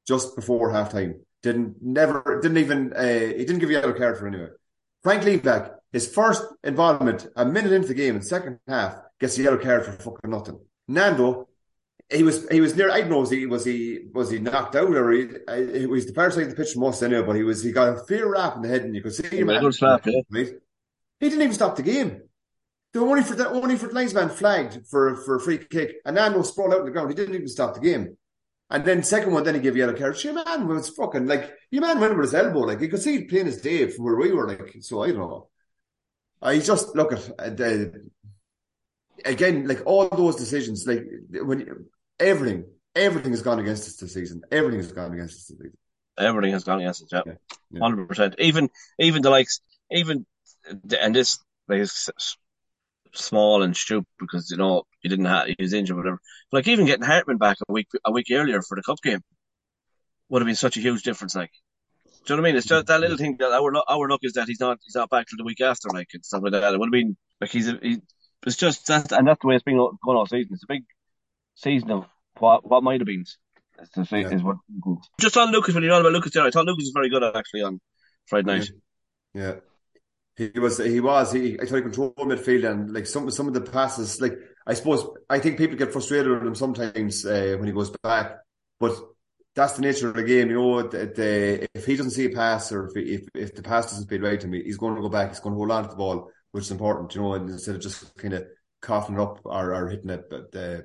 just 0.07 0.35
before 0.35 0.73
halftime. 0.73 1.21
Didn't 1.43 1.77
never 1.81 2.41
didn't 2.43 2.59
even 2.59 2.93
uh, 2.93 3.03
he 3.03 3.45
didn't 3.45 3.61
give 3.61 3.71
a 3.71 3.75
yellow 3.75 3.93
card 3.93 4.19
for 4.19 4.27
anyway. 4.27 4.49
Frank 5.03 5.23
Liivak, 5.23 5.77
his 5.93 6.13
first 6.13 6.43
involvement 6.65 7.29
a 7.37 7.45
minute 7.45 7.73
into 7.73 7.89
the 7.89 7.95
game 7.95 8.17
in 8.17 8.21
the 8.21 8.27
second 8.27 8.59
half, 8.67 8.97
gets 9.21 9.39
a 9.39 9.43
yellow 9.43 9.59
card 9.59 9.85
for 9.85 9.93
fucking 9.93 10.31
nothing. 10.31 10.59
Nando 10.89 11.49
he 12.11 12.23
was 12.23 12.49
he 12.49 12.61
was 12.61 12.77
near. 12.77 12.91
I 12.91 13.01
don't 13.01 13.11
know 13.11 13.21
was 13.21 13.31
he 13.31 13.47
was 13.47 13.65
he 13.65 14.01
was 14.13 14.31
he 14.31 14.39
knocked 14.39 14.77
out 14.77 14.95
or 14.95 15.13
he, 15.13 15.29
he 15.79 15.87
was 15.87 16.07
the 16.07 16.13
far 16.13 16.31
side 16.31 16.45
of 16.45 16.51
the 16.51 16.57
pitch 16.57 16.73
from 16.73 16.85
us 16.85 17.03
anyway. 17.03 17.27
But 17.27 17.37
he 17.37 17.43
was 17.43 17.63
he 17.63 17.73
got 17.73 17.97
a 17.97 18.05
fair 18.05 18.29
rap 18.29 18.57
in 18.57 18.63
the 18.63 18.69
head 18.69 18.83
and 18.83 18.95
you 18.95 19.03
could 19.03 19.15
see 19.15 19.29
him. 19.29 19.73
Slap, 19.73 20.07
yeah. 20.07 20.21
Right? 20.31 20.53
He 21.21 21.29
didn't 21.29 21.43
even 21.43 21.55
stop 21.55 21.77
the 21.77 21.83
game. 21.83 22.23
The 22.95 23.01
only 23.01 23.23
for 23.23 23.35
the 23.35 23.49
only 23.49 23.77
for 23.77 23.89
the 23.89 23.95
linesman 23.95 24.29
flagged 24.29 24.87
for 24.87 25.17
for 25.17 25.35
a 25.37 25.41
free 25.41 25.59
kick 25.59 25.97
and 26.05 26.15
Nando 26.15 26.43
sprawled 26.43 26.73
out 26.73 26.81
on 26.81 26.87
the 26.87 26.93
ground. 26.93 27.11
He 27.11 27.17
didn't 27.17 27.35
even 27.35 27.49
stop 27.49 27.75
the 27.75 27.81
game. 27.81 28.17
And 28.71 28.85
then 28.85 29.03
second 29.03 29.33
one, 29.33 29.45
then 29.45 29.57
he 29.57 29.61
gave 29.61 29.77
yellow 29.77 29.97
card. 29.97 30.23
Your 30.23 30.33
man 30.35 30.69
was 30.69 30.89
fucking 30.91 31.27
like 31.27 31.53
your 31.71 31.83
man 31.83 31.99
went 32.01 32.17
with 32.17 32.27
his 32.27 32.35
elbow. 32.35 32.61
Like 32.61 32.81
you 32.81 32.89
could 32.89 33.03
see 33.03 33.17
it 33.17 33.29
plain 33.29 33.49
as 33.49 33.61
day 33.61 33.89
from 33.91 34.05
where 34.05 34.17
we 34.17 34.33
were. 34.33 34.49
Like 34.49 34.77
so, 34.81 35.03
I 35.03 35.09
don't 35.09 35.19
know. 35.19 35.49
I 36.41 36.59
just 36.61 36.95
look 36.95 37.13
at 37.13 37.31
uh, 37.39 37.51
the, 37.51 38.11
again, 39.25 39.67
like 39.67 39.83
all 39.87 40.09
those 40.09 40.37
decisions, 40.37 40.87
like 40.87 41.05
when 41.31 41.87
everything, 42.21 42.65
everything 42.95 43.33
has 43.33 43.43
gone 43.43 43.59
against 43.59 43.89
us 43.89 43.97
this 43.97 44.15
season. 44.15 44.43
Everything 44.53 44.81
has 44.81 44.93
gone 44.93 45.13
against 45.13 45.35
us 45.35 45.45
this 45.47 45.59
season. 45.59 45.79
Everything 46.19 46.53
has 46.53 46.65
gone 46.65 46.81
against 46.81 47.03
it. 47.03 47.09
Yeah, 47.13 47.23
Yeah, 47.27 47.33
yeah. 47.71 47.81
hundred 47.81 48.09
percent. 48.09 48.35
Even 48.39 48.71
even 48.99 49.23
the 49.23 49.31
likes, 49.31 49.61
even 49.91 50.27
and 51.01 51.15
this 51.15 51.39
like 51.69 51.87
small 53.15 53.63
and 53.63 53.77
stupid 53.77 54.07
because 54.19 54.51
you 54.51 54.57
know 54.57 54.85
he 55.01 55.09
didn't 55.09 55.27
have 55.27 55.47
he 55.47 55.57
was 55.59 55.73
injured, 55.73 55.97
whatever. 55.97 56.21
But 56.51 56.59
like 56.59 56.69
even 56.69 56.87
getting 56.87 57.05
Hartman 57.05 57.39
back 57.39 57.57
a 57.69 57.73
week 57.73 57.89
a 58.05 58.13
week 58.13 58.27
earlier 58.33 58.63
for 58.63 58.77
the 58.77 58.83
cup 58.83 58.99
game 59.03 59.21
would 60.29 60.43
have 60.43 60.47
been 60.47 60.57
such 60.57 60.77
a 60.77 60.81
huge 60.81 61.03
difference. 61.03 61.35
Like, 61.35 61.51
do 62.05 62.11
you 62.11 62.37
know 62.37 62.43
what 62.43 62.49
I 62.49 62.51
mean? 62.51 62.57
It's 62.59 62.67
just 62.67 62.87
that 62.87 63.01
little 63.01 63.17
thing 63.17 63.37
that 63.39 63.53
our 63.53 63.73
our 63.89 64.09
luck 64.09 64.21
is 64.23 64.35
that 64.35 64.49
he's 64.49 64.61
not 64.61 64.79
he's 64.85 64.95
not 64.95 65.11
back 65.11 65.27
till 65.29 65.39
the 65.39 65.45
week 65.45 65.61
after, 65.61 65.89
like 65.91 66.09
and 66.15 66.25
stuff 66.25 66.43
like 66.43 66.53
that. 66.53 66.75
It 66.75 66.79
would 66.79 66.87
have 66.87 66.93
been 66.93 67.17
like 67.41 67.51
he's 67.51 67.69
a, 67.69 67.79
he, 67.81 68.01
it's 68.47 68.57
just 68.57 68.87
that 68.89 69.13
and 69.13 69.27
that's 69.27 69.41
the 69.41 69.49
way 69.49 69.55
it's 69.55 69.65
been 69.65 69.77
going 69.77 69.97
all 70.05 70.27
season. 70.27 70.53
It's 70.53 70.65
a 70.65 70.69
big 70.69 70.85
season 71.55 71.91
of 71.91 72.07
what 72.39 72.69
what 72.69 72.83
might 72.83 73.01
have 73.01 73.07
been. 73.07 73.23
Is, 73.23 73.39
the, 73.95 74.07
Yeah. 74.19 74.31
is 74.31 74.43
what 74.43 74.57
just 75.21 75.37
on 75.37 75.51
Lucas 75.51 75.75
when 75.75 75.83
you're 75.83 75.93
on 75.93 76.01
about 76.01 76.13
Lucas 76.13 76.33
there, 76.33 76.45
I 76.45 76.51
thought 76.51 76.67
Lucas 76.67 76.85
was 76.85 76.93
very 76.95 77.11
good 77.11 77.25
actually 77.25 77.63
on 77.63 77.81
Friday 78.27 78.47
night. 78.47 78.71
Yeah. 79.35 79.55
He 80.37 80.51
was, 80.59 80.79
he 80.79 80.99
was, 80.99 81.33
he, 81.33 81.51
he 81.53 81.57
controlled 81.57 82.17
midfield 82.17 82.69
and 82.69 82.93
like 82.93 83.07
some, 83.07 83.31
some 83.31 83.47
of 83.47 83.55
the 83.55 83.61
passes, 83.61 84.21
like, 84.21 84.37
I 84.67 84.75
suppose, 84.75 85.07
I 85.31 85.39
think 85.39 85.59
people 85.59 85.77
get 85.77 85.93
frustrated 85.93 86.29
with 86.29 86.43
him 86.43 86.57
sometimes, 86.57 87.25
uh, 87.25 87.55
when 87.57 87.69
he 87.69 87.73
goes 87.73 87.91
back, 88.03 88.39
but 88.81 88.99
that's 89.55 89.75
the 89.75 89.83
nature 89.83 90.09
of 90.09 90.17
the 90.17 90.25
game, 90.25 90.51
you 90.51 90.57
know, 90.57 90.83
the, 90.83 91.69
if 91.73 91.87
he 91.87 91.95
doesn't 91.95 92.11
see 92.11 92.25
a 92.25 92.31
pass 92.31 92.73
or 92.73 92.89
if, 92.89 92.95
he, 92.95 93.15
if, 93.15 93.29
if 93.35 93.55
the 93.55 93.63
pass 93.63 93.91
doesn't 93.91 94.09
feel 94.09 94.23
right 94.23 94.41
to 94.41 94.49
me, 94.49 94.65
he's 94.65 94.77
going 94.77 94.97
to 94.97 95.03
go 95.03 95.09
back, 95.09 95.29
he's 95.29 95.39
going 95.39 95.55
to 95.55 95.59
hold 95.59 95.71
on 95.71 95.85
to 95.85 95.91
the 95.91 95.97
ball, 95.97 96.29
which 96.51 96.65
is 96.65 96.73
important, 96.73 97.15
you 97.15 97.21
know, 97.21 97.35
instead 97.35 97.77
of 97.77 97.81
just 97.81 98.17
kind 98.17 98.35
of 98.35 98.45
coughing 98.83 99.15
it 99.15 99.21
up 99.21 99.41
or, 99.45 99.73
or 99.73 99.89
hitting 99.89 100.11
it, 100.11 100.29
but, 100.29 100.57
uh, 100.57 100.81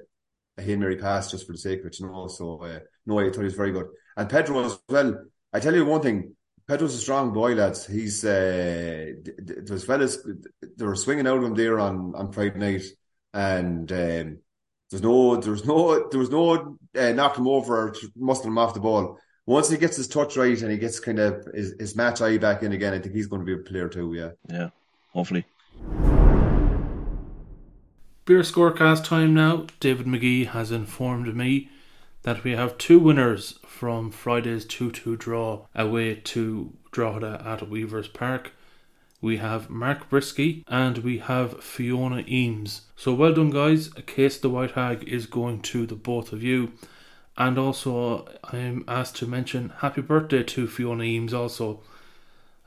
a 0.59 0.62
Hail 0.62 0.77
Mary 0.77 0.97
pass 0.97 1.31
just 1.31 1.47
for 1.47 1.53
the 1.53 1.57
sake 1.57 1.79
of 1.79 1.88
it, 1.88 1.99
you 1.99 2.05
know, 2.05 2.27
so, 2.27 2.62
uh, 2.62 2.79
no, 3.07 3.19
I 3.19 3.31
thought 3.31 3.38
he 3.38 3.43
was 3.45 3.55
very 3.55 3.71
good. 3.71 3.88
And 4.15 4.29
Pedro 4.29 4.63
as 4.63 4.77
well, 4.88 5.25
I 5.51 5.59
tell 5.59 5.73
you 5.73 5.85
one 5.85 6.01
thing, 6.01 6.35
Pedro's 6.69 6.93
a 6.93 6.99
strong 6.99 7.34
boy, 7.34 7.55
lads. 7.55 7.88
He's 7.88 8.23
uh, 8.23 9.13
th- 9.25 9.38
th- 9.47 9.60
those 9.65 9.84
fellas 9.84 10.19
they 10.77 10.86
were 10.86 10.95
swinging 10.95 11.25
out 11.25 11.39
of 11.39 11.43
him 11.43 11.55
there 11.55 11.79
on, 11.79 12.13
on 12.13 12.32
Friday 12.32 12.60
night, 12.60 12.84
and 13.34 13.91
um, 13.91 14.38
there's 14.91 15.01
no, 15.01 15.36
there's 15.38 15.65
no, 15.65 16.08
there 16.10 16.19
was 16.19 16.29
no 16.29 16.77
uh, 16.95 17.12
knocking 17.13 17.43
him 17.43 17.47
over 17.47 17.88
or 17.88 17.95
muscling 18.15 18.45
him 18.45 18.60
off 18.60 18.75
the 18.75 18.79
ball. 18.79 19.17
Once 19.47 19.67
he 19.67 19.77
gets 19.77 19.97
his 19.97 20.08
touch 20.08 20.38
right 20.38 20.62
and 20.62 20.71
he 20.71 20.77
gets 20.77 20.99
kind 20.99 21.17
of 21.17 21.43
his, 21.55 21.73
his 21.79 21.95
match 21.95 22.21
eye 22.21 22.38
back 22.38 22.62
in 22.62 22.71
again, 22.71 22.93
I 22.93 22.99
think 22.99 23.15
he's 23.15 23.25
going 23.25 23.43
to 23.43 23.45
be 23.47 23.60
a 23.60 23.65
player 23.65 23.89
too. 23.89 24.13
Yeah, 24.13 24.29
Yeah, 24.47 24.69
hopefully. 25.12 25.45
Beer 28.25 28.41
scorecast 28.41 29.05
time 29.05 29.34
now. 29.34 29.65
David 29.79 30.05
McGee 30.05 30.45
has 30.45 30.71
informed 30.71 31.36
me 31.36 31.67
that 32.30 32.44
we 32.44 32.52
have 32.52 32.78
two 32.78 33.00
winners 33.00 33.58
from 33.65 34.12
Friday's 34.12 34.63
2 34.63 34.92
2 34.92 35.18
draw 35.18 35.65
away 35.74 36.13
to 36.13 36.72
Drogheda 36.92 37.42
at 37.44 37.68
Weavers 37.68 38.08
Park. 38.08 38.52
We 39.20 39.38
have 39.38 39.72
Mark 39.72 40.12
Brisky 40.12 40.63
and 40.68 41.00
we 41.00 41.18
have 41.18 41.63
Fiona 41.63 42.24
Eames. 42.28 42.82
So 42.96 43.15
well 43.15 43.34
done, 43.34 43.50
guys. 43.50 43.88
A 43.98 44.04
case 44.04 44.38
the 44.38 44.48
White 44.48 44.74
Hag 44.74 45.10
is 45.10 45.26
going 45.26 45.63
to 45.72 45.88
the 45.88 45.96
both 45.96 46.32
of 46.32 46.44
you. 46.44 46.74
And 47.36 47.58
also, 47.58 48.28
I'm 48.44 48.86
asked 48.88 49.15
to 49.15 49.26
mention 49.26 49.74
happy 49.78 50.02
birthday 50.02 50.44
to 50.44 50.68
Fiona 50.68 51.06
Eames 51.06 51.34
also. 51.34 51.82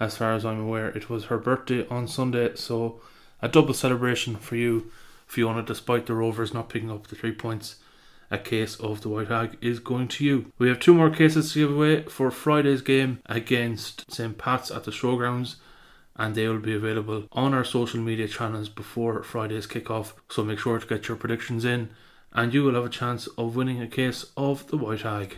As 0.01 0.17
far 0.17 0.35
as 0.35 0.45
I'm 0.45 0.59
aware, 0.59 0.89
it 0.89 1.09
was 1.09 1.27
her 1.27 1.39
birthday 1.39 1.87
on 1.87 2.09
Sunday, 2.09 2.57
so 2.57 3.01
a 3.41 3.47
double 3.47 3.75
celebration 3.75 4.35
for 4.35 4.57
you 4.57 4.91
Fiona, 5.25 5.63
despite 5.63 6.07
the 6.07 6.15
Rovers 6.15 6.53
not 6.53 6.69
picking 6.69 6.91
up 6.91 7.07
the 7.07 7.15
three 7.15 7.31
points. 7.31 7.77
A 8.33 8.39
case 8.39 8.77
of 8.77 9.03
the 9.03 9.11
White 9.11 9.29
Hag 9.29 9.59
is 9.61 9.79
going 9.79 10.09
to 10.09 10.25
you. 10.25 10.51
We 10.59 10.71
have 10.71 10.81
two 10.81 10.95
more 10.95 11.11
cases 11.11 11.53
to 11.53 11.59
give 11.59 11.77
away 11.77 12.05
for 12.05 12.31
Friday's 12.31 12.81
game 12.81 13.21
against 13.27 14.11
St. 14.11 14.39
Pat's 14.39 14.71
at 14.71 14.85
the 14.85 14.91
Showgrounds, 14.91 15.57
and 16.17 16.35
they 16.35 16.49
will 16.49 16.59
be 16.59 16.75
available 16.75 17.29
on 17.33 17.53
our 17.53 17.63
social 17.63 18.01
media 18.01 18.27
channels 18.27 18.71
before 18.71 19.23
Friday's 19.23 19.67
kickoff. 19.67 20.15
So 20.31 20.43
make 20.43 20.61
sure 20.61 20.79
to 20.79 20.87
get 20.87 21.09
your 21.09 21.19
predictions 21.19 21.67
in, 21.67 21.91
and 22.33 22.55
you 22.55 22.65
will 22.65 22.75
have 22.75 22.87
a 22.87 22.89
chance 22.89 23.27
of 23.37 23.55
winning 23.55 23.83
a 23.83 23.87
case 23.87 24.25
of 24.35 24.67
the 24.69 24.79
White 24.79 25.03
Hag. 25.03 25.37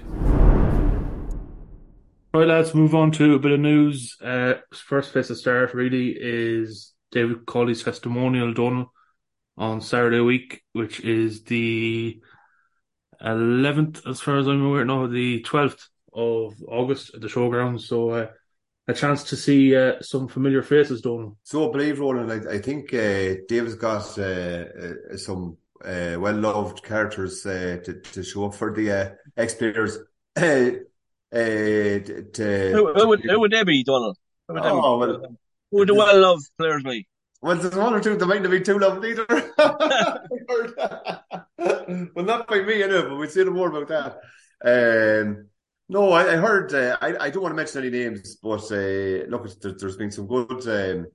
Right, 2.32 2.46
let's 2.46 2.76
move 2.76 2.94
on 2.94 3.10
to 3.12 3.34
a 3.34 3.40
bit 3.40 3.50
of 3.50 3.58
news. 3.58 4.16
Uh, 4.22 4.54
first 4.72 5.12
place 5.12 5.26
to 5.26 5.34
start 5.34 5.74
really 5.74 6.16
is 6.16 6.92
David 7.10 7.44
Cawley's 7.44 7.82
testimonial 7.82 8.54
done 8.54 8.86
on 9.56 9.80
Saturday 9.80 10.20
week, 10.20 10.62
which 10.72 11.00
is 11.00 11.42
the 11.42 12.20
11th, 13.24 14.08
as 14.08 14.20
far 14.20 14.38
as 14.38 14.46
I'm 14.46 14.64
aware, 14.64 14.84
no, 14.84 15.06
the 15.06 15.42
12th 15.42 15.88
of 16.12 16.54
August 16.68 17.14
at 17.14 17.20
the 17.20 17.28
showgrounds. 17.28 17.82
So, 17.82 18.10
uh, 18.10 18.26
a 18.86 18.94
chance 18.94 19.24
to 19.24 19.36
see 19.36 19.74
uh, 19.74 20.00
some 20.02 20.28
familiar 20.28 20.62
faces, 20.62 21.00
Donal. 21.00 21.38
So 21.42 21.68
I 21.68 21.72
believe, 21.72 22.00
Ronan, 22.00 22.30
I, 22.30 22.54
I 22.54 22.58
think 22.58 22.92
uh, 22.92 23.40
David's 23.48 23.76
got 23.76 24.18
uh, 24.18 24.22
uh, 24.22 25.16
some 25.16 25.56
uh, 25.84 26.16
well 26.18 26.36
loved 26.36 26.82
characters 26.82 27.44
uh, 27.46 27.78
to, 27.84 27.94
to 28.00 28.22
show 28.22 28.46
up 28.46 28.54
for 28.54 28.74
the 28.74 28.90
uh, 28.90 29.10
ex 29.36 29.54
players. 29.54 29.98
Uh, 31.34 31.98
to, 31.98 32.70
Who, 32.72 32.94
who, 32.94 33.08
would, 33.08 33.24
who 33.24 33.40
would 33.40 33.50
they 33.50 33.64
be, 33.64 33.82
Donal? 33.82 34.16
Who 34.46 34.54
would, 34.54 34.62
they 34.62 34.68
be? 34.68 34.74
Oh, 34.76 34.98
well, 34.98 35.36
Who 35.72 35.78
would 35.78 35.88
the 35.88 35.94
well 35.94 36.20
loved 36.20 36.48
players 36.56 36.84
be? 36.84 37.08
Well, 37.44 37.56
there's 37.56 37.76
one 37.76 37.92
or 37.92 38.00
two 38.00 38.16
that 38.16 38.24
might 38.24 38.40
not 38.40 38.50
be 38.50 38.60
too 38.62 38.78
loved 38.78 39.04
either. 39.04 39.26
well, 42.14 42.24
not 42.24 42.48
by 42.48 42.62
me, 42.62 42.82
anyway, 42.82 43.02
but 43.02 43.18
we'll 43.18 43.28
see 43.28 43.44
more 43.44 43.68
about 43.68 43.88
that. 43.88 44.16
Um, 44.64 45.48
no, 45.90 46.12
I, 46.12 46.32
I 46.32 46.36
heard, 46.36 46.72
uh, 46.72 46.96
I, 47.02 47.26
I 47.26 47.28
don't 47.28 47.42
want 47.42 47.52
to 47.52 47.56
mention 47.56 47.82
any 47.82 47.90
names, 47.90 48.36
but 48.36 48.62
uh, 48.72 49.26
look, 49.28 49.60
there, 49.60 49.74
there's 49.78 49.98
been 49.98 50.10
some 50.10 50.26
good, 50.26 50.66
um, 50.68 51.06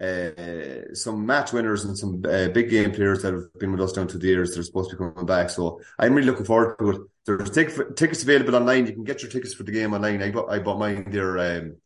uh, 0.00 0.94
some 0.94 1.26
match 1.26 1.52
winners 1.52 1.84
and 1.84 1.98
some 1.98 2.22
uh, 2.26 2.48
big 2.48 2.70
game 2.70 2.90
players 2.90 3.20
that 3.20 3.34
have 3.34 3.52
been 3.58 3.72
with 3.72 3.82
us 3.82 3.92
down 3.92 4.08
to 4.08 4.16
the 4.16 4.26
years. 4.26 4.54
They're 4.54 4.62
supposed 4.62 4.88
to 4.88 4.96
be 4.96 5.00
coming 5.00 5.26
back, 5.26 5.50
so 5.50 5.82
I'm 5.98 6.14
really 6.14 6.30
looking 6.30 6.46
forward 6.46 6.78
to 6.78 6.90
it. 6.92 7.00
There's 7.26 7.50
tic- 7.50 7.94
tickets 7.94 8.22
available 8.22 8.56
online. 8.56 8.86
You 8.86 8.94
can 8.94 9.04
get 9.04 9.20
your 9.20 9.30
tickets 9.30 9.52
for 9.52 9.64
the 9.64 9.72
game 9.72 9.92
online. 9.92 10.22
I 10.22 10.30
bought, 10.30 10.50
I 10.50 10.60
bought 10.60 10.78
mine 10.78 11.10
there. 11.10 11.38
Um, 11.38 11.76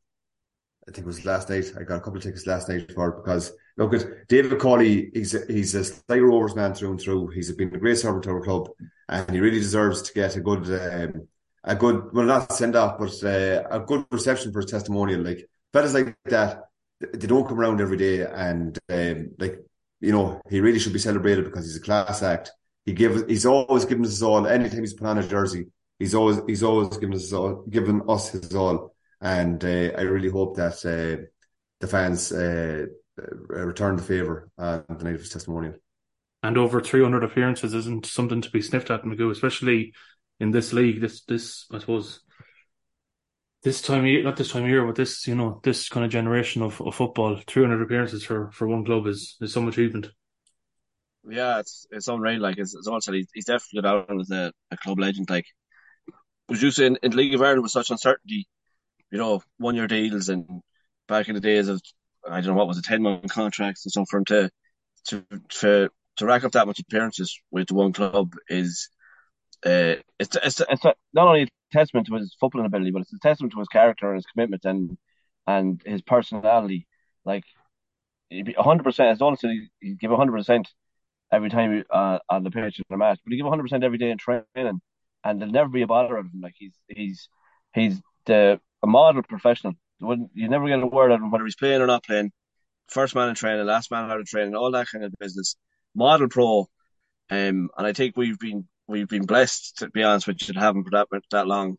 I 0.89 0.93
think 0.93 1.05
it 1.05 1.07
was 1.07 1.25
last 1.25 1.49
night. 1.49 1.73
I 1.79 1.85
got 1.85 1.97
a 1.97 2.01
couple 2.01 2.17
of 2.17 2.23
tickets 2.23 2.47
last 2.47 2.69
night 2.69 2.91
for 2.93 3.09
it 3.09 3.25
because 3.25 3.53
look 3.77 3.95
at 3.95 4.29
David 4.29 4.59
Cawley. 4.59 5.11
He's 5.15 5.35
a, 5.35 5.45
he's 5.47 5.75
a 5.75 5.85
Sligo 5.85 6.25
Rovers 6.25 6.57
man 6.57 6.75
through 6.75 6.91
and 6.91 7.01
through. 7.01 7.29
He's 7.29 7.53
been 7.53 7.75
a 7.75 7.79
great 7.79 7.99
servant 7.99 8.25
to 8.25 8.31
our 8.31 8.43
club, 8.43 8.69
and 9.09 9.31
he 9.31 9.41
really 9.41 9.61
deserves 9.61 10.03
to 10.03 10.13
get 10.13 10.37
a 10.37 10.41
good, 10.41 10.65
um, 10.69 11.29
a 11.65 11.77
good, 11.77 12.13
well, 12.13 12.27
not 12.27 12.53
send 12.53 12.75
off, 12.75 12.99
but 12.99 13.13
uh, 13.25 13.63
a 13.71 13.81
good 13.81 14.05
reception 14.11 14.53
for 14.53 14.61
his 14.61 14.71
testimonial. 14.71 15.23
Like 15.23 15.49
fellas 15.73 15.95
like 15.95 16.17
that, 16.25 16.65
they 17.01 17.27
don't 17.27 17.47
come 17.47 17.61
around 17.61 17.81
every 17.81 17.97
day, 17.97 18.23
and 18.23 18.77
um, 18.89 19.31
like 19.39 19.61
you 20.01 20.11
know, 20.11 20.43
he 20.51 20.61
really 20.61 20.81
should 20.81 20.93
be 20.93 20.99
celebrated 20.99 21.45
because 21.45 21.65
he's 21.65 21.77
a 21.77 21.81
class 21.81 22.23
act. 22.23 22.51
He 22.85 22.93
give, 22.93 23.29
he's 23.29 23.47
always 23.47 23.85
given 23.85 24.05
us 24.05 24.21
all. 24.21 24.49
Anytime 24.49 24.81
he's 24.81 24.95
put 24.95 25.07
on 25.07 25.19
a 25.19 25.27
jersey, 25.27 25.67
he's 26.01 26.15
always 26.15 26.41
he's 26.49 26.65
always 26.65 26.89
given 26.99 27.15
us 27.15 27.33
all, 27.33 27.65
given 27.71 28.03
us 28.09 28.31
his 28.31 28.53
all. 28.55 28.95
And 29.23 29.65
uh, 29.65 29.93
I 29.97 30.03
really 30.03 30.29
hope 30.29 30.57
that 30.57 30.85
uh, 30.85 31.25
the 31.81 31.87
fans 31.87 32.33
uh, 32.33 32.87
return 33.17 33.97
the 33.97 34.03
favour 34.03 34.51
on 34.59 34.85
the 34.89 35.05
night 35.05 35.15
of 35.15 35.21
his 35.21 35.31
testimonial. 35.31 35.75
And 36.43 36.59
over 36.59 36.81
300 36.81 37.23
appearances 37.23 37.73
isn't 37.73 38.07
something 38.07 38.41
to 38.41 38.51
be 38.51 38.61
sniffed 38.61 38.91
at, 38.91 39.05
Magoo, 39.05 39.31
especially 39.31 39.95
in 40.41 40.51
this 40.51 40.73
league. 40.73 41.01
This, 41.01 41.23
this, 41.23 41.67
I 41.73 41.79
suppose, 41.79 42.21
this 43.63 43.81
time 43.81 44.01
of 44.01 44.07
year, 44.07 44.25
not 44.25 44.37
this 44.37 44.51
time 44.51 44.65
of 44.65 44.69
year, 44.69 44.85
but 44.85 44.97
this, 44.97 45.25
you 45.29 45.37
know, 45.37 45.61
this 45.63 45.89
kind 45.89 46.05
of 46.05 46.11
generation 46.11 46.63
of, 46.63 46.81
of 46.81 46.97
football, 46.97 47.41
300 47.47 47.81
appearances 47.81 48.25
for, 48.25 48.51
for 48.51 48.67
one 48.67 48.85
club 48.85 49.07
is, 49.07 49.37
is 49.41 49.53
some 49.53 49.69
achievement. 49.69 50.09
Yeah, 51.29 51.61
it's 51.61 51.87
it's 51.93 52.09
unreal. 52.09 52.41
Like 52.41 52.59
it's, 52.59 52.75
it's 52.75 52.89
also 52.89 53.13
he's, 53.13 53.29
he's 53.33 53.45
definitely 53.45 53.83
got 53.83 54.11
out 54.11 54.21
as 54.21 54.31
a, 54.31 54.53
a 54.73 54.77
club 54.77 54.99
legend. 54.99 55.31
Like 55.31 55.47
was 56.49 56.61
you 56.61 56.73
saying 56.73 56.97
in 57.03 57.13
the 57.13 57.17
League 57.17 57.35
of 57.35 57.43
Ireland 57.43 57.63
with 57.63 57.71
such 57.71 57.91
uncertainty, 57.91 58.49
you 59.13 59.19
know, 59.19 59.43
one 59.59 59.77
year 59.77 59.87
deals 59.87 60.29
and 60.31 60.63
back 61.07 61.29
in 61.29 61.35
the 61.35 61.41
days 61.41 61.69
of 61.69 61.81
I 62.29 62.41
don't 62.41 62.55
know 62.55 62.55
what 62.55 62.67
was 62.67 62.79
it, 62.79 62.85
ten 62.85 63.03
month 63.03 63.31
contracts 63.31 63.85
and 63.85 63.93
stuff 63.93 64.09
for 64.11 64.19
him 64.19 64.25
to 64.27 64.51
to 65.09 65.25
to 65.61 65.91
to 66.17 66.27
rack 66.27 66.45
up 66.45 66.53
that 66.53 66.67
much 66.67 66.81
appearances 66.81 67.39
with 67.51 67.71
one 67.71 67.93
club 67.93 68.33
is 68.49 68.89
uh 69.65 69.97
it's 70.19 70.37
it's 70.43 70.61
it's 70.61 70.85
not 70.85 70.97
only 71.29 71.43
a 71.43 71.49
testament 71.73 72.07
to 72.07 72.15
his 72.15 72.35
footballing 72.43 72.67
ability, 72.67 72.91
but 72.91 73.03
it's 73.03 73.13
a 73.13 73.19
testament 73.19 73.53
to 73.53 73.59
his 73.59 73.69
character 73.69 74.09
and 74.09 74.17
his 74.17 74.27
commitment 74.27 74.65
and 74.65 74.97
and 75.47 75.83
his 75.85 76.03
personality. 76.03 76.87
Like 77.25 77.45
hundred 78.57 78.85
percent, 78.85 79.11
as 79.11 79.19
Donal 79.19 79.37
said, 79.37 79.51
he 79.81 79.95
give 79.95 80.11
hundred 80.11 80.33
percent 80.33 80.69
every 81.31 81.51
time 81.51 81.85
uh, 81.91 82.19
on 82.31 82.45
the 82.45 82.51
pitch 82.51 82.79
in 82.79 82.95
a 82.95 82.97
match, 82.97 83.21
but 83.25 83.33
he 83.33 83.37
give 83.37 83.47
hundred 83.47 83.65
percent 83.65 83.85
every 83.85 83.99
day 83.99 84.11
in 84.11 84.19
training, 84.19 84.47
and 84.57 85.41
there'll 85.41 85.53
never 85.53 85.69
be 85.69 85.83
a 85.83 85.87
bother 85.87 86.17
of 86.17 86.27
him. 86.27 86.41
Like 86.43 86.55
he's 86.57 86.75
he's 86.89 87.29
he's 87.75 88.01
the 88.27 88.61
a 88.83 88.87
model 88.87 89.23
professional. 89.23 89.75
You 90.01 90.49
never 90.49 90.67
get 90.67 90.83
a 90.83 90.87
word 90.87 91.13
out 91.13 91.17
of 91.17 91.21
him 91.23 91.31
whether 91.31 91.45
he's 91.45 91.57
playing 91.57 91.81
or 91.81 91.87
not 91.87 92.05
playing. 92.05 92.33
First 92.89 93.15
man 93.15 93.29
in 93.29 93.35
training, 93.35 93.65
last 93.67 93.91
man 93.91 94.11
out 94.11 94.21
of 94.21 94.27
training, 94.27 94.55
all 94.55 94.73
that 94.73 94.89
kind 94.89 95.05
of 95.05 95.15
business. 95.19 95.57
Model 95.95 96.29
pro, 96.29 96.61
um, 96.61 96.67
and 97.31 97.71
I 97.77 97.93
think 97.93 98.17
we've 98.17 98.39
been 98.39 98.67
we've 98.89 99.09
been 99.09 99.27
blessed 99.27 99.79
to 99.79 99.91
be 99.91 100.03
honest 100.03 100.27
with 100.27 100.47
you 100.47 100.55
to 100.55 100.61
have 100.61 100.75
him 100.75 100.85
for 100.85 100.91
that 100.91 101.09
that 101.31 101.47
long. 101.47 101.77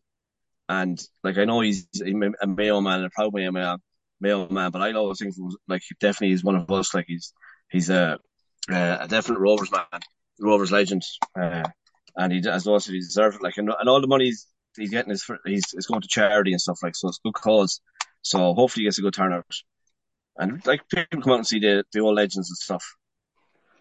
And 0.68 0.98
like 1.22 1.36
I 1.36 1.44
know 1.44 1.60
he's 1.60 1.86
a 2.02 2.46
Mayo 2.46 2.80
man, 2.80 3.04
a 3.04 3.10
proud 3.10 3.34
Mayo 3.34 3.52
man, 3.52 3.78
Mayo 4.20 4.48
man, 4.48 4.70
but 4.70 4.82
I 4.82 4.92
always 4.92 5.18
think 5.18 5.34
like 5.68 5.82
definitely 6.00 6.30
he's 6.30 6.44
one 6.44 6.56
of 6.56 6.70
us. 6.70 6.94
Like 6.94 7.06
he's 7.06 7.32
he's 7.70 7.90
a 7.90 8.18
a 8.68 9.06
definite 9.08 9.40
Rovers 9.40 9.70
man, 9.70 10.00
Rovers 10.40 10.72
legend, 10.72 11.02
uh, 11.38 11.64
and 12.16 12.32
he 12.32 12.48
as 12.48 12.66
also 12.66 12.92
he 12.92 13.00
deserves 13.00 13.36
it. 13.36 13.42
Like 13.42 13.58
and, 13.58 13.70
and 13.78 13.88
all 13.88 14.00
the 14.00 14.06
money 14.06 14.32
he's, 14.76 14.84
he's 14.84 14.90
getting 14.90 15.12
is 15.12 15.22
for, 15.22 15.38
he's 15.44 15.64
going 15.86 16.00
to 16.00 16.08
charity 16.08 16.52
and 16.52 16.60
stuff 16.60 16.78
like 16.82 16.96
so. 16.96 17.08
It's 17.08 17.20
good 17.24 17.34
cause. 17.34 17.80
So 18.22 18.54
hopefully 18.54 18.82
he 18.82 18.86
gets 18.86 18.98
a 18.98 19.02
good 19.02 19.14
turnout. 19.14 19.44
And 20.36 20.64
like 20.66 20.88
people 20.88 21.22
come 21.22 21.32
out 21.32 21.36
and 21.36 21.46
see 21.46 21.60
the 21.60 21.84
the 21.92 22.00
old 22.00 22.16
legends 22.16 22.50
and 22.50 22.56
stuff. 22.56 22.84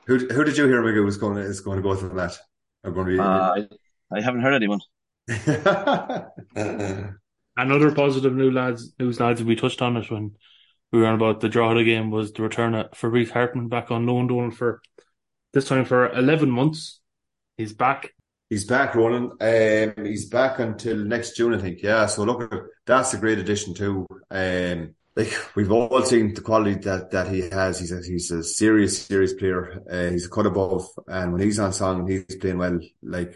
Who 0.06 0.18
who 0.20 0.44
did 0.44 0.58
you 0.58 0.68
hear 0.68 0.84
Magoo 0.84 1.04
was 1.06 1.18
going 1.18 1.38
to, 1.38 1.42
is 1.42 1.62
going 1.62 1.78
to 1.78 1.82
go 1.84 1.96
to 1.96 2.08
the 2.08 2.14
match? 2.14 2.36
Are 2.84 2.92
going 2.92 3.08
to 3.08 3.14
be. 3.14 3.20
Uh, 3.20 3.24
I, 3.24 3.68
I 4.12 4.22
haven't 4.22 4.42
heard 4.42 4.54
anyone. 4.54 4.82
Another 7.56 7.94
positive 7.94 8.36
new 8.36 8.52
lads 8.52 8.94
news 9.00 9.20
lads 9.20 9.44
we 9.44 9.56
touched 9.56 9.82
on 9.82 9.98
it 9.98 10.12
when 10.12 10.36
we 10.92 11.00
were 11.00 11.08
on 11.08 11.16
about 11.16 11.40
the 11.40 11.50
draw 11.50 11.72
of 11.72 11.78
the 11.78 11.84
game 11.84 12.12
was 12.12 12.34
the 12.34 12.44
return 12.44 12.76
of 12.76 12.94
Fabrice 12.94 13.32
Hartmann 13.32 13.70
back 13.70 13.90
on 13.90 14.06
loan 14.06 14.28
Donal 14.28 14.52
for 14.52 14.82
this 15.54 15.68
time 15.68 15.86
for 15.86 16.12
eleven 16.12 16.52
months. 16.52 17.00
He's 17.58 17.74
back. 17.74 18.14
He's 18.54 18.66
back, 18.66 18.94
Ronan. 18.94 19.32
Um, 19.42 20.06
he's 20.06 20.30
back 20.30 20.60
until 20.60 20.98
next 20.98 21.36
June, 21.36 21.56
I 21.56 21.58
think. 21.58 21.82
Yeah, 21.82 22.06
so 22.06 22.24
look, 22.24 22.68
that's 22.86 23.12
a 23.16 23.18
great 23.18 23.40
addition 23.40 23.74
too. 23.74 24.06
Um, 24.30 24.94
like 25.16 25.34
we've 25.56 25.72
all 25.72 26.04
seen 26.04 26.36
the 26.36 26.42
quality 26.42 26.76
that, 26.76 27.10
that 27.10 27.30
he 27.30 27.50
has. 27.50 27.80
He's 27.80 27.92
a, 27.92 28.04
he's 28.08 28.30
a 28.30 28.44
serious, 28.44 29.08
serious 29.08 29.34
player. 29.34 29.82
Uh, 29.92 30.12
he's 30.12 30.28
a 30.28 30.30
cut 30.30 30.46
above, 30.46 30.88
and 31.08 31.32
when 31.32 31.42
he's 31.42 31.58
on 31.58 31.74
song, 31.74 32.02
and 32.02 32.10
he's 32.10 32.36
playing 32.36 32.60
well. 32.60 32.80
Like 33.02 33.36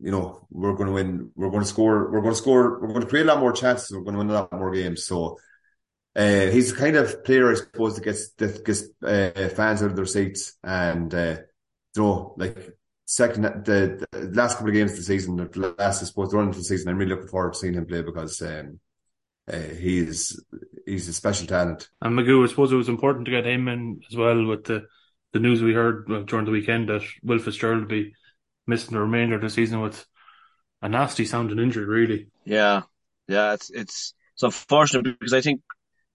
you 0.00 0.10
know, 0.10 0.46
we're 0.50 0.74
going 0.74 0.88
to 0.88 0.92
win. 0.92 1.30
We're 1.34 1.48
going 1.48 1.62
to 1.62 1.68
score. 1.68 2.12
We're 2.12 2.20
going 2.20 2.34
to 2.34 2.38
score. 2.38 2.78
We're 2.78 2.88
going 2.88 3.00
to 3.00 3.06
create 3.06 3.24
a 3.24 3.28
lot 3.28 3.40
more 3.40 3.54
chances. 3.54 3.90
We're 3.90 4.04
going 4.04 4.16
to 4.16 4.18
win 4.18 4.28
a 4.28 4.34
lot 4.34 4.52
more 4.52 4.70
games. 4.70 5.04
So. 5.04 5.38
Uh, 6.14 6.46
he's 6.46 6.72
the 6.72 6.78
kind 6.78 6.96
of 6.96 7.22
player, 7.24 7.52
I 7.52 7.56
suppose, 7.56 7.94
that 7.94 8.04
gets 8.04 8.30
that 8.38 8.64
gets 8.64 8.84
uh, 9.02 9.50
fans 9.54 9.82
out 9.82 9.90
of 9.90 9.96
their 9.96 10.06
seats, 10.06 10.56
and 10.62 11.14
uh, 11.14 11.36
you 11.94 12.02
know, 12.02 12.34
like 12.38 12.74
second 13.06 13.44
the, 13.64 14.06
the, 14.10 14.30
last 14.32 14.54
couple 14.54 14.68
of 14.68 14.74
games 14.74 14.90
of 14.90 14.98
the 14.98 15.02
season, 15.04 15.36
the 15.36 15.74
last 15.78 16.02
I 16.02 16.06
suppose 16.06 16.30
the 16.30 16.36
run 16.36 16.48
of 16.48 16.56
the 16.56 16.64
season, 16.64 16.88
I'm 16.88 16.98
really 16.98 17.12
looking 17.12 17.28
forward 17.28 17.54
to 17.54 17.58
seeing 17.58 17.74
him 17.74 17.86
play 17.86 18.02
because 18.02 18.42
um, 18.42 18.80
uh, 19.50 19.58
he's 19.58 20.38
he's 20.84 21.08
a 21.08 21.12
special 21.12 21.46
talent. 21.46 21.88
And 22.02 22.18
Magoo, 22.18 22.44
I 22.44 22.48
suppose 22.48 22.72
it 22.72 22.76
was 22.76 22.88
important 22.88 23.24
to 23.26 23.30
get 23.30 23.46
him 23.46 23.68
in 23.68 24.00
as 24.10 24.16
well 24.16 24.44
with 24.44 24.64
the 24.64 24.86
the 25.32 25.38
news 25.38 25.62
we 25.62 25.72
heard 25.72 26.26
during 26.26 26.44
the 26.44 26.50
weekend 26.50 26.88
that 26.88 27.02
Will 27.22 27.38
Fitzgerald 27.38 27.82
will 27.82 27.88
be 27.88 28.14
missing 28.66 28.94
the 28.94 29.00
remainder 29.00 29.36
of 29.36 29.42
the 29.42 29.50
season 29.50 29.80
with 29.80 30.04
a 30.82 30.88
nasty 30.88 31.24
sounding 31.24 31.58
injury. 31.58 31.84
Really, 31.84 32.26
yeah, 32.44 32.82
yeah, 33.28 33.54
it's 33.54 33.70
it's 33.70 34.14
it's 34.34 34.42
unfortunate 34.42 35.04
because 35.04 35.32
I 35.32 35.40
think 35.40 35.60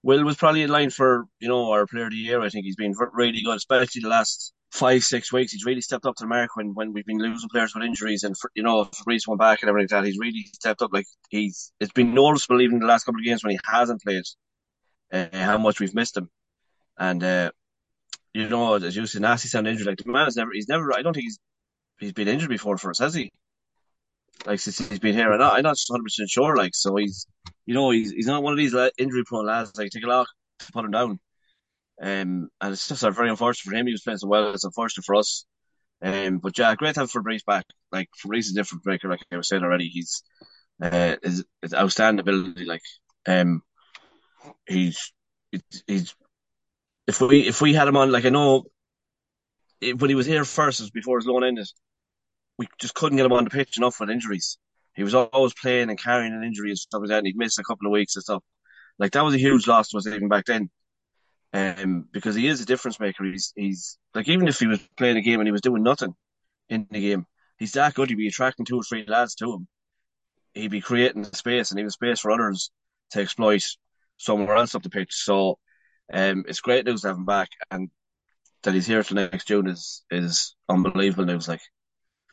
Will 0.02 0.24
was 0.24 0.36
probably 0.36 0.62
in 0.62 0.70
line 0.70 0.90
for 0.90 1.24
you 1.40 1.48
know 1.48 1.70
our 1.70 1.86
player 1.86 2.04
of 2.04 2.10
the 2.10 2.16
year. 2.16 2.42
I 2.42 2.50
think 2.50 2.66
he's 2.66 2.76
been 2.76 2.94
really 3.14 3.42
good, 3.42 3.56
especially 3.56 4.02
the 4.02 4.08
last 4.08 4.52
five 4.72 5.04
six 5.04 5.32
weeks. 5.32 5.52
He's 5.52 5.64
really 5.64 5.82
stepped 5.82 6.06
up 6.06 6.16
to 6.16 6.24
the 6.24 6.28
mark 6.28 6.56
when, 6.56 6.74
when 6.74 6.92
we've 6.92 7.04
been 7.04 7.18
losing 7.18 7.48
players 7.50 7.74
with 7.74 7.84
injuries 7.84 8.24
and 8.24 8.36
for, 8.36 8.50
you 8.54 8.62
know 8.62 8.84
Fabrice 8.84 9.28
went 9.28 9.38
back 9.38 9.60
and 9.60 9.68
everything 9.68 9.94
like 9.96 10.02
that. 10.02 10.06
He's 10.06 10.18
really 10.18 10.46
stepped 10.54 10.82
up. 10.82 10.92
Like 10.92 11.06
he's 11.28 11.72
it's 11.78 11.92
been 11.92 12.14
noticeable 12.14 12.60
even 12.62 12.78
the 12.78 12.86
last 12.86 13.04
couple 13.04 13.20
of 13.20 13.24
games 13.24 13.44
when 13.44 13.52
he 13.52 13.60
hasn't 13.64 14.02
played 14.02 14.24
uh, 15.12 15.26
how 15.32 15.58
much 15.58 15.78
we've 15.78 15.94
missed 15.94 16.16
him. 16.16 16.28
And 16.98 17.22
uh, 17.22 17.50
you 18.32 18.48
know, 18.48 18.74
as 18.74 18.96
you 18.96 19.06
said, 19.06 19.22
nasty 19.22 19.48
sound 19.48 19.68
injury. 19.68 19.86
Like 19.86 19.98
the 19.98 20.10
man 20.10 20.26
is 20.26 20.36
never, 20.36 20.50
he's 20.52 20.68
never. 20.68 20.94
I 20.94 21.02
don't 21.02 21.12
think 21.12 21.24
he's 21.24 21.38
he's 21.98 22.12
been 22.12 22.28
injured 22.28 22.48
before 22.48 22.78
for 22.78 22.90
us, 22.90 22.98
has 22.98 23.14
he? 23.14 23.30
Like 24.46 24.58
since 24.58 24.78
he's 24.78 24.98
been 24.98 25.14
here, 25.14 25.32
I'm 25.32 25.38
not, 25.38 25.54
I'm 25.54 25.62
not 25.62 25.76
100 25.86 26.02
percent 26.02 26.30
sure. 26.30 26.56
Like 26.56 26.74
so, 26.74 26.96
he's 26.96 27.26
you 27.66 27.74
know 27.74 27.90
he's 27.90 28.10
he's 28.10 28.26
not 28.26 28.42
one 28.42 28.54
of 28.54 28.58
these 28.58 28.74
injury 28.96 29.24
prone 29.24 29.46
lads. 29.46 29.72
Like 29.76 29.90
take 29.90 30.02
a 30.02 30.06
to 30.06 30.72
put 30.72 30.84
him 30.84 30.90
down. 30.90 31.20
Um, 32.02 32.48
and 32.60 32.72
it's 32.72 32.88
just 32.88 33.02
very 33.02 33.30
unfortunate 33.30 33.70
for 33.70 33.76
him. 33.76 33.86
He 33.86 33.92
was 33.92 34.02
playing 34.02 34.18
so 34.18 34.26
well. 34.26 34.52
It's 34.52 34.64
unfortunate 34.64 35.04
for 35.04 35.14
us. 35.14 35.46
Um, 36.02 36.38
but 36.38 36.58
yeah, 36.58 36.74
great 36.74 36.94
to 36.94 37.00
have 37.00 37.10
Fabrice 37.12 37.44
back. 37.44 37.64
Like 37.92 38.08
Fabrice 38.16 38.46
is 38.46 38.52
a 38.52 38.56
different 38.56 38.82
breaker, 38.82 39.08
like 39.08 39.20
I 39.30 39.36
was 39.36 39.48
saying 39.48 39.62
already. 39.62 39.86
He's 39.86 40.24
uh, 40.82 41.14
outstanding 41.72 42.20
ability. 42.20 42.64
Like 42.64 42.82
um, 43.26 43.62
he's 44.66 45.12
he's 45.86 46.14
if 47.06 47.20
we 47.20 47.46
if 47.46 47.60
we 47.60 47.72
had 47.72 47.86
him 47.86 47.96
on, 47.96 48.10
like 48.10 48.24
I 48.24 48.30
know 48.30 48.64
when 49.80 50.10
he 50.10 50.16
was 50.16 50.26
here 50.26 50.44
first, 50.44 50.80
was 50.80 50.90
before 50.90 51.18
his 51.18 51.26
loan 51.26 51.44
ended, 51.44 51.68
we 52.58 52.66
just 52.80 52.94
couldn't 52.94 53.16
get 53.16 53.26
him 53.26 53.32
on 53.32 53.44
the 53.44 53.50
pitch 53.50 53.76
enough 53.76 54.00
with 54.00 54.10
injuries. 54.10 54.58
He 54.94 55.04
was 55.04 55.14
always 55.14 55.54
playing 55.54 55.88
and 55.88 55.98
carrying 55.98 56.32
an 56.32 56.42
injury 56.44 56.70
and 56.70 56.78
stuff 56.78 57.00
like 57.00 57.10
that, 57.10 57.18
and 57.18 57.26
he'd 57.26 57.36
miss 57.36 57.58
a 57.58 57.64
couple 57.64 57.86
of 57.86 57.92
weeks 57.92 58.16
and 58.16 58.24
stuff. 58.24 58.42
Like 58.98 59.12
that 59.12 59.24
was 59.24 59.34
a 59.34 59.38
huge 59.38 59.68
loss 59.68 59.88
to 59.90 59.98
us 59.98 60.06
even 60.06 60.28
back 60.28 60.46
then. 60.46 60.68
Um, 61.54 62.06
because 62.10 62.34
he 62.34 62.48
is 62.48 62.62
a 62.62 62.66
difference 62.66 62.98
maker. 62.98 63.24
He's 63.24 63.52
he's 63.54 63.98
like 64.14 64.28
even 64.28 64.48
if 64.48 64.58
he 64.58 64.66
was 64.66 64.80
playing 64.96 65.18
a 65.18 65.22
game 65.22 65.38
and 65.38 65.46
he 65.46 65.52
was 65.52 65.60
doing 65.60 65.82
nothing 65.82 66.14
in 66.70 66.86
the 66.90 67.00
game, 67.00 67.26
he's 67.58 67.72
that 67.72 67.94
good. 67.94 68.08
He'd 68.08 68.14
be 68.14 68.28
attracting 68.28 68.64
two 68.64 68.78
or 68.78 68.82
three 68.82 69.04
lads 69.06 69.34
to 69.36 69.52
him. 69.52 69.68
He'd 70.54 70.70
be 70.70 70.80
creating 70.80 71.24
space 71.24 71.70
and 71.70 71.78
even 71.78 71.90
space 71.90 72.20
for 72.20 72.30
others 72.30 72.70
to 73.10 73.20
exploit 73.20 73.64
somewhere 74.16 74.56
else 74.56 74.74
up 74.74 74.82
the 74.82 74.90
pitch. 74.90 75.12
So 75.14 75.58
um, 76.12 76.44
it's 76.48 76.60
great 76.60 76.86
news 76.86 77.02
to 77.02 77.08
have 77.08 77.16
him 77.16 77.26
back, 77.26 77.50
and 77.70 77.90
that 78.62 78.74
he's 78.74 78.86
here 78.86 79.02
for 79.02 79.14
next 79.14 79.46
June 79.46 79.66
is 79.66 80.04
is 80.10 80.54
unbelievable 80.68 81.26
news. 81.26 81.48
Like, 81.48 81.60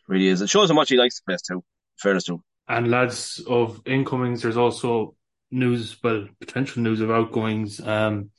really 0.08 0.28
is. 0.28 0.42
It 0.42 0.50
shows 0.50 0.70
how 0.70 0.76
much 0.76 0.90
he 0.90 0.98
likes 0.98 1.20
the 1.20 1.30
place 1.30 1.42
too. 1.42 1.64
Fairness 2.00 2.24
to 2.26 2.36
him. 2.36 2.44
And 2.68 2.90
lads 2.90 3.42
of 3.48 3.82
incomings, 3.86 4.44
there's 4.44 4.58
also 4.58 5.16
news, 5.52 5.98
well, 6.04 6.28
potential 6.40 6.84
news 6.84 7.02
of 7.02 7.10
outgoings. 7.10 7.80
Um, 7.80 8.30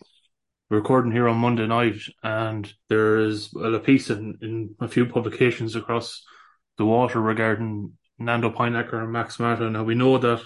recording 0.70 1.10
here 1.10 1.28
on 1.28 1.36
Monday 1.36 1.66
night, 1.66 2.00
and 2.22 2.72
there 2.88 3.18
is 3.18 3.50
well, 3.52 3.74
a 3.74 3.80
piece 3.80 4.08
in, 4.08 4.38
in 4.40 4.74
a 4.80 4.88
few 4.88 5.04
publications 5.04 5.74
across 5.74 6.22
the 6.78 6.84
water 6.84 7.20
regarding 7.20 7.92
Nando 8.18 8.50
Pijnaker 8.50 9.02
and 9.02 9.12
Max 9.12 9.40
Mata. 9.40 9.68
Now 9.68 9.82
we 9.82 9.96
know 9.96 10.18
that 10.18 10.42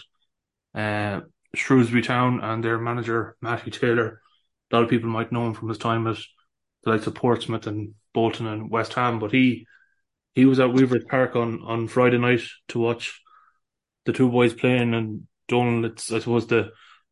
uh, 0.75 1.21
Shrewsbury 1.55 2.03
Town 2.03 2.41
and 2.43 2.65
their 2.65 2.79
manager 2.79 3.37
Matty 3.43 3.71
Taylor, 3.71 4.23
a 4.71 4.75
lot 4.75 4.83
of 4.83 4.91
people 4.91 5.11
might 5.11 5.31
know 5.31 5.47
him 5.47 5.55
from 5.55 5.69
his 5.69 5.79
time 5.79 6.07
at 6.07 6.17
the 6.83 6.91
likes 6.91 7.07
of 7.07 7.15
Portsmouth 7.15 7.67
and 7.67 7.95
Bolton 8.15 8.47
and 8.47 8.71
West 8.71 8.95
Ham, 8.95 9.19
but 9.19 9.31
he 9.31 9.67
he 10.35 10.47
was 10.47 10.59
at 10.59 10.73
Weavers 10.73 11.05
Park 11.09 11.37
on, 11.37 11.63
on 11.63 11.87
Friday 11.87 12.19
night 12.19 12.43
to 12.69 12.81
watch 12.81 13.21
the 14.07 14.13
two 14.13 14.31
boys 14.31 14.55
playing 14.55 14.95
and 14.95 15.27
Donal 15.47 15.85
it's 15.85 16.11
I 16.11 16.21
suppose 16.21 16.47
the 16.47 16.71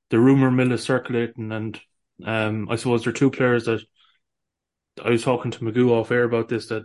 the 0.09 0.19
rumour 0.19 0.51
mill 0.51 0.73
is 0.73 0.83
circulating 0.83 1.53
and 1.53 1.79
um 2.25 2.69
I 2.71 2.77
suppose 2.77 3.05
there 3.05 3.11
are 3.11 3.15
two 3.15 3.31
players 3.31 3.65
that 3.65 3.81
I 5.05 5.11
was 5.11 5.23
talking 5.25 5.51
to 5.51 5.61
Magoo 5.61 5.91
off 5.91 6.11
air 6.11 6.25
about 6.25 6.49
this 6.49 6.67
that 6.69 6.85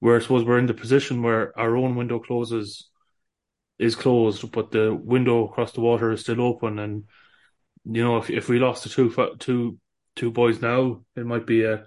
where 0.00 0.16
I 0.16 0.20
suppose 0.20 0.44
we're 0.44 0.58
in 0.58 0.66
the 0.66 0.74
position 0.74 1.22
where 1.22 1.58
our 1.58 1.76
own 1.76 1.94
window 1.94 2.18
closes 2.18 2.88
is 3.78 3.94
closed, 3.94 4.50
but 4.52 4.70
the 4.70 4.94
window 4.94 5.44
across 5.44 5.72
the 5.72 5.80
water 5.80 6.12
is 6.12 6.20
still 6.20 6.40
open 6.40 6.78
and 6.78 7.04
you 7.84 8.02
know, 8.02 8.18
if 8.18 8.30
if 8.30 8.48
we 8.48 8.58
lost 8.58 8.84
the 8.84 8.90
two 8.90 9.36
two 9.38 9.78
two 10.16 10.30
boys 10.30 10.60
now, 10.60 11.02
it 11.16 11.26
might 11.26 11.46
be 11.46 11.64
a 11.64 11.84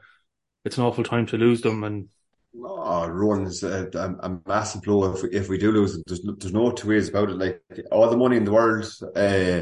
it's 0.66 0.78
an 0.78 0.84
awful 0.84 1.04
time 1.04 1.26
to 1.28 1.38
lose 1.38 1.62
them. 1.62 1.84
And 1.84 2.08
oh, 2.64 3.08
Rowan's 3.08 3.64
a, 3.64 3.90
a, 3.94 4.28
a 4.28 4.40
massive 4.48 4.82
blow 4.82 5.14
if 5.14 5.24
we, 5.24 5.30
if 5.32 5.50
we 5.50 5.58
do 5.58 5.72
lose 5.72 5.96
it. 5.96 6.04
There's 6.08 6.22
there's 6.40 6.54
no 6.54 6.72
two 6.72 6.90
ways 6.90 7.10
about 7.10 7.30
it. 7.30 7.38
Like 7.38 7.62
all 7.92 8.10
the 8.10 8.18
money 8.18 8.38
in 8.38 8.46
the 8.46 8.52
world, 8.52 8.86
uh, 9.16 9.62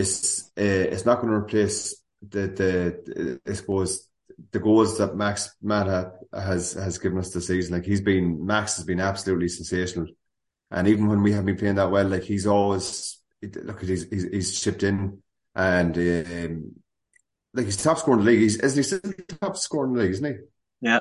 it's 0.00 0.50
uh, 0.58 0.86
it's 0.92 1.06
not 1.06 1.20
going 1.20 1.28
to 1.28 1.38
replace 1.38 2.02
the 2.28 2.48
the 2.48 3.40
I 3.46 3.52
suppose 3.54 4.08
the 4.52 4.58
goals 4.58 4.98
that 4.98 5.16
Max 5.16 5.54
Mata 5.62 6.12
has 6.32 6.72
has 6.72 6.98
given 6.98 7.18
us 7.18 7.32
this 7.32 7.46
season. 7.46 7.74
Like 7.74 7.84
he's 7.84 8.00
been 8.00 8.44
Max 8.44 8.76
has 8.76 8.84
been 8.84 9.00
absolutely 9.00 9.48
sensational, 9.48 10.06
and 10.70 10.88
even 10.88 11.08
when 11.08 11.22
we 11.22 11.32
have 11.32 11.44
been 11.44 11.56
playing 11.56 11.76
that 11.76 11.90
well, 11.90 12.08
like 12.08 12.24
he's 12.24 12.46
always 12.46 13.18
look 13.42 13.80
he's 13.82 14.08
he's, 14.08 14.24
he's 14.24 14.60
chipped 14.60 14.82
in 14.82 15.22
and 15.54 15.96
um, 15.96 16.72
like 17.54 17.66
he's 17.66 17.82
top 17.82 17.98
scorer 17.98 18.18
in 18.18 18.24
the 18.24 18.30
league. 18.30 18.40
He's 18.40 18.56
isn't 18.56 18.78
he 18.78 18.82
still 18.82 19.12
top 19.40 19.56
scorer 19.56 19.86
in 19.86 19.94
the 19.94 20.02
league, 20.02 20.12
isn't 20.12 20.24
he? 20.24 20.38
Yeah. 20.80 21.00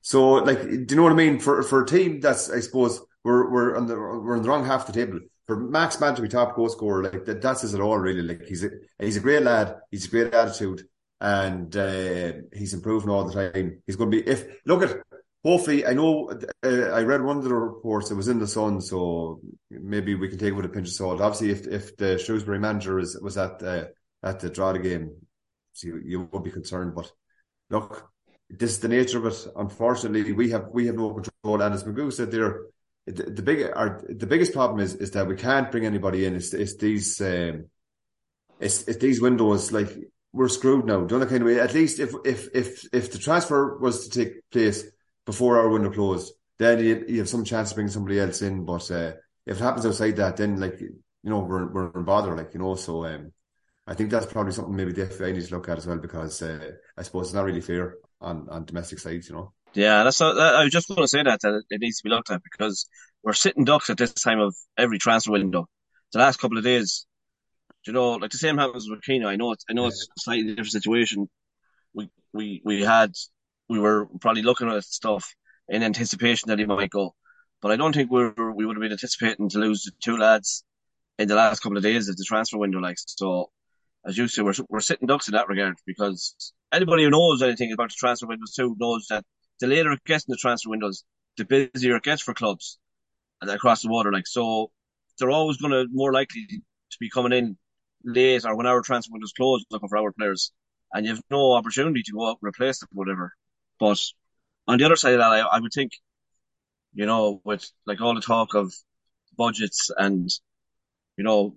So 0.00 0.34
like, 0.34 0.62
do 0.62 0.86
you 0.88 0.96
know 0.96 1.02
what 1.02 1.12
I 1.12 1.16
mean? 1.16 1.38
For 1.38 1.62
for 1.62 1.82
a 1.82 1.86
team 1.86 2.20
that's 2.20 2.50
I 2.50 2.60
suppose 2.60 3.00
we're 3.24 3.50
we're 3.50 3.76
on 3.76 3.86
the 3.86 3.94
we're 3.96 4.36
on 4.36 4.42
the 4.42 4.48
wrong 4.48 4.64
half 4.64 4.88
of 4.88 4.94
the 4.94 5.04
table. 5.04 5.20
For 5.48 5.56
Max 5.56 5.98
Mata 5.98 6.16
to 6.16 6.22
be 6.22 6.28
top 6.28 6.54
goal 6.54 6.68
scorer, 6.68 7.04
like 7.04 7.24
that, 7.24 7.40
that 7.40 7.58
says 7.58 7.72
it 7.72 7.80
all 7.80 7.98
really. 7.98 8.20
Like 8.20 8.44
he's 8.44 8.62
a 8.64 8.70
he's 8.98 9.16
a 9.16 9.20
great 9.20 9.42
lad. 9.42 9.76
He's 9.90 10.04
a 10.04 10.10
great 10.10 10.34
attitude, 10.34 10.82
and 11.22 11.74
uh, 11.74 12.32
he's 12.52 12.74
improving 12.74 13.08
all 13.08 13.24
the 13.24 13.50
time. 13.50 13.82
He's 13.86 13.96
going 13.96 14.10
to 14.10 14.22
be 14.22 14.28
if 14.28 14.44
look 14.66 14.82
at. 14.82 14.98
Hopefully, 15.42 15.86
I 15.86 15.94
know 15.94 16.30
uh, 16.62 16.68
I 16.68 17.02
read 17.02 17.22
one 17.22 17.38
of 17.38 17.44
the 17.44 17.54
reports. 17.54 18.10
It 18.10 18.16
was 18.16 18.28
in 18.28 18.38
the 18.38 18.46
Sun, 18.46 18.82
so 18.82 19.40
maybe 19.70 20.14
we 20.14 20.28
can 20.28 20.36
take 20.36 20.50
it 20.50 20.56
with 20.56 20.66
a 20.66 20.68
pinch 20.68 20.88
of 20.88 20.94
salt. 20.94 21.22
Obviously, 21.22 21.50
if 21.50 21.66
if 21.66 21.96
the 21.96 22.18
Shrewsbury 22.18 22.58
manager 22.58 22.98
is 22.98 23.18
was 23.22 23.38
at 23.38 23.62
uh, 23.62 23.86
at 24.22 24.40
the 24.40 24.50
draw 24.50 24.72
the 24.74 24.80
game, 24.80 25.16
so 25.72 25.88
you, 25.88 26.02
you 26.04 26.28
would 26.30 26.44
be 26.44 26.50
concerned. 26.50 26.94
But 26.94 27.10
look, 27.70 28.10
this 28.50 28.72
is 28.72 28.80
the 28.80 28.88
nature 28.88 29.18
of 29.18 29.32
it. 29.32 29.46
Unfortunately, 29.56 30.32
we 30.32 30.50
have 30.50 30.66
we 30.72 30.86
have 30.86 30.96
no 30.96 31.14
control. 31.14 31.62
And 31.62 31.74
as 31.74 31.84
Magoo 31.84 32.12
said 32.12 32.30
there, 32.30 32.62
the, 33.12 33.30
the 33.30 33.42
big 33.42 33.70
our, 33.74 34.02
the 34.08 34.26
biggest 34.26 34.52
problem 34.52 34.80
is 34.80 34.94
is 34.94 35.12
that 35.12 35.26
we 35.26 35.36
can't 35.36 35.70
bring 35.70 35.86
anybody 35.86 36.24
in. 36.24 36.36
It's, 36.36 36.52
it's 36.54 36.76
these 36.76 37.20
um, 37.20 37.66
it's, 38.60 38.82
it's 38.88 38.98
these 38.98 39.20
windows 39.20 39.72
like 39.72 39.96
we're 40.32 40.48
screwed 40.48 40.84
now. 40.84 41.04
Don't 41.04 41.26
kind 41.28 41.42
of 41.42 41.46
way. 41.46 41.60
At 41.60 41.74
least 41.74 42.00
if 42.00 42.12
if 42.24 42.48
if 42.54 42.88
if 42.92 43.12
the 43.12 43.18
transfer 43.18 43.78
was 43.78 44.08
to 44.08 44.24
take 44.24 44.50
place 44.50 44.84
before 45.26 45.58
our 45.58 45.68
window 45.68 45.90
closed, 45.90 46.32
then 46.58 46.78
you, 46.84 47.04
you 47.08 47.18
have 47.18 47.28
some 47.28 47.44
chance 47.44 47.70
of 47.70 47.76
bringing 47.76 47.92
somebody 47.92 48.20
else 48.20 48.42
in. 48.42 48.64
But 48.64 48.90
uh, 48.90 49.12
if 49.46 49.56
it 49.56 49.62
happens 49.62 49.86
outside 49.86 50.16
that, 50.16 50.36
then 50.36 50.60
like 50.60 50.80
you 50.80 51.00
know 51.22 51.40
we're 51.40 51.66
we're 51.72 51.90
in 51.98 52.04
bother. 52.04 52.36
Like 52.36 52.52
you 52.54 52.60
know, 52.60 52.74
so 52.74 53.06
um, 53.06 53.32
I 53.86 53.94
think 53.94 54.10
that's 54.10 54.26
probably 54.26 54.52
something 54.52 54.76
maybe 54.76 54.92
the 54.92 55.06
FA 55.06 55.32
needs 55.32 55.48
to 55.48 55.54
look 55.54 55.68
at 55.68 55.78
as 55.78 55.86
well 55.86 55.98
because 55.98 56.42
uh, 56.42 56.72
I 56.96 57.02
suppose 57.02 57.28
it's 57.28 57.34
not 57.34 57.44
really 57.44 57.62
fair 57.62 57.96
on, 58.20 58.46
on 58.50 58.66
domestic 58.66 58.98
sides, 58.98 59.28
you 59.28 59.34
know. 59.34 59.54
Yeah, 59.74 60.04
that's 60.04 60.20
uh, 60.20 60.34
a, 60.34 60.58
I 60.60 60.64
was 60.64 60.72
just 60.72 60.88
going 60.88 61.00
to 61.00 61.08
say 61.08 61.22
that 61.22 61.40
that 61.42 61.62
it 61.70 61.80
needs 61.80 61.98
to 61.98 62.04
be 62.04 62.10
looked 62.10 62.30
at 62.30 62.42
because 62.42 62.88
we're 63.22 63.32
sitting 63.32 63.64
ducks 63.64 63.90
at 63.90 63.98
this 63.98 64.12
time 64.12 64.40
of 64.40 64.54
every 64.76 64.98
transfer 64.98 65.32
window. 65.32 65.66
The 66.12 66.18
last 66.18 66.40
couple 66.40 66.58
of 66.58 66.64
days, 66.64 67.06
you 67.86 67.92
know, 67.92 68.12
like 68.12 68.30
the 68.30 68.38
same 68.38 68.58
happens 68.58 68.88
with 68.88 69.02
Keane. 69.02 69.24
I 69.24 69.36
know 69.36 69.52
it's 69.52 69.64
I 69.68 69.74
know 69.74 69.86
it's 69.86 70.08
a 70.16 70.20
slightly 70.20 70.48
different 70.48 70.72
situation. 70.72 71.28
We 71.94 72.10
we 72.32 72.62
we 72.64 72.82
had 72.82 73.12
we 73.68 73.78
were 73.78 74.06
probably 74.20 74.42
looking 74.42 74.70
at 74.70 74.84
stuff 74.84 75.34
in 75.68 75.82
anticipation 75.82 76.48
that 76.48 76.58
he 76.58 76.64
might 76.64 76.90
go, 76.90 77.14
but 77.60 77.70
I 77.70 77.76
don't 77.76 77.94
think 77.94 78.10
we 78.10 78.24
were 78.24 78.52
we 78.52 78.64
would 78.64 78.76
have 78.76 78.82
been 78.82 78.92
anticipating 78.92 79.48
to 79.50 79.58
lose 79.58 79.90
two 80.02 80.16
lads 80.16 80.64
in 81.18 81.28
the 81.28 81.34
last 81.34 81.60
couple 81.60 81.76
of 81.76 81.82
days 81.82 82.08
of 82.08 82.16
the 82.16 82.24
transfer 82.26 82.58
window. 82.58 82.78
Like 82.78 82.96
so, 82.98 83.50
as 84.06 84.16
you 84.16 84.28
say, 84.28 84.42
we're, 84.42 84.54
we're 84.68 84.80
sitting 84.80 85.06
ducks 85.06 85.28
in 85.28 85.32
that 85.32 85.48
regard 85.48 85.74
because 85.86 86.52
anybody 86.72 87.04
who 87.04 87.10
knows 87.10 87.42
anything 87.42 87.72
about 87.72 87.90
the 87.90 87.96
transfer 87.98 88.26
windows 88.26 88.54
too 88.54 88.74
knows 88.78 89.06
that 89.10 89.24
the 89.60 89.66
later 89.66 89.92
it 89.92 90.04
gets 90.04 90.24
in 90.24 90.32
the 90.32 90.36
transfer 90.36 90.70
windows, 90.70 91.04
the 91.36 91.44
busier 91.44 91.96
it 91.96 92.02
gets 92.02 92.22
for 92.22 92.34
clubs 92.34 92.78
across 93.42 93.82
the 93.82 93.88
water. 93.88 94.12
Like 94.12 94.26
so, 94.26 94.70
they're 95.18 95.30
always 95.30 95.56
going 95.56 95.72
to 95.72 95.86
more 95.90 96.12
likely 96.12 96.46
to 96.48 96.96
be 97.00 97.10
coming 97.10 97.32
in 97.32 97.56
late 98.04 98.44
or 98.44 98.56
when 98.56 98.66
our 98.66 98.82
transfer 98.82 99.12
windows 99.12 99.32
closed 99.36 99.66
looking 99.70 99.88
for 99.88 99.98
our 99.98 100.12
players, 100.12 100.52
and 100.92 101.04
you 101.06 101.14
have 101.14 101.22
no 101.30 101.52
opportunity 101.52 102.02
to 102.02 102.12
go 102.12 102.28
out 102.28 102.38
and 102.40 102.48
replace 102.48 102.80
them, 102.80 102.88
whatever. 102.92 103.32
But 103.78 104.00
on 104.66 104.78
the 104.78 104.84
other 104.84 104.96
side 104.96 105.14
of 105.14 105.20
that, 105.20 105.32
I, 105.32 105.40
I 105.40 105.60
would 105.60 105.72
think, 105.72 105.92
you 106.94 107.06
know, 107.06 107.40
with 107.44 107.70
like 107.86 108.00
all 108.00 108.14
the 108.14 108.20
talk 108.20 108.54
of 108.54 108.72
budgets 109.36 109.90
and 109.96 110.28
you 111.16 111.24
know 111.24 111.54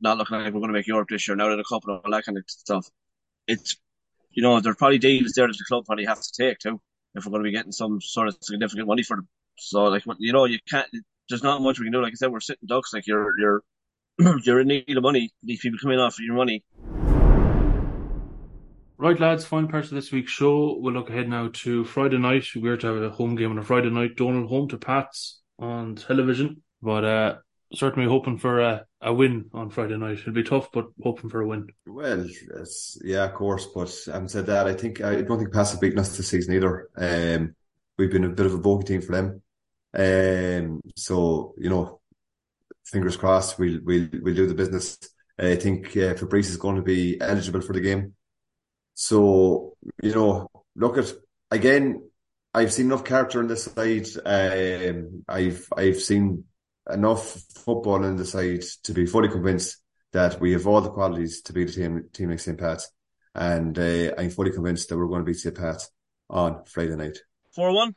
not 0.00 0.18
looking 0.18 0.36
like 0.36 0.52
we're 0.52 0.60
going 0.60 0.68
to 0.68 0.74
make 0.78 0.86
Europe 0.86 1.08
this 1.08 1.26
year 1.26 1.36
now 1.36 1.48
that 1.48 1.58
a 1.58 1.64
couple 1.64 1.94
of 1.94 2.02
all 2.04 2.10
that 2.10 2.24
kind 2.24 2.38
of 2.38 2.44
stuff. 2.46 2.86
It's 3.46 3.76
you 4.30 4.42
know 4.42 4.60
there's 4.60 4.76
probably 4.76 4.98
deals 4.98 5.32
there 5.32 5.46
that 5.46 5.56
the 5.58 5.64
club 5.66 5.86
probably 5.86 6.04
has 6.04 6.30
to 6.30 6.42
take 6.44 6.58
too 6.58 6.80
if 7.14 7.26
we're 7.26 7.30
going 7.30 7.42
to 7.42 7.48
be 7.48 7.52
getting 7.52 7.72
some 7.72 8.00
sort 8.00 8.28
of 8.28 8.36
significant 8.40 8.88
money 8.88 9.02
for 9.02 9.16
them. 9.16 9.28
So 9.58 9.84
like 9.84 10.04
you 10.18 10.32
know 10.32 10.44
you 10.44 10.58
can't. 10.68 10.88
There's 11.28 11.42
not 11.42 11.62
much 11.62 11.78
we 11.78 11.86
can 11.86 11.92
do. 11.92 12.02
Like 12.02 12.12
I 12.12 12.16
said, 12.16 12.32
we're 12.32 12.40
sitting 12.40 12.66
ducks. 12.66 12.92
Like 12.92 13.06
you're 13.06 13.38
you're 13.38 13.62
you're 14.44 14.60
in 14.60 14.68
need 14.68 14.96
of 14.96 15.02
money. 15.02 15.30
These 15.42 15.60
people 15.60 15.78
coming 15.80 15.98
off 15.98 16.14
of 16.14 16.24
your 16.24 16.36
money. 16.36 16.64
Right, 18.98 19.18
lads, 19.18 19.44
final 19.44 19.68
part 19.68 19.84
of 19.84 19.90
this 19.90 20.12
week's 20.12 20.30
show. 20.30 20.78
We'll 20.78 20.94
look 20.94 21.10
ahead 21.10 21.28
now 21.28 21.50
to 21.52 21.84
Friday 21.84 22.18
night. 22.18 22.46
We're 22.54 22.76
to 22.76 22.86
have 22.86 23.02
a 23.02 23.10
home 23.10 23.34
game 23.34 23.50
on 23.50 23.58
a 23.58 23.64
Friday 23.64 23.90
night. 23.90 24.16
Donal 24.16 24.46
home 24.46 24.68
to 24.68 24.78
Pats 24.78 25.40
on 25.58 25.96
television. 25.96 26.62
But 26.80 27.04
uh, 27.04 27.34
certainly 27.74 28.08
hoping 28.08 28.38
for 28.38 28.60
a, 28.60 28.86
a 29.02 29.12
win 29.12 29.50
on 29.52 29.70
Friday 29.70 29.96
night. 29.96 30.18
It'll 30.18 30.32
be 30.32 30.44
tough, 30.44 30.70
but 30.72 30.86
hoping 31.02 31.28
for 31.28 31.40
a 31.40 31.46
win. 31.46 31.68
Well, 31.86 32.26
yeah, 33.02 33.24
of 33.24 33.34
course. 33.34 33.66
But 33.66 33.92
having 34.06 34.28
said 34.28 34.46
that, 34.46 34.66
I 34.66 34.74
think 34.74 35.00
I 35.00 35.22
don't 35.22 35.38
think 35.38 35.52
Pats 35.52 35.72
have 35.72 35.80
beaten 35.80 35.98
us 35.98 36.16
this 36.16 36.28
season 36.28 36.54
either. 36.54 36.88
Um, 36.96 37.54
we've 37.98 38.10
been 38.10 38.24
a 38.24 38.28
bit 38.28 38.46
of 38.46 38.54
a 38.54 38.58
bogey 38.58 38.86
team 38.86 39.02
for 39.02 39.12
them. 39.12 39.42
Um, 39.94 40.80
so 40.96 41.54
you 41.58 41.68
know, 41.68 42.00
fingers 42.84 43.16
crossed, 43.16 43.58
we'll 43.58 43.80
we'll 43.84 44.08
we'll 44.22 44.34
do 44.34 44.46
the 44.46 44.54
business. 44.54 44.98
I 45.38 45.56
think 45.56 45.96
uh, 45.96 46.14
Fabrice 46.14 46.50
is 46.50 46.56
going 46.56 46.76
to 46.76 46.82
be 46.82 47.20
eligible 47.20 47.60
for 47.60 47.72
the 47.72 47.80
game. 47.80 48.14
So 48.94 49.76
you 50.02 50.14
know, 50.14 50.48
look 50.76 50.98
at 50.98 51.12
again. 51.50 52.08
I've 52.54 52.72
seen 52.72 52.86
enough 52.86 53.04
character 53.04 53.40
in 53.40 53.48
this 53.48 53.64
side. 53.64 54.06
Um, 54.26 55.24
I've 55.26 55.66
I've 55.74 56.00
seen 56.00 56.44
enough 56.90 57.24
football 57.54 58.04
in 58.04 58.16
the 58.16 58.24
side 58.24 58.62
to 58.84 58.92
be 58.92 59.06
fully 59.06 59.28
convinced 59.28 59.76
that 60.12 60.40
we 60.40 60.52
have 60.52 60.66
all 60.66 60.80
the 60.80 60.90
qualities 60.90 61.40
to 61.42 61.52
beat 61.52 61.70
a 61.70 61.72
team 61.72 62.04
team 62.12 62.30
like 62.30 62.40
St. 62.40 62.58
Pat's, 62.58 62.90
and 63.34 63.78
uh, 63.78 64.12
I'm 64.18 64.30
fully 64.30 64.50
convinced 64.50 64.88
that 64.88 64.98
we're 64.98 65.06
going 65.06 65.20
to 65.20 65.24
beat 65.24 65.38
St. 65.38 65.56
Pat's 65.56 65.90
on 66.28 66.64
Friday 66.66 66.96
night. 66.96 67.18
Four 67.54 67.72
one. 67.74 67.94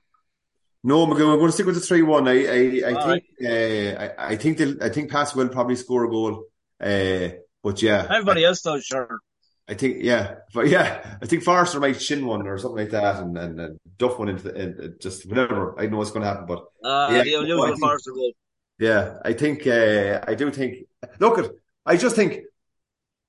No, 0.83 1.01
I'm 1.03 1.09
going, 1.09 1.23
I'm 1.31 1.37
going 1.39 1.47
to 1.47 1.51
stick 1.51 1.65
with 1.65 1.75
the 1.75 1.81
three 1.81 2.03
one. 2.03 2.27
I 2.27 2.45
I, 2.45 2.89
I 2.89 2.93
All 2.93 3.07
think 3.09 3.23
uh, 3.43 4.03
I, 4.03 4.33
I 4.33 4.35
think 4.35 4.57
they'll, 4.59 4.83
I 4.83 4.89
think 4.89 5.09
Pats 5.11 5.35
will 5.35 5.49
probably 5.49 5.75
score 5.75 6.05
a 6.05 6.09
goal. 6.09 6.43
Uh, 6.79 7.29
but 7.63 7.81
yeah, 7.81 8.05
Everybody 8.09 8.43
else 8.45 8.61
does, 8.61 8.85
sure. 8.85 9.19
I 9.67 9.73
think 9.73 10.03
yeah, 10.03 10.35
but 10.53 10.67
yeah, 10.67 11.17
I 11.21 11.25
think 11.25 11.41
Forrester 11.43 11.79
might 11.79 11.99
shin 11.99 12.27
one 12.27 12.45
or 12.45 12.59
something 12.59 12.77
like 12.83 12.91
that, 12.91 13.15
and 13.23 13.35
and, 13.35 13.59
and 13.59 13.79
duff 13.97 14.19
one 14.19 14.29
into 14.29 14.43
the, 14.43 14.55
and 14.55 15.01
just 15.01 15.27
whatever. 15.27 15.73
I 15.79 15.87
know 15.87 15.97
what's 15.97 16.11
going 16.11 16.21
to 16.21 16.27
happen, 16.29 16.45
but 16.45 16.65
Uh, 16.87 17.09
Yeah, 17.11 17.23
the 17.23 17.31
no, 17.31 17.37
I 17.39 17.41
usual 17.41 17.65
think- 17.67 17.79
Forrester 17.79 18.11
goal. 18.11 18.31
Yeah, 18.79 19.17
I 19.23 19.33
think 19.33 19.65
uh, 19.67 20.21
I 20.27 20.35
do 20.35 20.51
think. 20.51 20.87
Look, 21.19 21.39
at 21.39 21.51
I 21.85 21.97
just 21.97 22.15
think 22.15 22.41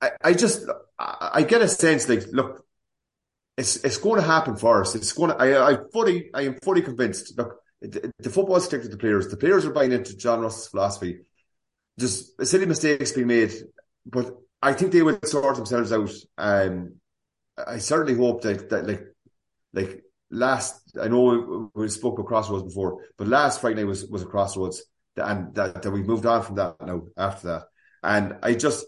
I, 0.01 0.11
I 0.23 0.33
just 0.33 0.65
I, 0.99 1.43
get 1.43 1.61
a 1.61 1.67
sense 1.67 2.09
like 2.09 2.25
look, 2.31 2.65
it's 3.57 3.77
it's 3.83 3.97
going 3.97 4.19
to 4.19 4.27
happen 4.27 4.57
for 4.57 4.81
us. 4.81 4.95
It's 4.95 5.13
going 5.13 5.31
to. 5.31 5.37
I 5.37 5.71
I 5.71 5.77
fully 5.93 6.29
I 6.33 6.43
am 6.43 6.57
fully 6.61 6.81
convinced. 6.81 7.37
Look, 7.37 7.59
the, 7.81 8.11
the 8.19 8.29
football 8.29 8.59
stick 8.59 8.81
to 8.81 8.87
the 8.87 8.97
players. 8.97 9.27
The 9.29 9.37
players 9.37 9.65
are 9.65 9.71
buying 9.71 9.91
into 9.91 10.17
John 10.17 10.41
Russell's 10.41 10.67
philosophy. 10.67 11.19
Just 11.99 12.45
silly 12.45 12.65
mistakes 12.65 13.11
being 13.11 13.27
made, 13.27 13.53
but 14.05 14.31
I 14.61 14.73
think 14.73 14.91
they 14.91 15.01
will 15.01 15.19
sort 15.23 15.55
themselves 15.55 15.91
out. 15.91 16.11
Um, 16.37 16.95
I 17.57 17.79
certainly 17.79 18.15
hope 18.15 18.41
that 18.43 18.69
that 18.69 18.87
like 18.87 19.03
like 19.73 20.03
last. 20.29 20.97
I 21.01 21.07
know 21.07 21.69
we, 21.75 21.83
we 21.83 21.89
spoke 21.89 22.19
about 22.19 22.27
crossroads 22.27 22.63
before, 22.63 23.03
but 23.17 23.27
last 23.27 23.61
Friday 23.61 23.77
night 23.77 23.87
was 23.87 24.05
was 24.05 24.21
a 24.21 24.25
crossroads, 24.25 24.83
and 25.17 25.53
that 25.55 25.81
that 25.81 25.91
we've 25.91 26.05
moved 26.05 26.25
on 26.25 26.43
from 26.43 26.55
that 26.55 26.75
now 26.85 27.03
after 27.17 27.47
that. 27.47 27.63
And 28.03 28.37
I 28.43 28.53
just 28.53 28.85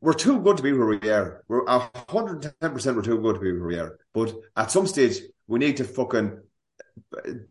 we're 0.00 0.14
too 0.14 0.40
good 0.40 0.56
to 0.56 0.62
be 0.62 0.72
where 0.72 0.86
we 0.86 1.10
are. 1.10 1.44
We're 1.48 1.66
hundred 1.68 2.44
and 2.44 2.54
ten 2.60 2.72
percent. 2.72 2.96
We're 2.96 3.02
too 3.02 3.20
good 3.20 3.34
to 3.34 3.40
be 3.40 3.52
where 3.52 3.66
we 3.66 3.78
are. 3.78 3.98
But 4.12 4.34
at 4.56 4.70
some 4.70 4.86
stage, 4.86 5.20
we 5.46 5.58
need 5.58 5.76
to 5.78 5.84
fucking 5.84 6.40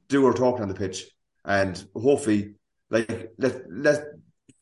do 0.09 0.25
our 0.25 0.33
talking 0.33 0.63
on 0.63 0.67
the 0.69 0.75
pitch, 0.75 1.05
and 1.45 1.81
hopefully, 1.95 2.55
like 2.89 3.31
let 3.37 3.71
let 3.71 4.03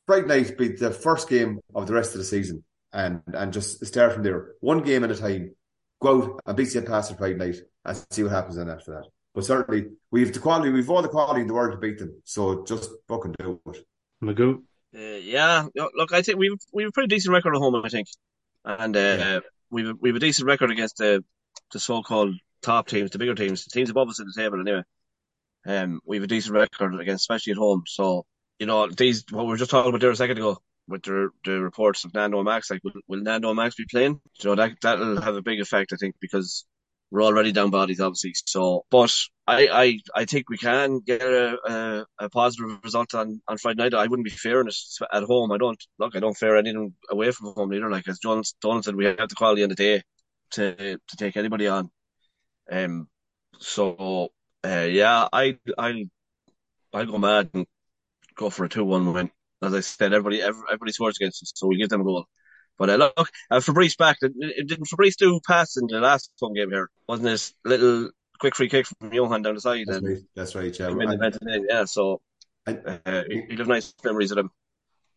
Friday 0.05 0.27
night 0.27 0.57
be 0.57 0.69
the 0.69 0.91
first 0.91 1.29
game 1.29 1.59
of 1.73 1.87
the 1.87 1.93
rest 1.93 2.13
of 2.13 2.19
the 2.19 2.25
season, 2.25 2.63
and 2.93 3.21
and 3.33 3.53
just 3.53 3.85
start 3.85 4.13
from 4.13 4.23
there, 4.23 4.53
one 4.59 4.83
game 4.83 5.03
at 5.03 5.11
a 5.11 5.15
time. 5.15 5.55
Go 6.01 6.23
out 6.23 6.41
and 6.45 6.57
beat 6.57 6.65
St. 6.65 6.85
Pastor 6.85 7.15
Friday 7.15 7.35
night 7.35 7.55
and 7.85 8.05
see 8.11 8.21
what 8.21 8.33
happens 8.33 8.57
then 8.57 8.69
after 8.69 8.91
that. 8.91 9.05
But 9.35 9.43
certainly, 9.45 9.89
we've 10.11 10.33
the 10.33 10.39
quality, 10.39 10.69
we've 10.71 10.89
all 10.89 11.01
the 11.01 11.09
quality 11.09 11.41
in 11.41 11.47
the 11.47 11.53
world 11.53 11.73
to 11.73 11.77
beat 11.77 11.99
them. 11.99 12.21
So 12.23 12.63
just 12.63 12.89
fucking 13.09 13.35
do 13.37 13.59
it. 13.67 13.85
Magoo. 14.23 14.63
Uh, 14.95 14.99
yeah, 15.21 15.67
look, 15.75 16.13
I 16.13 16.21
think 16.21 16.39
we've 16.39 16.57
we've 16.71 16.87
a 16.87 16.91
pretty 16.91 17.07
decent 17.13 17.33
record 17.33 17.53
at 17.53 17.59
home, 17.59 17.75
I 17.83 17.89
think, 17.89 18.07
and 18.63 18.95
uh, 18.95 18.99
Yeah. 18.99 19.39
we've 19.69 19.91
we've 19.99 20.15
a 20.15 20.19
decent 20.19 20.47
record 20.47 20.71
against 20.71 20.97
the 20.97 21.23
the 21.73 21.79
so-called 21.79 22.35
top 22.61 22.87
teams, 22.87 23.11
the 23.11 23.17
bigger 23.17 23.35
teams, 23.35 23.65
the 23.65 23.71
teams 23.71 23.89
above 23.89 24.07
us 24.07 24.21
at 24.21 24.25
the 24.25 24.41
table. 24.41 24.61
Anyway, 24.61 24.83
um, 25.67 25.99
we've 26.05 26.23
a 26.23 26.27
decent 26.27 26.53
record 26.55 26.97
against, 26.99 27.23
especially 27.23 27.51
at 27.51 27.57
home. 27.57 27.83
So 27.87 28.25
you 28.57 28.67
know, 28.67 28.87
these 28.87 29.25
what 29.31 29.45
we 29.45 29.49
were 29.51 29.57
just 29.57 29.69
talking 29.71 29.89
about 29.89 29.99
there 29.99 30.11
a 30.11 30.15
second 30.15 30.37
ago 30.37 30.59
with 30.87 31.03
the 31.03 31.29
the 31.43 31.59
reports 31.59 32.05
of 32.05 32.13
Nando 32.13 32.37
and 32.37 32.45
Max. 32.45 32.71
Like, 32.71 32.81
will, 32.85 32.93
will 33.09 33.19
Nando 33.21 33.49
and 33.49 33.57
Max 33.57 33.75
be 33.75 33.85
playing? 33.91 34.21
You 34.39 34.49
know, 34.49 34.55
that 34.55 34.77
that'll 34.81 35.19
have 35.19 35.35
a 35.35 35.41
big 35.41 35.59
effect, 35.59 35.91
I 35.91 35.97
think, 35.97 36.15
because 36.21 36.65
we're 37.11 37.23
already 37.23 37.51
down 37.51 37.69
bodies, 37.69 37.99
obviously. 37.99 38.33
So, 38.45 38.85
but 38.89 39.13
I, 39.47 39.67
I, 39.67 39.99
I 40.21 40.25
think 40.25 40.49
we 40.49 40.57
can 40.57 40.99
get 40.99 41.21
a, 41.21 41.57
a, 41.67 42.05
a 42.25 42.29
positive 42.29 42.79
result 42.83 43.13
on, 43.13 43.41
on 43.47 43.57
Friday 43.57 43.83
night. 43.83 43.93
I 43.93 44.07
wouldn't 44.07 44.25
be 44.25 44.31
fearing 44.31 44.67
it 44.67 44.75
at 45.13 45.23
home. 45.23 45.51
I 45.51 45.57
don't 45.57 45.81
look. 45.99 46.15
I 46.15 46.19
don't 46.19 46.37
fear 46.37 46.57
anything 46.57 46.93
away 47.09 47.31
from 47.31 47.53
home 47.53 47.73
either. 47.73 47.89
Like 47.89 48.07
as 48.07 48.19
John 48.19 48.43
Donal 48.61 48.83
said, 48.83 48.95
we 48.95 49.05
have 49.05 49.17
the 49.17 49.35
quality 49.35 49.63
in 49.63 49.69
the 49.69 49.75
day 49.75 50.01
to 50.51 50.75
to 50.75 51.17
take 51.17 51.37
anybody 51.37 51.67
on. 51.67 51.89
Um. 52.71 53.07
So, 53.57 54.33
uh, 54.65 54.87
yeah, 54.89 55.29
I, 55.31 55.57
I, 55.77 56.09
I'll 56.93 57.05
go 57.05 57.17
mad 57.17 57.51
and 57.53 57.65
go 58.35 58.49
for 58.49 58.65
a 58.65 58.69
two-one 58.69 59.13
win. 59.13 59.31
As 59.61 59.73
I 59.73 59.79
said, 59.79 60.11
everybody, 60.11 60.41
every, 60.41 60.61
everybody 60.67 60.91
scores 60.91 61.15
against 61.17 61.41
us, 61.41 61.53
so 61.55 61.67
we 61.67 61.77
give 61.77 61.87
them 61.87 62.01
a 62.01 62.03
goal. 62.03 62.25
But 62.77 62.89
uh, 62.89 62.95
look, 62.95 63.29
uh, 63.49 63.59
Fabrice 63.61 63.95
back. 63.95 64.17
Didn't 64.19 64.67
didn't 64.67 64.85
Fabrice 64.85 65.15
do 65.15 65.39
pass 65.47 65.77
in 65.77 65.87
the 65.87 65.99
last 65.99 66.31
home 66.39 66.53
game 66.53 66.71
here? 66.71 66.89
Wasn't 67.07 67.25
this 67.25 67.53
little 67.63 68.09
quick 68.39 68.55
free 68.55 68.69
kick 68.69 68.85
from 68.87 69.13
Johan 69.13 69.41
down 69.43 69.55
the 69.55 69.61
side? 69.61 69.85
That's 69.87 69.97
and 69.99 70.07
right. 70.07 70.21
That's 70.35 70.55
right. 70.55 70.79
Yeah. 70.79 70.87
and 70.89 71.65
yeah, 71.69 71.85
so 71.85 72.21
and- 72.65 72.99
uh, 73.05 73.23
he'll 73.29 73.57
have 73.59 73.67
nice 73.67 73.93
memories 74.03 74.31
of 74.31 74.37
him. 74.39 74.49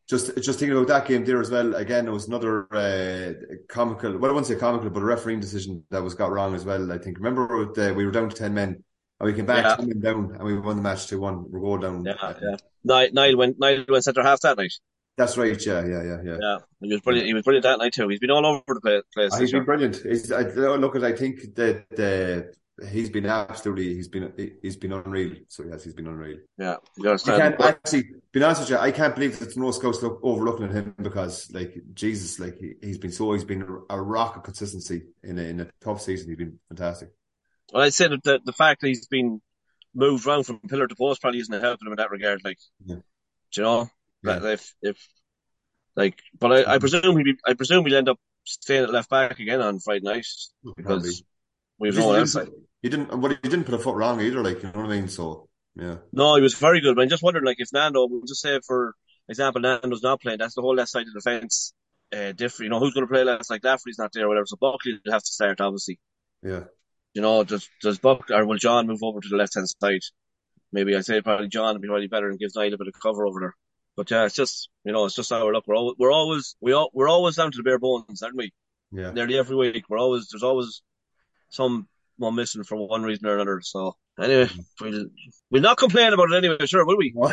just 0.08 0.36
just 0.36 0.58
thinking 0.58 0.76
about 0.76 0.86
that 0.88 1.06
game 1.06 1.24
there 1.24 1.40
as 1.40 1.50
well. 1.50 1.74
Again, 1.74 2.06
it 2.06 2.12
was 2.12 2.28
another 2.28 2.66
uh, 2.72 3.32
comical. 3.68 4.16
Well, 4.18 4.30
I 4.30 4.34
wouldn't 4.34 4.46
say 4.46 4.54
comical, 4.56 4.90
but 4.90 5.02
a 5.02 5.06
refereeing 5.06 5.40
decision 5.40 5.84
that 5.90 6.02
was 6.02 6.14
got 6.14 6.30
wrong 6.30 6.54
as 6.54 6.64
well. 6.64 6.92
I 6.92 6.98
think. 6.98 7.16
Remember, 7.18 7.66
with, 7.66 7.76
uh, 7.78 7.92
we 7.94 8.06
were 8.06 8.12
down 8.12 8.28
to 8.30 8.36
ten 8.36 8.54
men, 8.54 8.84
and 9.20 9.26
we 9.26 9.32
came 9.34 9.46
back 9.46 9.64
Yeah. 9.64 9.76
ten 9.76 9.88
men 9.88 10.00
down, 10.00 10.34
and 10.36 10.44
we 10.44 10.56
won 10.58 10.76
the 10.76 10.82
match 10.82 11.08
two 11.08 11.18
one. 11.20 11.50
We're 11.50 11.60
going 11.60 11.80
down. 11.80 12.04
Yeah, 12.04 12.34
yeah. 12.84 13.08
Niall 13.12 13.36
went 13.36 13.58
Niall 13.58 13.84
went 13.88 14.04
centre 14.04 14.22
half 14.22 14.40
that 14.42 14.58
night. 14.58 14.74
That's 15.18 15.36
right. 15.36 15.66
Yeah, 15.66 15.84
yeah, 15.84 16.02
yeah, 16.02 16.18
yeah. 16.24 16.36
Yeah, 16.40 16.58
he 16.80 16.92
was 16.92 17.00
brilliant. 17.00 17.26
He 17.26 17.34
was 17.34 17.42
brilliant 17.42 17.64
that 17.64 17.78
night 17.80 17.92
too. 17.92 18.08
He's 18.08 18.20
been 18.20 18.30
all 18.30 18.46
over 18.46 18.62
the 18.68 19.02
place. 19.12 19.32
Ah, 19.34 19.38
He's 19.38 19.50
been 19.50 19.64
brilliant. 19.64 19.96
He's, 19.96 20.30
I, 20.30 20.42
look. 20.42 20.94
I 20.96 21.12
think 21.12 21.54
that 21.56 22.52
uh, 22.80 22.86
he's 22.86 23.10
been 23.10 23.26
absolutely. 23.26 23.94
He's 23.94 24.06
been. 24.06 24.32
He's 24.62 24.76
been 24.76 24.92
unreal. 24.92 25.34
So 25.48 25.64
yes, 25.68 25.82
he's 25.82 25.94
been 25.94 26.06
unreal. 26.06 26.38
Yeah, 26.56 26.76
you 26.96 27.12
I 27.12 27.16
can't 27.16 27.60
actually 27.60 28.04
be 28.30 28.42
honest 28.42 28.60
with 28.60 28.70
you. 28.70 28.78
I 28.78 28.92
can't 28.92 29.16
believe 29.16 29.36
that 29.40 29.52
the 29.52 29.60
North 29.60 29.74
scouts 29.74 30.02
look 30.02 30.20
overlooking 30.22 30.66
at 30.66 30.70
him 30.70 30.94
because, 31.02 31.50
like 31.52 31.74
Jesus, 31.94 32.38
like 32.38 32.56
he, 32.56 32.74
he's 32.80 32.98
been 32.98 33.10
so. 33.10 33.32
He's 33.32 33.42
been 33.42 33.66
a 33.90 34.00
rock 34.00 34.36
of 34.36 34.44
consistency 34.44 35.02
in 35.24 35.40
a, 35.40 35.42
in 35.42 35.60
a 35.60 35.68
tough 35.82 36.00
season. 36.00 36.28
He's 36.28 36.38
been 36.38 36.60
fantastic. 36.68 37.10
Well, 37.72 37.82
I 37.82 37.88
said 37.88 38.12
that 38.12 38.22
the, 38.22 38.40
the 38.44 38.52
fact 38.52 38.82
that 38.82 38.86
he's 38.86 39.08
been 39.08 39.42
moved 39.94 40.26
around 40.28 40.44
from 40.44 40.60
pillar 40.60 40.86
to 40.86 40.94
post 40.94 41.20
probably 41.20 41.40
isn't 41.40 41.60
helping 41.60 41.86
him 41.88 41.92
in 41.92 41.96
that 41.96 42.12
regard. 42.12 42.40
Like, 42.44 42.58
Yeah. 42.86 42.96
do 43.52 43.60
you 43.60 43.62
know, 43.62 43.90
Yeah. 44.22 44.52
if 44.52 44.74
if 44.82 45.08
like, 45.96 46.20
but 46.38 46.52
I, 46.52 46.74
I 46.74 46.78
presume 46.78 47.16
he 47.18 47.34
I 47.46 47.54
presume 47.54 47.86
he'll 47.86 47.96
end 47.96 48.08
up 48.08 48.18
staying 48.44 48.84
at 48.84 48.90
left 48.92 49.10
back 49.10 49.38
again 49.40 49.60
on 49.60 49.78
Friday 49.80 50.04
night 50.04 50.26
because 50.76 51.22
we've 51.78 51.96
no 51.96 52.06
one 52.06 52.16
else. 52.20 52.36
He 52.82 52.88
didn't, 52.88 53.10
he 53.12 53.28
he 53.42 53.48
didn't 53.48 53.64
put 53.64 53.74
a 53.74 53.78
foot 53.78 53.96
wrong 53.96 54.20
either. 54.20 54.42
Like 54.42 54.62
you 54.62 54.70
know 54.70 54.80
what 54.80 54.86
I 54.86 54.96
mean. 55.00 55.08
So 55.08 55.48
yeah, 55.74 55.96
No, 56.12 56.36
he 56.36 56.42
was 56.42 56.54
very 56.54 56.80
good. 56.80 56.96
But 56.96 57.02
I'm 57.02 57.08
just 57.08 57.22
wondering, 57.22 57.44
like, 57.46 57.60
if 57.60 57.72
Nando, 57.72 58.06
we'll 58.06 58.22
just 58.26 58.40
say 58.42 58.60
for 58.66 58.94
example, 59.28 59.60
Nando's 59.60 60.02
not 60.02 60.20
playing, 60.20 60.38
that's 60.38 60.54
the 60.54 60.62
whole 60.62 60.74
left 60.74 60.90
side 60.90 61.06
of 61.06 61.12
the 61.14 61.20
fence. 61.20 61.74
Uh, 62.12 62.32
different, 62.32 62.64
you 62.64 62.70
know, 62.70 62.80
who's 62.80 62.94
going 62.94 63.06
to 63.06 63.12
play 63.12 63.24
left? 63.24 63.50
Like 63.50 63.64
Lafferty's 63.64 63.98
not 63.98 64.12
there, 64.12 64.24
or 64.26 64.28
whatever. 64.28 64.46
So 64.46 64.56
Buckley 64.60 64.98
will 65.04 65.12
have 65.12 65.22
to 65.22 65.32
start, 65.32 65.60
obviously. 65.60 65.98
yeah. 66.42 66.64
You 67.14 67.22
know, 67.22 67.44
does 67.44 67.68
does 67.82 67.98
Buck 67.98 68.30
or 68.30 68.46
will 68.46 68.56
John 68.58 68.86
move 68.86 69.02
over 69.02 69.20
to 69.20 69.28
the 69.28 69.36
left 69.36 69.54
hand 69.54 69.68
side? 69.68 70.00
Maybe 70.72 70.96
I 70.96 71.00
say 71.02 71.22
probably 71.22 71.48
John 71.48 71.74
would 71.74 71.82
be 71.82 71.88
probably 71.88 72.08
better 72.08 72.28
and 72.30 72.38
gives 72.38 72.54
Niall 72.56 72.74
a 72.74 72.78
bit 72.78 72.88
of 72.88 72.94
cover 73.02 73.26
over 73.26 73.40
there. 73.40 73.54
But 73.98 74.10
yeah, 74.12 74.26
it's 74.26 74.36
just 74.36 74.68
you 74.84 74.92
know, 74.92 75.06
it's 75.06 75.16
just 75.16 75.32
our 75.32 75.52
luck. 75.52 75.64
We're 75.66 75.74
always 75.74 75.96
we're 75.98 76.12
always 76.12 76.54
we 76.60 76.72
all, 76.72 76.88
we're 76.94 77.08
always 77.08 77.34
down 77.34 77.50
to 77.50 77.56
the 77.56 77.64
bare 77.64 77.80
bones, 77.80 78.22
aren't 78.22 78.36
we? 78.36 78.52
Yeah. 78.92 79.10
Nearly 79.10 79.36
every 79.36 79.56
week, 79.56 79.86
we're 79.88 79.98
always 79.98 80.28
there's 80.28 80.44
always 80.44 80.82
some 81.48 81.88
one 82.16 82.36
missing 82.36 82.62
for 82.62 82.76
one 82.76 83.02
reason 83.02 83.26
or 83.26 83.34
another. 83.34 83.60
So 83.60 83.96
anyway, 84.16 84.44
mm-hmm. 84.44 84.60
we'll 84.80 85.06
we'll 85.50 85.62
not 85.62 85.78
complain 85.78 86.12
about 86.12 86.30
it 86.30 86.36
anyway, 86.36 86.64
sure, 86.66 86.86
will 86.86 86.96
we? 86.96 87.12
we're 87.16 87.32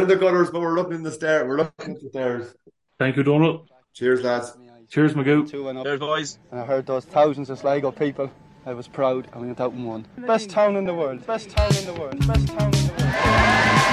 in 0.00 0.06
the 0.06 0.18
gutters, 0.20 0.50
but 0.50 0.60
we're 0.60 0.74
looking 0.74 0.96
in 0.96 1.02
the 1.02 1.12
stairs. 1.12 1.48
We're 1.48 1.56
looking 1.56 1.94
at 1.94 2.02
the 2.02 2.10
stairs. 2.10 2.54
Thank 2.98 3.16
you, 3.16 3.22
Donal. 3.22 3.66
Cheers, 3.94 4.22
lads. 4.22 4.54
Cheers, 4.90 5.14
Magoo. 5.14 5.48
Two 5.48 5.70
and 5.70 5.78
up. 5.78 5.84
There's 5.84 5.98
boys. 5.98 6.38
And 6.50 6.60
I 6.60 6.66
heard 6.66 6.84
those 6.84 7.06
thousands 7.06 7.48
of 7.48 7.58
Sligo 7.58 7.90
people. 7.90 8.30
I 8.66 8.74
was 8.74 8.86
proud 8.86 9.28
and 9.32 9.40
we 9.40 9.46
went 9.46 9.60
out 9.62 9.72
and 9.72 9.86
won. 9.86 10.06
Best 10.18 10.50
town 10.50 10.76
in 10.76 10.84
the 10.84 10.92
world. 10.92 11.26
Best 11.26 11.48
town 11.48 11.74
in 11.74 11.86
the 11.86 11.94
world. 11.94 12.26
Best 12.26 12.48
town 12.48 12.74
in 12.74 12.86
the 12.86 12.92
world. 12.98 13.85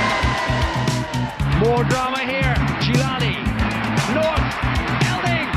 More 1.63 1.85
drama 1.85 2.19
here. 2.19 2.53
Chilani. 2.83 3.39
North. 4.11 4.47
Elding. 5.07 5.47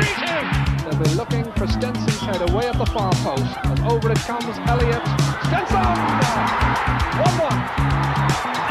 3 0.00 0.08
2. 0.16 0.88
They'll 0.88 1.02
be 1.04 1.10
looking 1.20 1.44
for 1.52 1.66
Stenson's 1.66 2.18
head 2.20 2.48
away 2.48 2.66
at 2.68 2.78
the 2.78 2.86
far 2.86 3.12
post. 3.20 3.44
And 3.64 3.78
over 3.80 4.10
it 4.10 4.18
comes 4.20 4.56
Elliott. 4.64 5.04
Stenson! 5.52 5.84
1 5.84 7.36
1. 7.44 7.60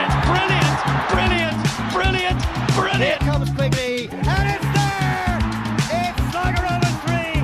It's 0.01 0.17
brilliant! 0.25 0.77
Brilliant! 1.13 1.61
Brilliant! 1.93 2.41
Brilliant! 2.73 3.03
Here 3.05 3.21
comes 3.21 3.51
Quigley. 3.53 4.09
And 4.25 4.45
it's 4.49 4.69
there! 4.73 5.37
It's 5.93 6.17
Sligo 6.33 6.57
Rovers 6.57 6.97
3. 7.05 7.37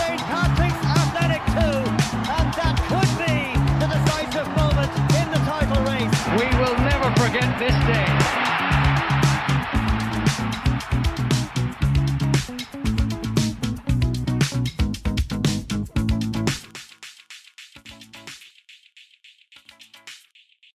St. 0.00 0.20
Patrick's 0.24 0.80
Athletic 0.96 1.44
2. 1.52 1.84
And 2.32 2.48
that 2.48 2.80
could 2.88 3.12
be 3.20 3.60
the 3.76 3.92
decisive 3.92 4.48
moment 4.56 4.88
in 5.20 5.28
the 5.36 5.40
title 5.44 5.84
race. 5.84 6.16
We 6.40 6.48
will 6.56 6.76
never 6.80 7.12
forget 7.20 7.58
this 7.60 7.76
day. 7.84 8.45